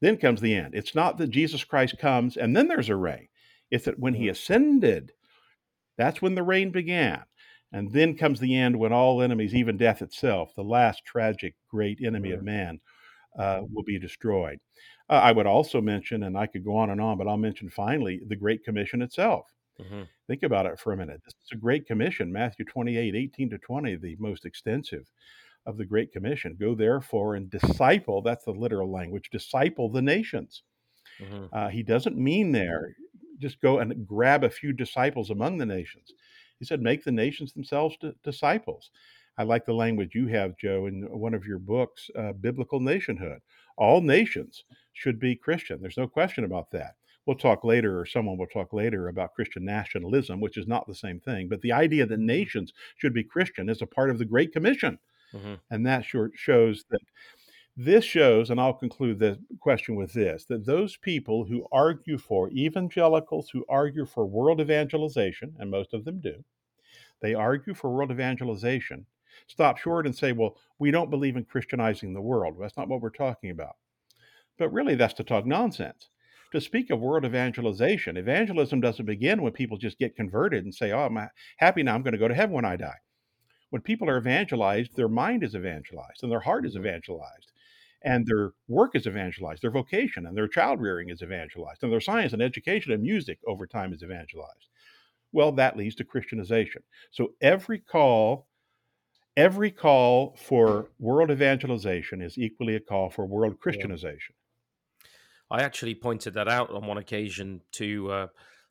then 0.00 0.16
comes 0.16 0.40
the 0.40 0.54
end. 0.54 0.74
It's 0.74 0.94
not 0.94 1.18
that 1.18 1.30
Jesus 1.30 1.64
Christ 1.64 1.98
comes 1.98 2.36
and 2.36 2.56
then 2.56 2.68
there's 2.68 2.88
a 2.88 2.96
reign. 2.96 3.28
It's 3.70 3.84
that 3.84 3.98
when 3.98 4.14
he 4.14 4.26
mm. 4.26 4.30
ascended, 4.30 5.12
that's 5.96 6.22
when 6.22 6.34
the 6.34 6.42
reign 6.42 6.70
began. 6.70 7.22
And 7.72 7.92
then 7.92 8.16
comes 8.16 8.40
the 8.40 8.56
end 8.56 8.78
when 8.78 8.92
all 8.92 9.20
enemies, 9.20 9.54
even 9.54 9.76
death 9.76 10.00
itself, 10.00 10.54
the 10.54 10.62
last 10.62 11.04
tragic 11.04 11.54
great 11.70 12.00
enemy 12.02 12.30
of 12.30 12.42
man, 12.42 12.80
uh, 13.38 13.60
will 13.70 13.82
be 13.82 13.98
destroyed. 13.98 14.58
Uh, 15.10 15.14
I 15.14 15.32
would 15.32 15.46
also 15.46 15.80
mention, 15.80 16.22
and 16.22 16.36
I 16.36 16.46
could 16.46 16.64
go 16.64 16.76
on 16.76 16.90
and 16.90 17.00
on, 17.00 17.18
but 17.18 17.28
I'll 17.28 17.36
mention 17.36 17.68
finally 17.68 18.20
the 18.26 18.36
Great 18.36 18.64
Commission 18.64 19.02
itself. 19.02 19.46
Mm-hmm. 19.80 20.02
Think 20.26 20.42
about 20.42 20.66
it 20.66 20.78
for 20.78 20.92
a 20.92 20.96
minute. 20.96 21.20
This 21.24 21.34
is 21.44 21.52
a 21.52 21.56
Great 21.56 21.86
Commission, 21.86 22.32
Matthew 22.32 22.64
28, 22.64 23.14
18 23.14 23.50
to 23.50 23.58
20, 23.58 23.96
the 23.96 24.16
most 24.18 24.44
extensive 24.44 25.10
of 25.66 25.76
the 25.76 25.84
Great 25.84 26.12
Commission. 26.12 26.56
Go 26.58 26.74
therefore 26.74 27.36
and 27.36 27.50
disciple, 27.50 28.22
that's 28.22 28.44
the 28.44 28.52
literal 28.52 28.90
language, 28.90 29.30
disciple 29.30 29.90
the 29.90 30.02
nations. 30.02 30.62
Mm-hmm. 31.20 31.46
Uh, 31.52 31.68
he 31.68 31.82
doesn't 31.82 32.16
mean 32.16 32.52
there 32.52 32.94
just 33.38 33.60
go 33.60 33.78
and 33.78 34.06
grab 34.06 34.44
a 34.44 34.50
few 34.50 34.72
disciples 34.72 35.30
among 35.30 35.58
the 35.58 35.66
nations. 35.66 36.12
He 36.58 36.64
said, 36.64 36.82
make 36.82 37.04
the 37.04 37.12
nations 37.12 37.52
themselves 37.52 37.96
d- 38.00 38.12
disciples. 38.24 38.90
I 39.36 39.44
like 39.44 39.64
the 39.64 39.72
language 39.72 40.14
you 40.14 40.26
have, 40.26 40.58
Joe, 40.58 40.86
in 40.86 41.02
one 41.02 41.34
of 41.34 41.46
your 41.46 41.60
books, 41.60 42.10
uh, 42.18 42.32
Biblical 42.32 42.80
Nationhood. 42.80 43.40
All 43.76 44.00
nations 44.00 44.64
should 44.94 45.20
be 45.20 45.36
Christian. 45.36 45.80
There's 45.80 45.96
no 45.96 46.08
question 46.08 46.42
about 46.44 46.70
that. 46.72 46.96
We'll 47.24 47.36
talk 47.36 47.62
later, 47.62 48.00
or 48.00 48.06
someone 48.06 48.38
will 48.38 48.46
talk 48.46 48.72
later 48.72 49.08
about 49.08 49.34
Christian 49.34 49.64
nationalism, 49.64 50.40
which 50.40 50.56
is 50.56 50.66
not 50.66 50.86
the 50.88 50.94
same 50.94 51.20
thing. 51.20 51.48
But 51.48 51.60
the 51.60 51.72
idea 51.72 52.06
that 52.06 52.18
nations 52.18 52.72
should 52.96 53.14
be 53.14 53.22
Christian 53.22 53.68
is 53.68 53.82
a 53.82 53.86
part 53.86 54.10
of 54.10 54.18
the 54.18 54.24
Great 54.24 54.50
Commission. 54.52 54.98
Mm-hmm. 55.32 55.54
And 55.70 55.86
that 55.86 56.04
sure 56.04 56.30
shows 56.34 56.84
that 56.90 57.00
this 57.80 58.04
shows, 58.04 58.50
and 58.50 58.60
I'll 58.60 58.74
conclude 58.74 59.20
the 59.20 59.38
question 59.60 59.94
with 59.94 60.12
this 60.12 60.44
that 60.46 60.66
those 60.66 60.96
people 60.96 61.44
who 61.44 61.64
argue 61.70 62.18
for 62.18 62.50
evangelicals 62.50 63.50
who 63.50 63.64
argue 63.68 64.04
for 64.04 64.26
world 64.26 64.60
evangelization, 64.60 65.54
and 65.60 65.70
most 65.70 65.94
of 65.94 66.04
them 66.04 66.18
do, 66.20 66.42
they 67.22 67.34
argue 67.34 67.74
for 67.74 67.94
world 67.94 68.10
evangelization, 68.10 69.06
stop 69.46 69.78
short 69.78 70.06
and 70.06 70.16
say, 70.16 70.32
well, 70.32 70.56
we 70.80 70.90
don't 70.90 71.08
believe 71.08 71.36
in 71.36 71.44
Christianizing 71.44 72.12
the 72.12 72.20
world. 72.20 72.56
That's 72.58 72.76
not 72.76 72.88
what 72.88 73.00
we're 73.00 73.10
talking 73.10 73.50
about. 73.50 73.76
But 74.58 74.72
really, 74.72 74.96
that's 74.96 75.14
to 75.14 75.22
talk 75.22 75.46
nonsense. 75.46 76.10
To 76.50 76.60
speak 76.60 76.90
of 76.90 76.98
world 76.98 77.24
evangelization, 77.24 78.16
evangelism 78.16 78.80
doesn't 78.80 79.06
begin 79.06 79.40
when 79.40 79.52
people 79.52 79.76
just 79.76 80.00
get 80.00 80.16
converted 80.16 80.64
and 80.64 80.74
say, 80.74 80.90
oh, 80.90 81.06
I'm 81.06 81.28
happy 81.58 81.84
now, 81.84 81.94
I'm 81.94 82.02
going 82.02 82.12
to 82.12 82.18
go 82.18 82.26
to 82.26 82.34
heaven 82.34 82.56
when 82.56 82.64
I 82.64 82.74
die. 82.74 82.98
When 83.70 83.82
people 83.82 84.10
are 84.10 84.18
evangelized, 84.18 84.96
their 84.96 85.08
mind 85.08 85.44
is 85.44 85.54
evangelized 85.54 86.24
and 86.24 86.32
their 86.32 86.40
heart 86.40 86.66
is 86.66 86.74
evangelized 86.74 87.52
and 88.02 88.26
their 88.26 88.52
work 88.68 88.94
is 88.94 89.06
evangelized, 89.06 89.62
their 89.62 89.70
vocation 89.70 90.26
and 90.26 90.36
their 90.36 90.48
child 90.48 90.80
rearing 90.80 91.10
is 91.10 91.22
evangelized, 91.22 91.82
and 91.82 91.92
their 91.92 92.00
science 92.00 92.32
and 92.32 92.42
education 92.42 92.92
and 92.92 93.02
music 93.02 93.38
over 93.46 93.66
time 93.66 93.92
is 93.92 94.02
evangelized. 94.02 94.68
Well, 95.32 95.52
that 95.52 95.76
leads 95.76 95.94
to 95.96 96.04
Christianization. 96.04 96.82
So 97.10 97.32
every 97.40 97.78
call, 97.78 98.46
every 99.36 99.70
call 99.70 100.36
for 100.38 100.88
world 100.98 101.30
evangelization 101.30 102.22
is 102.22 102.38
equally 102.38 102.76
a 102.76 102.80
call 102.80 103.10
for 103.10 103.26
world 103.26 103.58
Christianization. 103.60 104.34
I 105.50 105.62
actually 105.62 105.94
pointed 105.94 106.34
that 106.34 106.48
out 106.48 106.70
on 106.70 106.86
one 106.86 106.98
occasion 106.98 107.62
to. 107.72 108.10
Uh, 108.10 108.26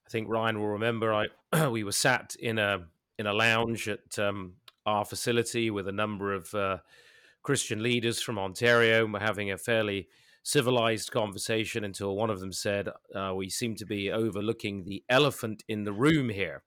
I 0.05 0.09
think 0.09 0.29
Ryan 0.29 0.59
will 0.59 0.67
remember. 0.67 1.13
I 1.13 1.67
we 1.69 1.83
were 1.83 1.91
sat 1.91 2.35
in 2.39 2.59
a 2.59 2.85
in 3.19 3.27
a 3.27 3.33
lounge 3.33 3.89
at 3.89 4.17
um, 4.19 4.53
our 4.85 5.03
facility 5.03 5.69
with 5.69 5.87
a 5.87 5.91
number 5.91 6.33
of 6.33 6.53
uh, 6.53 6.77
Christian 7.47 7.81
leaders 7.81 8.21
from 8.21 8.37
Ontario 8.37 9.05
were 9.05 9.21
having 9.21 9.51
a 9.51 9.57
fairly 9.57 10.09
civilized 10.43 11.11
conversation 11.11 11.85
until 11.85 12.13
one 12.13 12.29
of 12.29 12.41
them 12.41 12.51
said, 12.51 12.89
uh, 13.15 13.31
We 13.33 13.49
seem 13.49 13.73
to 13.75 13.85
be 13.85 14.11
overlooking 14.11 14.83
the 14.83 15.05
elephant 15.07 15.63
in 15.69 15.85
the 15.85 15.93
room 15.93 16.27
here. 16.27 16.63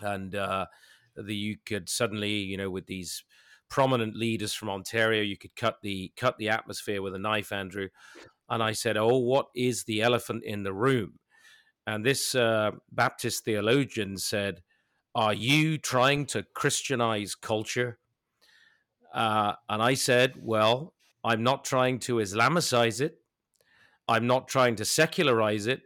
And 0.00 0.34
uh, 0.34 0.66
the, 1.14 1.36
you 1.36 1.58
could 1.64 1.88
suddenly, 1.88 2.32
you 2.32 2.56
know, 2.56 2.68
with 2.68 2.86
these 2.86 3.22
prominent 3.70 4.16
leaders 4.16 4.52
from 4.52 4.70
Ontario, 4.70 5.22
you 5.22 5.38
could 5.38 5.54
cut 5.54 5.76
the 5.82 6.12
cut 6.16 6.36
the 6.36 6.48
atmosphere 6.48 7.00
with 7.00 7.14
a 7.14 7.20
knife, 7.20 7.52
Andrew. 7.52 7.86
And 8.50 8.64
I 8.64 8.72
said, 8.72 8.96
"Oh, 8.96 9.18
what 9.18 9.46
is 9.54 9.84
the 9.84 10.02
elephant 10.02 10.42
in 10.42 10.64
the 10.64 10.74
room?" 10.74 11.20
And 11.86 12.04
this 12.04 12.34
uh, 12.34 12.72
Baptist 12.90 13.44
theologian 13.44 14.18
said, 14.18 14.64
Are 15.14 15.32
you 15.32 15.78
trying 15.78 16.26
to 16.26 16.44
Christianize 16.54 17.36
culture? 17.36 18.00
Uh, 19.16 19.54
and 19.70 19.82
I 19.82 19.94
said, 19.94 20.34
Well, 20.38 20.92
I'm 21.24 21.42
not 21.42 21.64
trying 21.64 21.98
to 22.00 22.16
Islamicize 22.16 23.00
it. 23.00 23.18
I'm 24.06 24.26
not 24.26 24.46
trying 24.46 24.76
to 24.76 24.84
secularize 24.84 25.66
it. 25.66 25.80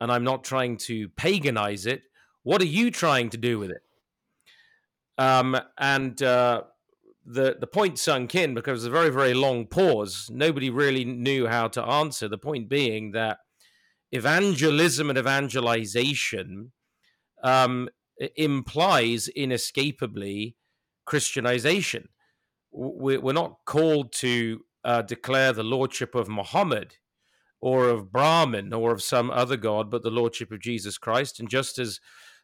And 0.00 0.12
I'm 0.12 0.24
not 0.24 0.44
trying 0.44 0.76
to 0.78 1.08
paganize 1.08 1.86
it. 1.86 2.02
What 2.42 2.60
are 2.60 2.66
you 2.66 2.90
trying 2.90 3.30
to 3.30 3.38
do 3.38 3.58
with 3.58 3.70
it? 3.70 3.82
Um, 5.16 5.58
and 5.78 6.22
uh, 6.22 6.64
the 7.24 7.56
the 7.58 7.66
point 7.66 7.98
sunk 7.98 8.34
in 8.34 8.54
because 8.54 8.70
it 8.72 8.74
was 8.74 8.84
a 8.84 8.90
very 8.90 9.08
very 9.08 9.32
long 9.32 9.66
pause. 9.66 10.28
Nobody 10.30 10.68
really 10.68 11.06
knew 11.06 11.46
how 11.46 11.68
to 11.68 11.82
answer. 11.82 12.28
The 12.28 12.36
point 12.36 12.68
being 12.68 13.12
that 13.12 13.38
evangelism 14.12 15.08
and 15.08 15.18
evangelization 15.18 16.72
um, 17.42 17.88
implies 18.36 19.28
inescapably 19.28 20.56
Christianization. 21.06 22.10
We're 22.76 23.32
not 23.32 23.56
called 23.64 24.12
to 24.14 24.60
uh, 24.84 25.02
declare 25.02 25.52
the 25.52 25.64
lordship 25.64 26.14
of 26.14 26.28
Muhammad 26.28 26.96
or 27.60 27.88
of 27.88 28.12
Brahman 28.12 28.72
or 28.72 28.92
of 28.92 29.02
some 29.02 29.30
other 29.30 29.56
god, 29.56 29.90
but 29.90 30.02
the 30.02 30.10
lordship 30.10 30.52
of 30.52 30.60
Jesus 30.60 30.98
Christ. 30.98 31.40
And 31.40 31.48
just 31.48 31.78
as 31.78 32.00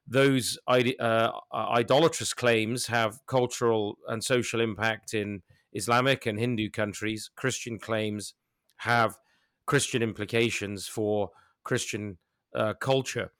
those 0.07 0.59
uh, 0.67 1.31
idolatrous 1.55 2.35
claims 2.35 2.87
have 2.87 3.21
cultural 3.27 3.99
and 4.09 4.25
social 4.25 4.61
impact 4.61 5.15
in 5.15 5.43
Islamic 5.73 6.27
and 6.27 6.39
Hindu 6.39 6.71
countries, 6.71 7.31
Christian 7.37 7.79
claims 7.79 8.35
have 8.79 9.17
Christian 9.67 10.03
implications 10.03 10.89
for 10.89 11.31
Christian 11.63 12.19
uh, 12.55 12.75
culture. 12.75 13.31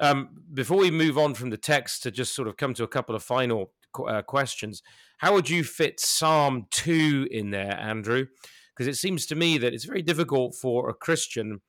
Um, 0.00 0.42
before 0.54 0.78
we 0.78 0.90
move 0.90 1.18
on 1.18 1.34
from 1.34 1.50
the 1.50 1.56
text 1.56 2.02
to 2.04 2.10
just 2.10 2.34
sort 2.34 2.48
of 2.48 2.56
come 2.56 2.72
to 2.74 2.84
a 2.84 2.88
couple 2.88 3.14
of 3.14 3.22
final 3.22 3.72
uh, 4.06 4.22
questions, 4.22 4.82
how 5.18 5.34
would 5.34 5.50
you 5.50 5.64
fit 5.64 6.00
Psalm 6.00 6.66
2 6.70 7.28
in 7.30 7.50
there, 7.50 7.78
Andrew? 7.78 8.26
Because 8.74 8.86
it 8.86 8.98
seems 8.98 9.26
to 9.26 9.34
me 9.34 9.58
that 9.58 9.74
it's 9.74 9.84
very 9.84 10.02
difficult 10.02 10.54
for 10.54 10.88
a 10.88 10.94
Christian 10.94 11.60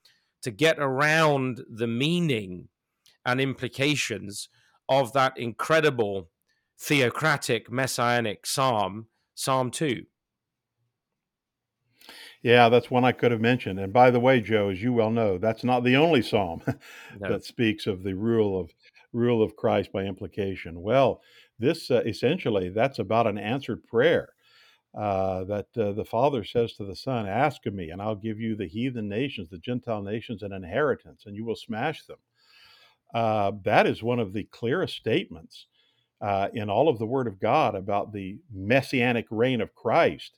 to 0.43 0.51
get 0.51 0.77
around 0.79 1.61
the 1.69 1.87
meaning 1.87 2.69
and 3.25 3.41
implications 3.41 4.49
of 4.87 5.13
that 5.13 5.37
incredible 5.37 6.29
theocratic 6.79 7.71
messianic 7.71 8.45
psalm, 8.45 9.07
Psalm 9.35 9.71
2. 9.71 10.03
Yeah, 12.41 12.69
that's 12.69 12.89
one 12.89 13.03
I 13.03 13.11
could 13.11 13.31
have 13.31 13.41
mentioned. 13.41 13.79
And 13.79 13.91
by 13.91 14.11
the 14.11 14.19
way, 14.19 14.39
Joe, 14.39 14.69
as 14.69 14.81
you 14.81 14.93
well 14.93 15.11
know, 15.11 15.37
that's 15.37 15.63
not 15.63 15.83
the 15.83 15.97
only 15.97 16.21
psalm 16.21 16.61
no. 16.65 16.73
that 17.29 17.43
speaks 17.43 17.85
of 17.85 18.03
the 18.03 18.13
rule 18.13 18.59
of 18.59 18.73
rule 19.11 19.43
of 19.43 19.55
Christ 19.55 19.91
by 19.91 20.03
implication. 20.03 20.81
Well, 20.81 21.21
this 21.59 21.91
uh, 21.91 22.01
essentially 22.05 22.69
that's 22.69 22.99
about 22.99 23.27
an 23.27 23.37
answered 23.37 23.83
prayer 23.85 24.29
uh, 24.97 25.43
that 25.45 25.67
uh, 25.77 25.91
the 25.91 26.05
Father 26.05 26.43
says 26.43 26.73
to 26.73 26.85
the 26.85 26.95
Son, 26.95 27.27
"Ask 27.27 27.65
of 27.65 27.73
me, 27.73 27.89
and 27.89 28.01
I'll 28.01 28.15
give 28.15 28.39
you 28.39 28.55
the 28.55 28.67
heathen 28.67 29.07
nations, 29.07 29.49
the 29.49 29.59
Gentile 29.59 30.01
nations, 30.01 30.43
an 30.43 30.53
inheritance, 30.53 31.23
and 31.25 31.35
you 31.35 31.45
will 31.45 31.55
smash 31.55 32.05
them." 32.05 32.17
Uh, 33.13 33.51
that 33.63 33.87
is 33.87 34.03
one 34.03 34.19
of 34.19 34.33
the 34.33 34.45
clearest 34.45 34.95
statements 34.95 35.67
uh, 36.21 36.49
in 36.53 36.69
all 36.69 36.89
of 36.89 36.99
the 36.99 37.05
Word 37.05 37.27
of 37.27 37.39
God 37.39 37.75
about 37.75 38.13
the 38.13 38.37
messianic 38.53 39.25
reign 39.29 39.61
of 39.61 39.73
Christ 39.75 40.37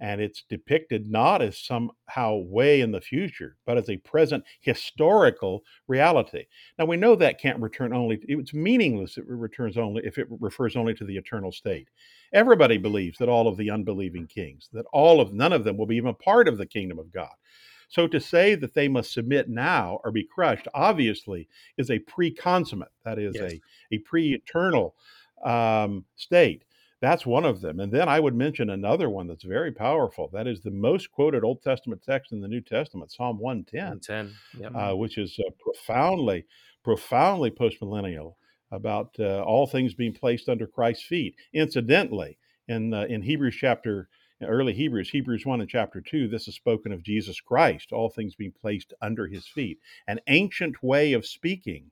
and 0.00 0.20
it's 0.20 0.44
depicted 0.48 1.10
not 1.10 1.42
as 1.42 1.58
somehow 1.58 2.36
way 2.36 2.80
in 2.80 2.92
the 2.92 3.00
future, 3.00 3.56
but 3.66 3.76
as 3.76 3.88
a 3.88 3.96
present 3.98 4.44
historical 4.60 5.62
reality. 5.86 6.44
Now 6.78 6.86
we 6.86 6.96
know 6.96 7.16
that 7.16 7.40
can't 7.40 7.60
return 7.60 7.92
only; 7.92 8.20
it's 8.22 8.54
meaningless. 8.54 9.18
If 9.18 9.24
it 9.24 9.30
returns 9.30 9.76
only 9.76 10.02
if 10.04 10.18
it 10.18 10.28
refers 10.40 10.76
only 10.76 10.94
to 10.94 11.04
the 11.04 11.16
eternal 11.16 11.52
state. 11.52 11.88
Everybody 12.32 12.78
believes 12.78 13.18
that 13.18 13.28
all 13.28 13.48
of 13.48 13.56
the 13.56 13.70
unbelieving 13.70 14.26
kings, 14.26 14.68
that 14.72 14.86
all 14.92 15.20
of 15.20 15.32
none 15.32 15.52
of 15.52 15.64
them 15.64 15.76
will 15.76 15.86
be 15.86 15.96
even 15.96 16.14
part 16.14 16.46
of 16.46 16.58
the 16.58 16.66
kingdom 16.66 16.98
of 16.98 17.12
God. 17.12 17.32
So 17.88 18.06
to 18.06 18.20
say 18.20 18.54
that 18.54 18.74
they 18.74 18.86
must 18.86 19.12
submit 19.12 19.48
now 19.48 19.98
or 20.04 20.12
be 20.12 20.24
crushed, 20.24 20.68
obviously, 20.74 21.48
is 21.78 21.90
a 21.90 21.98
pre-consummate. 22.00 22.92
That 23.04 23.18
is 23.18 23.34
yes. 23.34 23.52
a 23.52 23.60
a 23.92 23.98
pre-eternal 23.98 24.94
um, 25.44 26.04
state. 26.16 26.64
That's 27.00 27.24
one 27.24 27.44
of 27.44 27.60
them. 27.60 27.78
And 27.78 27.92
then 27.92 28.08
I 28.08 28.18
would 28.18 28.34
mention 28.34 28.70
another 28.70 29.08
one 29.08 29.28
that's 29.28 29.44
very 29.44 29.70
powerful. 29.70 30.28
That 30.32 30.48
is 30.48 30.60
the 30.60 30.72
most 30.72 31.12
quoted 31.12 31.44
Old 31.44 31.62
Testament 31.62 32.02
text 32.02 32.32
in 32.32 32.40
the 32.40 32.48
New 32.48 32.60
Testament, 32.60 33.12
Psalm 33.12 33.38
110, 33.38 34.00
110 34.00 34.34
yep. 34.60 34.72
uh, 34.74 34.96
which 34.96 35.16
is 35.16 35.38
uh, 35.38 35.50
profoundly, 35.60 36.44
profoundly 36.82 37.50
postmillennial 37.50 38.34
about 38.72 39.14
uh, 39.20 39.42
all 39.42 39.66
things 39.66 39.94
being 39.94 40.12
placed 40.12 40.48
under 40.48 40.66
Christ's 40.66 41.06
feet. 41.06 41.36
Incidentally, 41.54 42.38
in 42.66 42.92
uh, 42.92 43.06
in 43.08 43.22
Hebrews 43.22 43.56
chapter 43.58 44.08
early 44.42 44.72
Hebrews, 44.72 45.10
Hebrews 45.10 45.44
1 45.44 45.60
and 45.60 45.70
chapter 45.70 46.00
2, 46.00 46.28
this 46.28 46.46
is 46.46 46.54
spoken 46.54 46.92
of 46.92 47.02
Jesus 47.02 47.40
Christ, 47.40 47.92
all 47.92 48.08
things 48.08 48.36
being 48.36 48.52
placed 48.52 48.92
under 49.02 49.26
his 49.26 49.48
feet. 49.48 49.78
An 50.06 50.20
ancient 50.28 50.82
way 50.82 51.12
of 51.12 51.26
speaking 51.26 51.90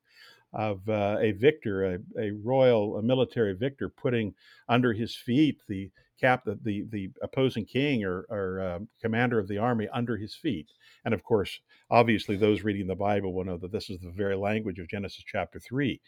of 0.57 0.89
uh, 0.89 1.19
a 1.21 1.33
victor, 1.33 1.85
a, 1.85 1.99
a 2.19 2.31
royal, 2.31 2.97
a 2.97 3.03
military 3.03 3.55
victor, 3.55 3.89
putting 3.89 4.35
under 4.69 4.93
his 4.93 5.15
feet 5.15 5.61
the 5.69 5.91
cap, 6.21 6.45
the 6.45 6.59
the, 6.63 6.85
the 6.91 7.11
opposing 7.23 7.67
king 7.67 8.05
or, 8.05 8.27
or 8.31 8.61
uh, 8.61 8.79
commander 9.01 9.39
of 9.39 9.49
the 9.49 9.59
army 9.59 9.87
under 9.93 10.17
his 10.17 10.35
feet. 10.35 10.69
And 11.05 11.13
of 11.13 11.23
course, 11.23 11.61
obviously, 11.91 12.37
those 12.37 12.65
reading 12.65 12.87
the 12.87 12.95
Bible 12.95 13.35
will 13.35 13.45
know 13.45 13.59
that 13.59 13.71
this 13.71 13.91
is 13.91 14.01
the 14.01 14.11
very 14.11 14.37
language 14.37 14.79
of 14.79 14.89
Genesis 14.89 15.25
chapter 15.31 15.61
3 15.61 16.01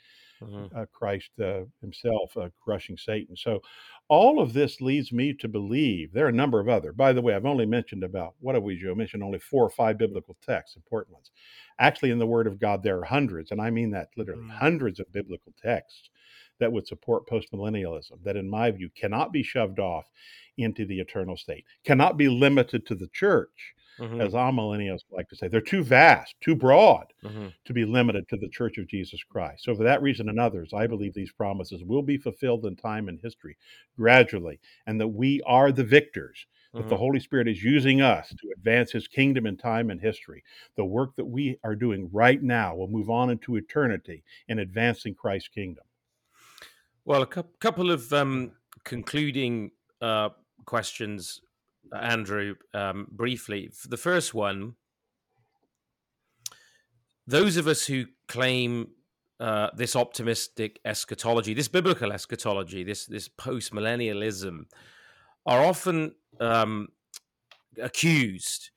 mm-hmm. 0.43 0.77
uh, 0.77 0.85
Christ 0.93 1.31
uh, 1.43 1.61
Himself 1.81 2.37
uh, 2.37 2.49
crushing 2.63 2.97
Satan. 2.97 3.37
So, 3.37 3.61
all 4.09 4.41
of 4.41 4.53
this 4.53 4.81
leads 4.81 5.13
me 5.13 5.35
to 5.35 5.49
believe 5.49 6.13
there 6.13 6.27
are 6.27 6.31
a 6.31 6.33
number 6.33 6.61
of 6.61 6.69
other. 6.69 6.93
By 6.93 7.13
the 7.13 7.21
way, 7.21 7.35
I've 7.35 7.47
only 7.47 7.67
mentioned 7.67 8.05
about 8.05 8.35
what 8.41 8.55
have 8.55 8.65
we, 8.65 8.77
Joe? 8.77 8.95
Mentioned 8.95 9.23
only 9.23 9.39
four 9.39 9.65
or 9.65 9.71
five 9.71 9.99
biblical 9.99 10.37
texts, 10.45 10.77
important 10.77 11.15
ones. 11.15 11.31
Actually, 11.79 12.11
in 12.11 12.19
the 12.19 12.27
Word 12.27 12.47
of 12.47 12.59
God, 12.59 12.83
there 12.83 12.99
are 12.99 13.05
hundreds, 13.05 13.51
and 13.51 13.61
I 13.61 13.71
mean 13.71 13.91
that 13.91 14.09
literally, 14.17 14.43
mm-hmm. 14.43 14.51
hundreds 14.51 15.01
of 15.01 15.13
biblical 15.13 15.53
texts 15.63 16.11
that 16.61 16.73
would 16.73 16.87
support 16.87 17.29
postmillennialism. 17.29 18.23
That, 18.25 18.37
in 18.37 18.49
my 18.49 18.71
view, 18.71 18.91
cannot 18.97 19.33
be 19.33 19.43
shoved 19.43 19.79
off 19.79 20.07
into 20.57 20.85
the 20.87 20.99
eternal 20.99 21.37
state, 21.37 21.65
cannot 21.85 22.17
be 22.17 22.29
limited 22.29 22.87
to 22.87 22.95
the 22.95 23.09
church 23.13 23.75
mm-hmm. 23.99 24.21
as 24.21 24.33
amillennials 24.33 25.01
like 25.11 25.29
to 25.29 25.37
say. 25.37 25.49
They're 25.49 25.61
too 25.61 25.83
vast, 25.83 26.35
too 26.41 26.55
broad 26.55 27.07
mm-hmm. 27.25 27.49
to 27.65 27.73
be 27.73 27.85
limited 27.85 28.29
to 28.29 28.37
the 28.37 28.49
Church 28.49 28.79
of 28.79 28.89
Jesus 28.89 29.23
Christ. 29.23 29.65
So, 29.65 29.75
for 29.75 29.85
that 29.85 30.03
reason 30.03 30.29
and 30.29 30.41
others, 30.41 30.73
I 30.73 30.87
believe 30.87 31.15
these 31.15 31.33
promises 31.33 31.83
will 31.85 32.03
be 32.03 32.17
fulfilled 32.17 32.67
in 32.67 32.77
time 32.77 33.09
and 33.09 33.19
history 33.23 33.57
gradually, 33.97 34.61
and 34.87 35.01
that 35.01 35.09
we 35.09 35.43
are 35.47 35.73
the 35.73 35.85
victors. 35.85 36.47
That 36.75 36.81
mm-hmm. 36.81 36.91
the 36.91 36.97
Holy 36.99 37.21
Spirit 37.21 37.49
is 37.49 37.65
using 37.65 38.03
us 38.03 38.29
to 38.29 38.53
advance 38.55 38.93
His 38.93 39.09
kingdom 39.09 39.47
in 39.47 39.57
time 39.57 39.89
and 39.89 39.99
history. 39.99 40.45
The 40.77 40.85
work 40.85 41.17
that 41.17 41.25
we 41.25 41.59
are 41.65 41.75
doing 41.75 42.11
right 42.13 42.43
now 42.43 42.75
will 42.77 42.89
move 42.89 43.09
on 43.09 43.31
into 43.31 43.57
eternity 43.57 44.23
in 44.49 44.59
advancing 44.59 45.15
Christ's 45.15 45.49
kingdom. 45.49 45.85
Well, 47.07 47.23
a 47.23 47.27
couple 47.27 47.91
of 47.91 48.13
um, 48.13 48.53
concluding 48.85 49.71
uh, 50.03 50.29
questions 50.67 51.41
Andrew, 51.93 52.55
um, 52.75 53.07
briefly. 53.11 53.71
The 53.89 53.97
first 53.97 54.35
one 54.35 54.75
those 57.29 57.59
of 57.59 57.69
us 57.69 57.87
who 57.87 58.07
claim 58.27 58.89
uh, 59.39 59.69
this 59.77 59.95
optimistic 59.95 60.81
eschatology, 60.85 61.53
this 61.55 61.69
biblical 61.69 62.11
eschatology, 62.11 62.83
this 62.83 63.07
this 63.07 63.29
post 63.29 63.73
millennialism, 63.73 64.65
are 65.47 65.65
often 65.65 66.15
um, 66.41 66.89
accused, 67.81 68.71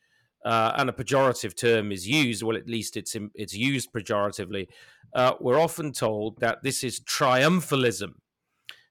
uh, 0.45 0.73
and 0.75 0.89
a 0.89 0.93
pejorative 0.93 1.55
term 1.55 1.91
is 1.91 2.07
used. 2.07 2.43
Well, 2.43 2.57
at 2.57 2.67
least 2.67 2.97
it's 2.97 3.15
it's 3.33 3.55
used 3.55 3.93
pejoratively. 3.93 4.67
Uh, 5.15 5.33
we're 5.39 5.59
often 5.59 5.93
told 5.93 6.39
that 6.41 6.61
this 6.61 6.83
is 6.83 6.99
triumphalism, 6.99 8.15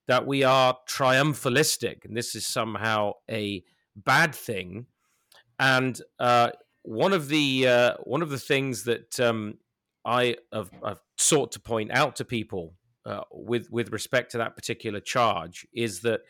that 0.08 0.26
we 0.26 0.42
are 0.42 0.78
triumphalistic, 0.88 2.06
and 2.06 2.16
this 2.16 2.34
is 2.34 2.46
somehow 2.46 3.12
a 3.30 3.62
bad 3.96 4.34
thing. 4.34 4.86
And 5.58 6.00
uh, 6.18 6.50
one 6.82 7.12
of 7.12 7.28
the 7.28 7.66
uh, 7.66 7.94
one 8.04 8.22
of 8.22 8.30
the 8.30 8.38
things 8.38 8.84
that 8.84 9.20
um, 9.20 9.58
I 10.04 10.36
have, 10.52 10.70
have, 10.84 11.00
sought 11.18 11.52
to 11.52 11.60
point 11.60 11.90
out 11.92 12.16
to 12.16 12.24
people 12.24 12.74
uh, 13.04 13.20
with 13.30 13.70
with 13.70 13.92
respect 13.92 14.32
to 14.32 14.38
that 14.38 14.56
particular 14.56 15.00
charge 15.00 15.66
is 15.74 16.00
that 16.00 16.22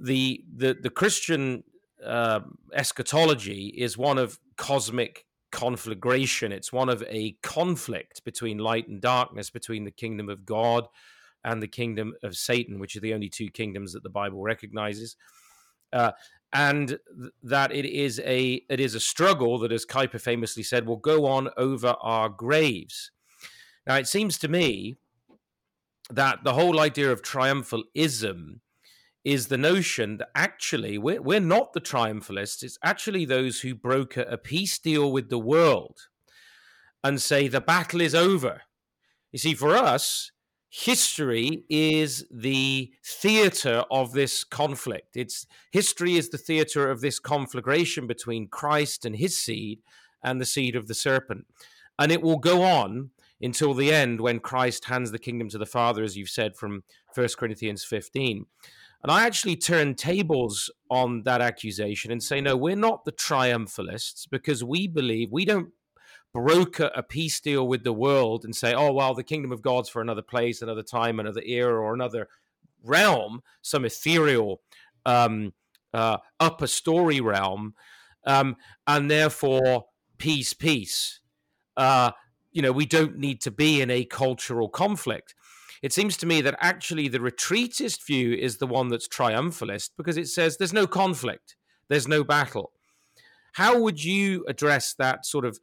the 0.00 0.44
the 0.52 0.76
the 0.80 0.90
Christian 0.90 1.62
uh, 2.04 2.40
eschatology 2.74 3.66
is 3.76 3.96
one 3.96 4.18
of 4.18 4.38
cosmic 4.56 5.24
conflagration. 5.52 6.52
It's 6.52 6.72
one 6.72 6.88
of 6.88 7.02
a 7.08 7.36
conflict 7.42 8.24
between 8.24 8.58
light 8.58 8.88
and 8.88 9.00
darkness, 9.00 9.50
between 9.50 9.84
the 9.84 9.90
kingdom 9.90 10.28
of 10.28 10.44
God 10.44 10.86
and 11.44 11.62
the 11.62 11.68
kingdom 11.68 12.14
of 12.22 12.36
Satan, 12.36 12.78
which 12.78 12.96
are 12.96 13.00
the 13.00 13.14
only 13.14 13.28
two 13.28 13.48
kingdoms 13.50 13.92
that 13.92 14.02
the 14.02 14.10
Bible 14.10 14.42
recognizes. 14.42 15.16
Uh, 15.92 16.12
and 16.52 16.88
th- 16.88 17.00
that 17.42 17.72
it 17.72 17.84
is 17.84 18.20
a 18.24 18.62
it 18.68 18.80
is 18.80 18.94
a 18.94 19.00
struggle 19.00 19.58
that, 19.58 19.72
as 19.72 19.84
Kuyper 19.84 20.20
famously 20.20 20.62
said, 20.62 20.86
will 20.86 20.96
go 20.96 21.26
on 21.26 21.50
over 21.56 21.96
our 22.00 22.28
graves. 22.28 23.10
Now, 23.86 23.96
it 23.96 24.08
seems 24.08 24.38
to 24.38 24.48
me 24.48 24.96
that 26.10 26.44
the 26.44 26.54
whole 26.54 26.80
idea 26.80 27.10
of 27.10 27.22
triumphalism 27.22 28.60
is 29.24 29.48
the 29.48 29.58
notion 29.58 30.18
that 30.18 30.28
actually 30.36 30.98
we're, 30.98 31.20
we're 31.20 31.40
not 31.40 31.72
the 31.72 31.80
triumphalists. 31.80 32.62
It's 32.62 32.78
actually 32.84 33.24
those 33.24 33.60
who 33.60 33.74
broker 33.74 34.24
a 34.28 34.38
peace 34.38 34.78
deal 34.78 35.10
with 35.10 35.30
the 35.30 35.38
world 35.38 35.98
and 37.02 37.20
say 37.20 37.48
the 37.48 37.60
battle 37.60 38.00
is 38.00 38.14
over. 38.14 38.62
You 39.32 39.38
see, 39.40 39.54
for 39.54 39.74
us, 39.76 40.30
history 40.78 41.64
is 41.70 42.26
the 42.30 42.92
theater 43.02 43.82
of 43.90 44.12
this 44.12 44.44
conflict. 44.44 45.16
It's 45.16 45.46
history 45.70 46.16
is 46.16 46.28
the 46.28 46.38
theater 46.38 46.90
of 46.90 47.00
this 47.00 47.18
conflagration 47.18 48.06
between 48.06 48.48
Christ 48.48 49.06
and 49.06 49.16
his 49.16 49.38
seed 49.38 49.80
and 50.22 50.38
the 50.38 50.44
seed 50.44 50.76
of 50.76 50.86
the 50.86 50.94
serpent. 50.94 51.46
And 51.98 52.12
it 52.12 52.20
will 52.20 52.36
go 52.36 52.62
on 52.62 53.10
until 53.40 53.72
the 53.72 53.90
end 53.90 54.20
when 54.20 54.38
Christ 54.38 54.84
hands 54.84 55.10
the 55.12 55.18
kingdom 55.18 55.48
to 55.48 55.58
the 55.58 55.64
Father, 55.64 56.04
as 56.04 56.14
you've 56.14 56.28
said 56.28 56.56
from 56.56 56.84
1 57.14 57.28
Corinthians 57.38 57.82
15. 57.82 58.44
And 59.02 59.10
I 59.10 59.24
actually 59.24 59.56
turn 59.56 59.94
tables 59.94 60.70
on 60.90 61.22
that 61.22 61.40
accusation 61.40 62.12
and 62.12 62.22
say, 62.22 62.42
no, 62.42 62.54
we're 62.54 62.76
not 62.76 63.06
the 63.06 63.12
triumphalists 63.12 64.26
because 64.26 64.62
we 64.62 64.88
believe 64.88 65.32
we 65.32 65.46
don't 65.46 65.70
broker 66.36 66.90
a 66.94 67.02
peace 67.02 67.40
deal 67.40 67.66
with 67.66 67.84
the 67.84 67.92
world 67.92 68.44
and 68.44 68.54
say, 68.54 68.74
oh, 68.74 68.92
well, 68.92 69.14
the 69.14 69.22
kingdom 69.22 69.52
of 69.52 69.62
God's 69.62 69.88
for 69.88 70.00
another 70.02 70.22
place, 70.22 70.62
another 70.62 70.82
time, 70.82 71.18
another 71.18 71.42
era, 71.42 71.80
or 71.80 71.94
another 71.94 72.28
realm, 72.82 73.42
some 73.62 73.84
ethereal 73.84 74.60
um, 75.04 75.52
uh, 75.92 76.18
upper 76.38 76.66
story 76.66 77.20
realm. 77.20 77.74
Um, 78.26 78.56
and 78.86 79.10
therefore, 79.10 79.86
peace, 80.18 80.52
peace. 80.52 81.20
Uh, 81.76 82.12
you 82.52 82.62
know, 82.62 82.72
we 82.72 82.86
don't 82.86 83.18
need 83.18 83.40
to 83.42 83.50
be 83.50 83.80
in 83.80 83.90
a 83.90 84.04
cultural 84.04 84.68
conflict 84.68 85.34
it 85.82 85.92
seems 85.92 86.16
to 86.18 86.26
me 86.26 86.40
that 86.40 86.56
actually 86.60 87.08
the 87.08 87.18
retreatist 87.18 88.04
view 88.04 88.34
is 88.34 88.56
the 88.56 88.66
one 88.66 88.88
that's 88.88 89.08
triumphalist 89.08 89.90
because 89.96 90.16
it 90.16 90.28
says 90.28 90.56
there's 90.56 90.72
no 90.72 90.86
conflict, 90.86 91.56
there's 91.88 92.08
no 92.08 92.24
battle. 92.24 92.72
How 93.52 93.80
would 93.80 94.02
you 94.02 94.44
address 94.48 94.94
that 94.94 95.24
sort 95.24 95.44
of 95.44 95.58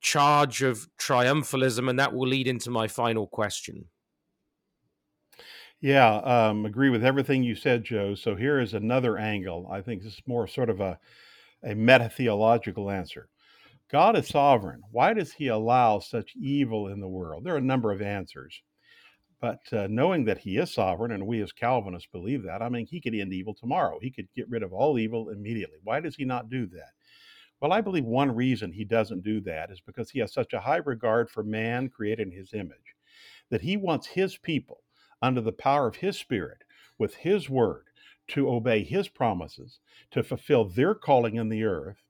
charge 0.00 0.62
of 0.62 0.88
triumphalism? 0.98 1.88
And 1.88 1.98
that 1.98 2.14
will 2.14 2.28
lead 2.28 2.46
into 2.46 2.70
my 2.70 2.88
final 2.88 3.26
question. 3.26 3.86
Yeah, 5.80 6.16
um, 6.16 6.66
agree 6.66 6.90
with 6.90 7.04
everything 7.04 7.42
you 7.44 7.54
said, 7.54 7.84
Joe. 7.84 8.14
So 8.14 8.34
here 8.34 8.58
is 8.58 8.74
another 8.74 9.16
angle. 9.16 9.68
I 9.70 9.80
think 9.80 10.02
this 10.02 10.14
is 10.14 10.22
more 10.26 10.48
sort 10.48 10.70
of 10.70 10.80
a, 10.80 10.98
a 11.62 11.74
meta 11.74 12.08
theological 12.08 12.90
answer. 12.90 13.28
God 13.90 14.16
is 14.18 14.28
sovereign. 14.28 14.82
Why 14.90 15.14
does 15.14 15.32
he 15.32 15.46
allow 15.48 16.00
such 16.00 16.34
evil 16.36 16.88
in 16.88 17.00
the 17.00 17.08
world? 17.08 17.44
There 17.44 17.54
are 17.54 17.58
a 17.58 17.62
number 17.62 17.92
of 17.92 18.02
answers. 18.02 18.60
But 19.40 19.60
uh, 19.72 19.86
knowing 19.88 20.24
that 20.24 20.38
he 20.38 20.56
is 20.56 20.74
sovereign, 20.74 21.12
and 21.12 21.26
we 21.26 21.40
as 21.42 21.52
Calvinists 21.52 22.08
believe 22.12 22.42
that, 22.42 22.60
I 22.60 22.68
mean, 22.68 22.86
he 22.86 23.00
could 23.00 23.14
end 23.14 23.32
evil 23.32 23.54
tomorrow. 23.54 23.98
He 24.02 24.10
could 24.10 24.26
get 24.34 24.48
rid 24.50 24.64
of 24.64 24.72
all 24.72 24.98
evil 24.98 25.30
immediately. 25.30 25.78
Why 25.84 26.00
does 26.00 26.16
he 26.16 26.24
not 26.24 26.50
do 26.50 26.66
that? 26.66 26.90
Well, 27.60 27.72
I 27.72 27.80
believe 27.80 28.04
one 28.04 28.34
reason 28.34 28.72
he 28.72 28.84
doesn't 28.84 29.24
do 29.24 29.40
that 29.42 29.70
is 29.70 29.80
because 29.80 30.10
he 30.10 30.20
has 30.20 30.32
such 30.32 30.52
a 30.52 30.60
high 30.60 30.76
regard 30.76 31.30
for 31.30 31.42
man 31.42 31.88
created 31.88 32.28
in 32.28 32.32
his 32.32 32.52
image 32.54 32.94
that 33.50 33.62
he 33.62 33.76
wants 33.76 34.06
his 34.06 34.36
people, 34.36 34.82
under 35.22 35.40
the 35.40 35.52
power 35.52 35.88
of 35.88 35.96
his 35.96 36.16
spirit, 36.16 36.58
with 36.98 37.14
his 37.14 37.48
word, 37.48 37.86
to 38.28 38.48
obey 38.48 38.84
his 38.84 39.08
promises, 39.08 39.80
to 40.10 40.22
fulfill 40.22 40.66
their 40.66 40.94
calling 40.94 41.36
in 41.36 41.48
the 41.48 41.64
earth, 41.64 42.02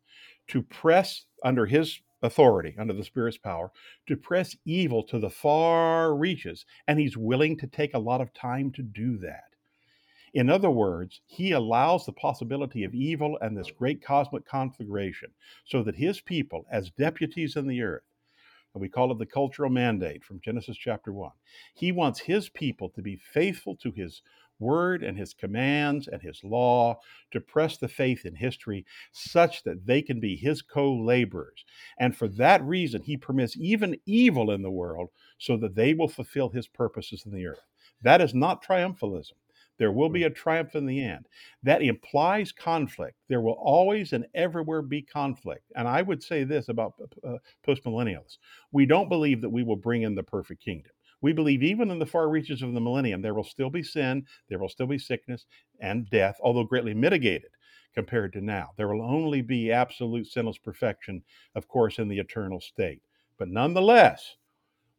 to 0.49 0.63
press 0.63 1.25
under 1.45 1.67
his 1.67 2.01
authority 2.23 2.75
under 2.79 2.93
the 2.93 3.05
Spirit's 3.05 3.39
power 3.39 3.71
to 4.07 4.17
press 4.17 4.57
evil 4.65 5.03
to 5.05 5.19
the 5.19 5.31
far 5.31 6.15
reaches, 6.15 6.67
and 6.87 6.99
he's 6.99 7.17
willing 7.17 7.57
to 7.57 7.67
take 7.67 7.95
a 7.95 7.99
lot 7.99 8.21
of 8.21 8.35
time 8.35 8.73
to 8.73 8.83
do 8.83 9.19
that. 9.19 9.45
In 10.35 10.51
other 10.51 10.71
words, 10.71 11.21
he 11.27 11.53
allows 11.53 12.05
the 12.05 12.13
possibility 12.13 12.85
of 12.85 12.95
evil 12.95 13.39
and 13.41 13.57
this 13.57 13.71
great 13.71 14.03
cosmic 14.03 14.45
conflagration 14.45 15.31
so 15.65 15.83
that 15.83 15.97
his 15.97 16.21
people, 16.21 16.67
as 16.71 16.91
deputies 16.91 17.57
in 17.57 17.67
the 17.67 17.83
earth, 17.83 18.03
and 18.75 18.83
we 18.83 18.89
call 18.89 19.11
it 19.11 19.19
the 19.19 19.27
cultural 19.27 19.71
mandate 19.71 20.23
from 20.23 20.41
Genesis 20.41 20.77
chapter 20.77 21.13
1, 21.13 21.31
he 21.75 21.93
wants 21.93 22.21
his 22.21 22.49
people 22.49 22.91
to 22.91 23.03
be 23.03 23.17
faithful 23.17 23.75
to 23.77 23.91
his 23.91 24.23
word 24.61 25.03
and 25.03 25.17
his 25.17 25.35
commands 25.35 26.09
and 26.09 26.21
his 26.21 26.43
law 26.43 26.99
to 27.31 27.41
press 27.41 27.77
the 27.77 27.89
faith 27.89 28.27
in 28.27 28.35
history 28.35 28.85
such 29.13 29.63
that 29.63 29.87
they 29.87 30.03
can 30.03 30.21
be 30.21 30.37
his 30.37 30.63
co 30.63 30.95
laborers. 30.95 31.65
And 31.99 32.17
for 32.17 32.29
that 32.29 32.63
reason, 32.65 33.03
he 33.03 33.17
permits 33.17 33.57
even 33.57 33.99
evil 34.05 34.51
in 34.51 34.63
the 34.63 34.71
world 34.71 35.11
so 35.39 35.57
that 35.59 35.75
they 35.75 35.95
will 35.95 36.09
fulfill 36.09 36.49
his 36.49 36.67
purposes 36.67 37.25
in 37.25 37.33
the 37.33 37.47
earth. 37.47 37.65
That 38.03 38.21
is 38.21 38.35
not 38.35 38.65
triumphalism. 38.65 39.33
There 39.79 39.93
will 39.93 40.09
be 40.09 40.25
a 40.25 40.31
triumph 40.31 40.75
in 40.75 40.87
the 40.87 41.03
end. 41.03 41.27
That 41.63 41.83
implies 41.83 42.53
conflict. 42.53 43.17
There 43.29 43.41
will 43.41 43.59
always 43.61 44.13
and 44.13 44.27
everywhere 44.35 44.83
be 44.83 45.03
conflict. 45.03 45.65
And 45.77 45.87
I 45.87 46.03
would 46.03 46.23
say 46.23 46.45
this 46.45 46.69
about 46.69 46.95
uh, 47.27 47.37
postmillennialists 47.67 48.39
we 48.73 48.87
don't 48.87 49.09
believe 49.09 49.41
that 49.41 49.51
we 49.51 49.63
will 49.63 49.77
bring 49.77 50.03
in 50.03 50.15
the 50.15 50.23
perfect 50.23 50.63
kingdom. 50.63 50.93
We 51.21 51.33
believe 51.33 51.63
even 51.63 51.91
in 51.91 51.99
the 51.99 52.07
far 52.07 52.29
reaches 52.29 52.63
of 52.63 52.75
the 52.75 52.81
millennium, 52.81 53.23
there 53.23 53.35
will 53.35 53.45
still 53.45 53.71
be 53.71 53.83
sin, 53.83 54.25
there 54.49 54.59
will 54.59 54.69
still 54.69 54.87
be 54.87 54.99
sickness 54.99 55.47
and 55.81 56.09
death, 56.11 56.37
although 56.41 56.65
greatly 56.65 56.95
mitigated 56.95 57.51
compared 57.95 58.33
to 58.33 58.41
now. 58.41 58.71
There 58.77 58.89
will 58.89 59.03
only 59.03 59.43
be 59.43 59.73
absolute 59.73 60.27
sinless 60.29 60.59
perfection, 60.59 61.23
of 61.57 61.67
course, 61.67 61.99
in 61.99 62.09
the 62.09 62.19
eternal 62.19 62.61
state. 62.61 63.03
But 63.39 63.49
nonetheless, 63.49 64.37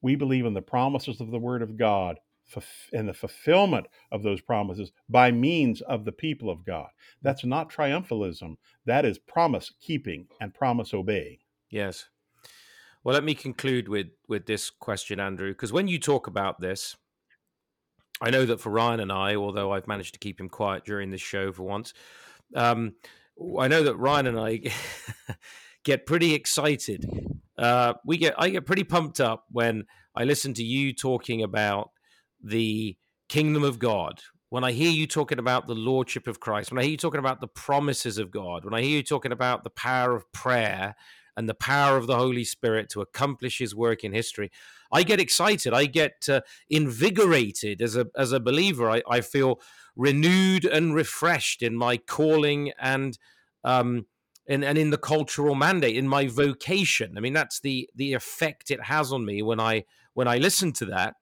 we 0.01 0.15
believe 0.15 0.45
in 0.45 0.53
the 0.53 0.61
promises 0.61 1.21
of 1.21 1.31
the 1.31 1.39
Word 1.39 1.61
of 1.61 1.77
God 1.77 2.17
and 2.93 3.07
the 3.07 3.13
fulfillment 3.13 3.87
of 4.11 4.23
those 4.23 4.41
promises 4.41 4.91
by 5.07 5.31
means 5.31 5.81
of 5.81 6.05
the 6.05 6.11
people 6.11 6.49
of 6.49 6.65
God. 6.65 6.89
That's 7.21 7.45
not 7.45 7.71
triumphalism, 7.71 8.57
that 8.85 9.05
is 9.05 9.17
promise 9.17 9.71
keeping 9.81 10.27
and 10.39 10.53
promise 10.53 10.93
obeying. 10.93 11.37
Yes. 11.69 12.07
Well, 13.03 13.13
let 13.13 13.23
me 13.23 13.33
conclude 13.33 13.87
with 13.87 14.07
with 14.27 14.45
this 14.45 14.69
question, 14.69 15.19
Andrew, 15.19 15.49
because 15.49 15.71
when 15.71 15.87
you 15.87 15.99
talk 15.99 16.27
about 16.27 16.59
this, 16.59 16.95
I 18.21 18.29
know 18.29 18.45
that 18.45 18.59
for 18.59 18.69
Ryan 18.69 18.99
and 18.99 19.11
I, 19.11 19.35
although 19.35 19.71
I've 19.71 19.87
managed 19.87 20.13
to 20.13 20.19
keep 20.19 20.39
him 20.39 20.49
quiet 20.49 20.83
during 20.83 21.09
this 21.09 21.21
show 21.21 21.51
for 21.51 21.63
once, 21.63 21.93
um, 22.55 22.95
I 23.57 23.67
know 23.67 23.83
that 23.83 23.95
Ryan 23.95 24.27
and 24.27 24.39
I 24.39 24.61
get 25.83 26.05
pretty 26.05 26.33
excited. 26.33 27.05
Uh, 27.57 27.93
we 28.05 28.17
get 28.17 28.35
I 28.37 28.49
get 28.49 28.65
pretty 28.65 28.83
pumped 28.83 29.21
up 29.21 29.45
when 29.51 29.85
I 30.15 30.25
listen 30.25 30.53
to 30.55 30.63
you 30.63 30.93
talking 30.93 31.43
about 31.43 31.91
the 32.43 32.97
kingdom 33.27 33.63
of 33.63 33.79
God. 33.79 34.21
When 34.49 34.63
I 34.63 34.71
hear 34.71 34.89
you 34.89 35.05
talking 35.05 35.37
about 35.37 35.67
the 35.67 35.75
lordship 35.75 36.27
of 36.27 36.39
Christ, 36.39 36.71
when 36.71 36.79
I 36.79 36.83
hear 36.83 36.91
you 36.91 36.97
talking 36.97 37.19
about 37.19 37.39
the 37.39 37.47
promises 37.47 38.17
of 38.17 38.31
God, 38.31 38.65
when 38.65 38.73
I 38.73 38.81
hear 38.81 38.97
you 38.97 39.03
talking 39.03 39.31
about 39.31 39.63
the 39.63 39.69
power 39.69 40.15
of 40.15 40.31
prayer 40.31 40.95
and 41.37 41.47
the 41.47 41.53
power 41.53 41.97
of 41.97 42.07
the 42.07 42.17
Holy 42.17 42.43
Spirit 42.43 42.89
to 42.89 43.01
accomplish 43.01 43.59
His 43.59 43.75
work 43.75 44.03
in 44.03 44.11
history, 44.11 44.49
I 44.91 45.03
get 45.03 45.19
excited. 45.19 45.73
I 45.73 45.85
get 45.85 46.27
uh, 46.27 46.41
invigorated 46.69 47.81
as 47.81 47.95
a 47.95 48.07
as 48.17 48.31
a 48.31 48.39
believer. 48.39 48.89
I, 48.89 49.03
I, 49.07 49.21
feel 49.21 49.61
renewed 49.95 50.65
and 50.65 50.95
refreshed 50.95 51.61
in 51.61 51.75
my 51.75 51.97
calling 51.97 52.71
and 52.79 53.19
um, 53.63 54.07
and, 54.47 54.65
and 54.65 54.77
in 54.77 54.89
the 54.89 54.97
cultural 54.97 55.53
mandate, 55.53 55.95
in 55.95 56.07
my 56.07 56.27
vocation. 56.27 57.13
I 57.17 57.19
mean, 57.19 57.33
that's 57.33 57.59
the 57.59 57.87
the 57.95 58.13
effect 58.13 58.71
it 58.71 58.83
has 58.85 59.13
on 59.13 59.25
me 59.25 59.43
when 59.43 59.59
I 59.59 59.85
when 60.13 60.27
I 60.27 60.37
listen 60.37 60.73
to 60.73 60.85
that. 60.85 61.15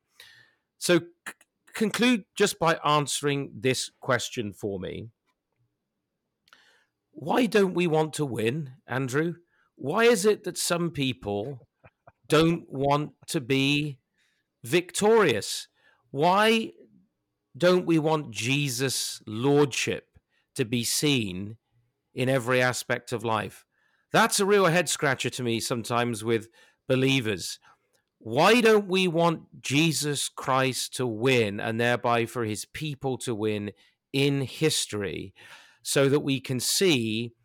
So, 0.78 1.00
c- 1.00 1.34
conclude 1.74 2.26
just 2.36 2.60
by 2.60 2.80
answering 2.86 3.52
this 3.54 3.92
question 4.00 4.54
for 4.54 4.80
me. 4.80 5.10
Why 7.12 7.48
don't 7.48 7.74
we 7.74 7.88
want 7.88 8.14
to 8.14 8.26
win, 8.26 8.74
Andrew? 8.88 9.36
why 9.78 10.06
is 10.06 10.26
it 10.26 10.44
that 10.44 10.58
some 10.58 10.90
people 10.90 11.68
don't 12.28 12.68
want 12.70 13.12
to 13.28 13.40
be 13.40 14.00
victorious? 14.64 15.68
Why 16.10 16.74
don't 17.56 17.86
we 17.86 18.00
want 18.00 18.32
Jesus' 18.32 19.22
lordship 19.28 20.08
to 20.56 20.66
be 20.66 20.84
seen 20.84 21.58
in 22.14 22.28
every 22.28 22.62
aspect 22.62 23.14
of 23.14 23.24
life? 23.24 23.66
That's 24.12 24.40
a 24.40 24.46
real 24.46 24.66
head 24.66 24.90
scratcher 24.90 25.30
to 25.30 25.44
me 25.44 25.60
sometimes 25.60 26.24
with 26.24 26.50
believers. 26.88 27.60
Why 28.28 28.60
don't 28.60 28.90
we 28.90 29.08
want 29.08 29.62
Jesus 29.62 30.28
Christ 30.28 30.94
to 30.98 31.08
win 31.08 31.62
and 31.62 31.80
thereby 31.80 32.26
for 32.26 32.44
his 32.44 32.66
people 32.66 33.18
to 33.20 33.34
win 33.34 33.72
in 34.12 34.42
history 34.42 35.34
so 35.82 36.10
that 36.10 36.20
we 36.20 36.42
can 36.42 36.60
see 36.60 37.36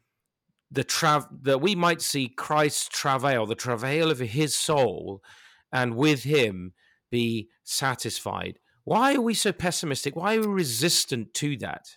the 0.72 0.82
tra- 0.82 1.28
that 1.42 1.60
we 1.60 1.76
might 1.76 2.02
see 2.02 2.26
Christ's 2.26 2.88
travail, 2.88 3.46
the 3.46 3.54
travail 3.54 4.10
of 4.10 4.18
his 4.18 4.56
soul, 4.56 5.22
and 5.70 5.94
with 5.94 6.24
him 6.24 6.72
be 7.12 7.48
satisfied. 7.62 8.58
Why 8.82 9.14
are 9.14 9.20
we 9.20 9.34
so 9.34 9.52
pessimistic? 9.52 10.16
Why 10.16 10.34
are 10.34 10.40
we 10.40 10.48
resistant 10.48 11.32
to 11.34 11.56
that? 11.58 11.90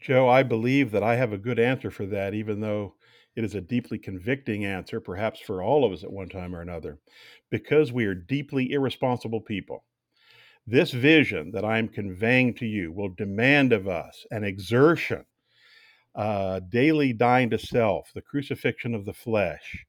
Joe, 0.00 0.28
I 0.28 0.42
believe 0.42 0.90
that 0.90 1.04
I 1.04 1.14
have 1.14 1.32
a 1.32 1.38
good 1.38 1.60
answer 1.60 1.92
for 1.92 2.06
that, 2.06 2.34
even 2.34 2.58
though 2.58 2.96
It 3.36 3.44
is 3.44 3.54
a 3.54 3.60
deeply 3.60 3.98
convicting 3.98 4.64
answer, 4.64 5.00
perhaps 5.00 5.40
for 5.40 5.62
all 5.62 5.84
of 5.84 5.92
us 5.92 6.04
at 6.04 6.12
one 6.12 6.28
time 6.28 6.54
or 6.54 6.60
another, 6.60 6.98
because 7.50 7.92
we 7.92 8.04
are 8.04 8.14
deeply 8.14 8.72
irresponsible 8.72 9.40
people. 9.40 9.84
This 10.66 10.92
vision 10.92 11.50
that 11.50 11.64
I 11.64 11.78
am 11.78 11.88
conveying 11.88 12.54
to 12.54 12.66
you 12.66 12.92
will 12.92 13.10
demand 13.10 13.72
of 13.72 13.88
us 13.88 14.24
an 14.30 14.44
exertion, 14.44 15.24
uh, 16.14 16.60
daily 16.68 17.12
dying 17.12 17.50
to 17.50 17.58
self, 17.58 18.10
the 18.14 18.22
crucifixion 18.22 18.94
of 18.94 19.04
the 19.04 19.12
flesh, 19.12 19.84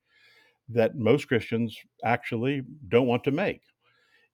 that 0.70 0.96
most 0.96 1.28
Christians 1.28 1.78
actually 2.04 2.64
don't 2.90 3.08
want 3.08 3.24
to 3.26 3.32
make. 3.32 3.62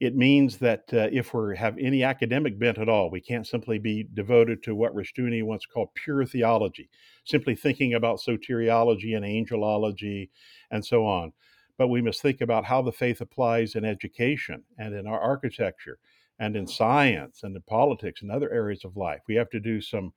It 0.01 0.15
means 0.15 0.57
that 0.57 0.91
uh, 0.91 1.09
if 1.11 1.31
we 1.31 1.55
have 1.55 1.77
any 1.77 2.03
academic 2.03 2.57
bent 2.57 2.79
at 2.79 2.89
all, 2.89 3.11
we 3.11 3.21
can't 3.21 3.45
simply 3.45 3.77
be 3.77 4.07
devoted 4.15 4.63
to 4.63 4.73
what 4.73 4.95
Rushdoony 4.95 5.43
once 5.43 5.67
called 5.67 5.93
pure 5.93 6.25
theology, 6.25 6.89
simply 7.23 7.55
thinking 7.55 7.93
about 7.93 8.19
soteriology 8.19 9.15
and 9.15 9.23
angelology 9.23 10.29
and 10.71 10.83
so 10.83 11.05
on. 11.05 11.33
But 11.77 11.89
we 11.89 12.01
must 12.01 12.19
think 12.19 12.41
about 12.41 12.65
how 12.65 12.81
the 12.81 12.91
faith 12.91 13.21
applies 13.21 13.75
in 13.75 13.85
education 13.85 14.63
and 14.79 14.95
in 14.95 15.05
our 15.05 15.19
architecture 15.19 15.99
and 16.39 16.55
in 16.55 16.65
science 16.65 17.43
and 17.43 17.55
in 17.55 17.61
politics 17.61 18.23
and 18.23 18.31
other 18.31 18.51
areas 18.51 18.83
of 18.83 18.97
life. 18.97 19.21
We 19.27 19.35
have 19.35 19.51
to 19.51 19.59
do 19.59 19.81
some 19.81 20.13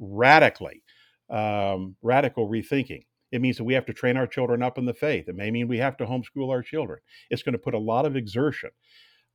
radically 0.00 0.82
um, 1.28 1.94
radical 2.00 2.48
rethinking. 2.48 3.04
It 3.32 3.42
means 3.42 3.58
that 3.58 3.64
we 3.64 3.74
have 3.74 3.84
to 3.84 3.92
train 3.92 4.16
our 4.16 4.26
children 4.26 4.62
up 4.62 4.78
in 4.78 4.86
the 4.86 4.94
faith. 4.94 5.28
It 5.28 5.36
may 5.36 5.50
mean 5.50 5.68
we 5.68 5.76
have 5.76 5.98
to 5.98 6.06
homeschool 6.06 6.48
our 6.48 6.62
children. 6.62 7.00
It's 7.28 7.42
going 7.42 7.52
to 7.52 7.58
put 7.58 7.74
a 7.74 7.78
lot 7.78 8.06
of 8.06 8.16
exertion 8.16 8.70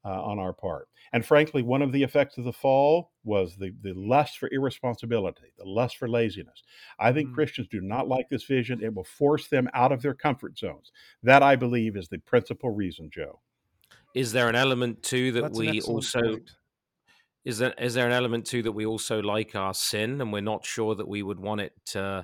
uh, 0.03 0.23
on 0.23 0.39
our 0.39 0.53
part. 0.53 0.87
And 1.13 1.25
frankly, 1.25 1.61
one 1.61 1.81
of 1.81 1.91
the 1.91 2.03
effects 2.03 2.37
of 2.37 2.43
the 2.43 2.53
fall 2.53 3.11
was 3.23 3.55
the, 3.57 3.73
the 3.81 3.93
lust 3.93 4.37
for 4.37 4.49
irresponsibility, 4.51 5.53
the 5.57 5.65
lust 5.65 5.97
for 5.97 6.09
laziness. 6.09 6.63
I 6.99 7.11
think 7.11 7.29
mm. 7.29 7.33
Christians 7.33 7.67
do 7.69 7.81
not 7.81 8.07
like 8.07 8.29
this 8.29 8.43
vision. 8.45 8.83
It 8.83 8.93
will 8.93 9.03
force 9.03 9.47
them 9.47 9.69
out 9.73 9.91
of 9.91 10.01
their 10.01 10.13
comfort 10.13 10.57
zones. 10.57 10.91
That, 11.23 11.43
I 11.43 11.55
believe, 11.55 11.97
is 11.97 12.07
the 12.07 12.19
principal 12.19 12.69
reason, 12.71 13.09
Joe. 13.13 13.39
Is 14.15 14.31
there 14.31 14.49
an 14.49 14.55
element 14.55 15.03
too 15.03 15.31
that 15.33 15.41
That's 15.41 15.57
we 15.57 15.81
also 15.81 16.21
point. 16.21 16.51
is 17.45 17.59
there 17.59 17.73
is 17.77 17.93
there 17.93 18.05
an 18.05 18.11
element 18.11 18.45
too 18.45 18.61
that 18.63 18.73
we 18.73 18.85
also 18.85 19.21
like 19.21 19.55
our 19.55 19.73
sin 19.73 20.19
and 20.19 20.33
we're 20.33 20.41
not 20.41 20.65
sure 20.65 20.95
that 20.95 21.07
we 21.07 21.23
would 21.23 21.39
want 21.39 21.61
it 21.61 21.95
uh, 21.95 22.23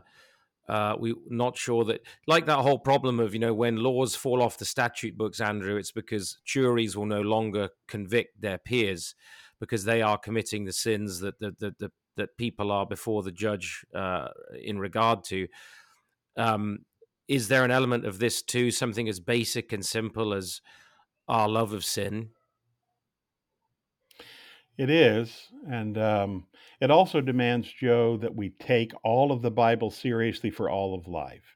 uh, 0.67 0.95
we 0.99 1.13
not 1.27 1.57
sure 1.57 1.83
that 1.85 2.01
like 2.27 2.45
that 2.45 2.59
whole 2.59 2.79
problem 2.79 3.19
of 3.19 3.33
you 3.33 3.39
know 3.39 3.53
when 3.53 3.77
laws 3.77 4.15
fall 4.15 4.41
off 4.41 4.57
the 4.57 4.65
statute 4.65 5.17
books 5.17 5.39
andrew 5.39 5.77
it's 5.77 5.91
because 5.91 6.39
juries 6.45 6.95
will 6.97 7.05
no 7.05 7.21
longer 7.21 7.69
convict 7.87 8.41
their 8.41 8.57
peers 8.57 9.15
because 9.59 9.85
they 9.85 10.01
are 10.01 10.17
committing 10.17 10.65
the 10.65 10.73
sins 10.73 11.19
that 11.19 11.39
that 11.39 11.59
that, 11.59 11.79
that, 11.79 11.91
that 12.15 12.37
people 12.37 12.71
are 12.71 12.85
before 12.85 13.23
the 13.23 13.31
judge 13.31 13.85
uh, 13.93 14.29
in 14.61 14.79
regard 14.79 15.23
to 15.23 15.47
um, 16.35 16.79
is 17.27 17.47
there 17.47 17.63
an 17.63 17.71
element 17.71 18.05
of 18.05 18.19
this 18.19 18.41
too 18.41 18.71
something 18.71 19.07
as 19.07 19.19
basic 19.19 19.71
and 19.71 19.85
simple 19.85 20.33
as 20.33 20.61
our 21.27 21.49
love 21.49 21.73
of 21.73 21.83
sin. 21.83 22.29
It 24.77 24.89
is. 24.89 25.49
And 25.69 25.97
um, 25.97 26.46
it 26.79 26.91
also 26.91 27.21
demands, 27.21 27.71
Joe, 27.71 28.17
that 28.17 28.35
we 28.35 28.49
take 28.59 28.91
all 29.03 29.31
of 29.31 29.41
the 29.41 29.51
Bible 29.51 29.91
seriously 29.91 30.49
for 30.51 30.69
all 30.69 30.93
of 30.95 31.07
life. 31.07 31.55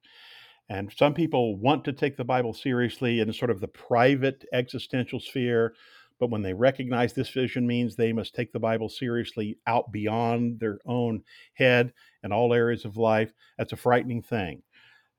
And 0.70 0.92
some 0.96 1.14
people 1.14 1.58
want 1.58 1.84
to 1.86 1.94
take 1.94 2.16
the 2.16 2.24
Bible 2.24 2.54
seriously 2.54 3.20
in 3.20 3.34
sort 3.34 3.52
of 3.52 3.60
the 3.60 3.68
private 3.68 4.46
existential 4.54 5.20
sphere. 5.20 5.74
But 6.20 6.30
when 6.30 6.42
they 6.42 6.54
recognize 6.54 7.14
this 7.14 7.30
vision 7.30 7.68
means 7.68 7.96
they 7.96 8.14
must 8.14 8.36
take 8.36 8.54
the 8.54 8.60
Bible 8.60 8.88
seriously 8.88 9.58
out 9.68 9.92
beyond 9.92 10.60
their 10.60 10.80
own 10.86 11.24
head 11.56 11.94
and 12.24 12.32
all 12.32 12.54
areas 12.54 12.86
of 12.86 12.96
life, 12.96 13.34
that's 13.58 13.74
a 13.74 13.78
frightening 13.78 14.22
thing. 14.22 14.62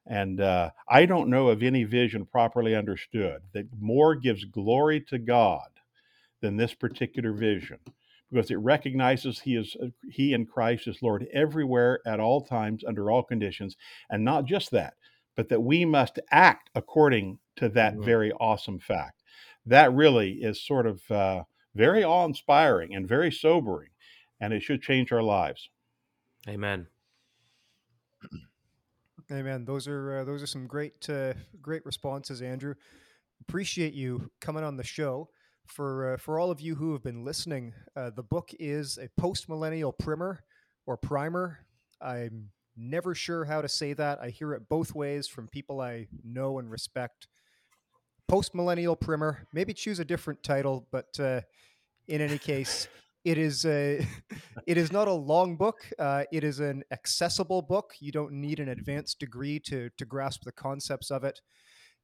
And 0.07 0.41
uh, 0.41 0.71
I 0.89 1.07
don't 1.07 1.29
know 1.29 1.49
of 1.49 1.63
any 1.63 1.85
vision 1.85 2.25
properly 2.25 2.75
understood 2.75 3.43
that 3.53 3.67
more 3.79 4.15
gives 4.15 4.45
glory 4.45 5.01
to 5.03 5.19
God 5.19 5.69
than 6.41 6.57
this 6.57 6.75
particular 6.75 7.33
vision, 7.33 7.79
because 8.33 8.51
it 8.51 8.57
recognizes 8.57 9.41
He 9.41 9.57
is 9.57 9.77
uh, 9.83 9.87
He 10.11 10.33
and 10.33 10.49
Christ 10.49 10.89
is 10.89 11.03
Lord 11.03 11.27
everywhere 11.33 12.01
at 12.07 12.21
all 12.21 12.41
times 12.41 12.83
under 12.87 13.11
all 13.11 13.23
conditions, 13.23 13.77
and 14.11 14.25
not 14.25 14.47
just 14.47 14.71
that, 14.71 14.95
but 15.37 15.49
that 15.49 15.63
we 15.63 15.85
must 15.85 16.19
act 16.31 16.71
according 16.75 17.39
to 17.57 17.69
that 17.71 17.95
mm-hmm. 17.95 18.05
very 18.05 18.33
awesome 18.33 18.79
fact. 18.79 19.23
That 19.67 19.93
really 19.93 20.33
is 20.41 20.65
sort 20.65 20.87
of 20.87 21.09
uh, 21.11 21.45
very 21.75 22.03
awe-inspiring 22.03 22.95
and 22.95 23.09
very 23.09 23.31
sobering, 23.31 23.91
and 24.41 24.53
it 24.53 24.63
should 24.63 24.83
change 24.83 25.13
our 25.13 25.23
lives. 25.23 25.69
Amen. 26.49 26.87
Amen. 29.31 29.65
Those 29.65 29.87
are 29.89 30.19
uh, 30.19 30.25
those 30.25 30.43
are 30.43 30.47
some 30.47 30.67
great 30.67 31.09
uh, 31.09 31.35
great 31.61 31.85
responses, 31.87 32.43
Andrew. 32.43 32.75
Appreciate 33.41 33.95
you 33.95 34.31
coming 34.41 34.65
on 34.65 34.77
the 34.77 34.85
show. 34.85 35.29
For 35.73 36.15
uh, 36.15 36.17
for 36.19 36.39
all 36.39 36.51
of 36.51 36.61
you 36.61 36.75
who 36.75 36.93
have 36.93 37.03
been 37.03 37.25
listening, 37.25 37.73
uh, 37.97 38.11
the 38.11 38.23
book 38.23 38.51
is 38.61 38.99
a 38.99 39.09
post 39.19 39.49
millennial 39.49 39.91
primer 39.91 40.45
or 40.85 40.99
primer. 40.99 41.61
I'm 41.99 42.51
never 42.77 43.15
sure 43.15 43.47
how 43.47 43.63
to 43.63 43.69
say 43.69 43.95
that. 43.95 44.19
I 44.21 44.29
hear 44.29 44.53
it 44.53 44.69
both 44.69 44.95
ways 44.95 45.27
from 45.27 45.49
people 45.49 45.81
I 45.81 46.09
know 46.23 46.59
and 46.59 46.71
respect. 46.71 47.27
Post 48.29 48.55
millennial 48.55 48.97
primer. 48.97 49.47
Maybe 49.55 49.73
choose 49.73 49.99
a 49.99 50.05
different 50.05 50.43
title, 50.43 50.87
but 50.93 51.19
uh, 51.19 51.41
in 52.09 52.21
any 52.21 52.39
case. 52.39 52.89
It 53.25 53.39
is 53.39 53.65
a, 53.67 54.05
it 54.67 54.77
is 54.77 54.91
not 54.91 55.07
a 55.07 55.13
long 55.13 55.57
book. 55.57 55.89
Uh, 55.97 56.25
it 56.33 56.43
is 56.43 56.59
an 56.59 56.83
accessible 56.91 57.63
book. 57.63 57.95
You 58.01 58.11
don't 58.11 58.33
need 58.33 58.59
an 58.59 58.69
advanced 58.69 59.21
degree 59.21 59.61
to 59.61 59.91
to 59.97 60.05
grasp 60.05 60.43
the 60.43 60.51
concepts 60.51 61.09
of 61.13 61.23
it. 61.23 61.41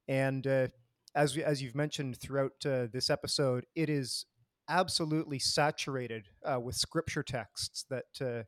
And 0.07 0.47
uh, 0.47 0.69
as 1.15 1.37
as 1.37 1.63
you've 1.63 1.75
mentioned 1.75 2.19
throughout 2.19 2.65
uh, 2.65 2.87
this 2.93 3.11
episode, 3.11 3.67
it 3.75 3.89
is 3.89 4.27
absolutely 4.69 5.39
saturated 5.39 6.27
uh, 6.45 6.61
with 6.61 6.75
scripture 6.75 7.23
texts 7.23 7.85
that 7.91 8.05
uh, 8.21 8.43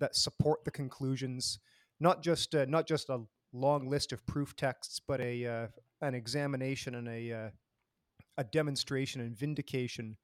that 0.00 0.16
support 0.16 0.64
the 0.64 0.70
conclusions. 0.70 1.58
Not 2.00 2.22
just 2.22 2.54
uh, 2.54 2.66
not 2.68 2.86
just 2.86 3.08
a 3.08 3.22
long 3.52 3.88
list 3.88 4.12
of 4.12 4.26
proof 4.26 4.54
texts, 4.56 5.00
but 5.06 5.20
a 5.20 5.68
an 6.00 6.14
examination 6.14 6.94
and 6.94 7.08
a 7.08 7.52
a 8.38 8.44
demonstration 8.44 9.20
and 9.20 9.36
vindication 9.36 10.16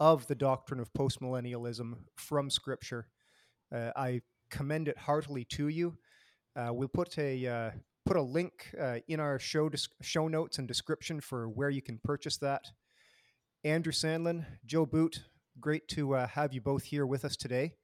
of 0.00 0.26
the 0.26 0.34
doctrine 0.34 0.80
of 0.80 0.92
postmillennialism 0.92 1.94
from 2.16 2.50
Scripture. 2.50 3.08
Uh, 3.74 3.90
I 3.96 4.22
commend 4.50 4.88
it 4.88 4.96
heartily 4.96 5.44
to 5.50 5.68
you. 5.68 5.96
Uh, 6.56 6.72
we'll 6.72 6.88
put 6.88 7.18
a 7.18 7.46
uh, 7.46 7.70
put 8.08 8.16
a 8.16 8.22
link 8.22 8.74
uh, 8.80 8.96
in 9.06 9.20
our 9.20 9.38
show 9.38 9.68
dis- 9.68 9.86
show 10.00 10.28
notes 10.28 10.56
and 10.56 10.66
description 10.66 11.20
for 11.20 11.46
where 11.46 11.68
you 11.68 11.82
can 11.82 12.00
purchase 12.02 12.38
that. 12.38 12.64
Andrew 13.64 13.92
Sandlin, 13.92 14.46
Joe 14.64 14.86
Boot, 14.86 15.24
great 15.60 15.86
to 15.88 16.14
uh, 16.14 16.26
have 16.28 16.54
you 16.54 16.62
both 16.62 16.84
here 16.84 17.04
with 17.04 17.22
us 17.22 17.36
today. 17.36 17.74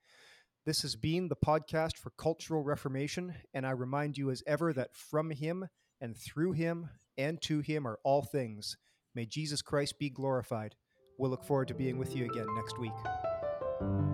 This 0.64 0.80
has 0.80 0.96
been 0.96 1.28
the 1.28 1.36
podcast 1.36 1.98
for 1.98 2.08
Cultural 2.16 2.62
Reformation, 2.62 3.34
and 3.52 3.66
I 3.66 3.72
remind 3.72 4.16
you 4.16 4.30
as 4.30 4.42
ever 4.46 4.72
that 4.72 4.94
from 4.94 5.28
Him 5.28 5.68
and 6.00 6.16
through 6.16 6.52
Him 6.52 6.88
and 7.18 7.38
to 7.42 7.60
Him 7.60 7.86
are 7.86 7.98
all 8.02 8.22
things. 8.22 8.78
May 9.14 9.26
Jesus 9.26 9.60
Christ 9.60 9.98
be 9.98 10.08
glorified. 10.08 10.74
We'll 11.18 11.30
look 11.30 11.44
forward 11.44 11.68
to 11.68 11.74
being 11.74 11.98
with 11.98 12.16
you 12.16 12.24
again 12.24 12.46
next 12.56 12.78
week. 12.78 14.13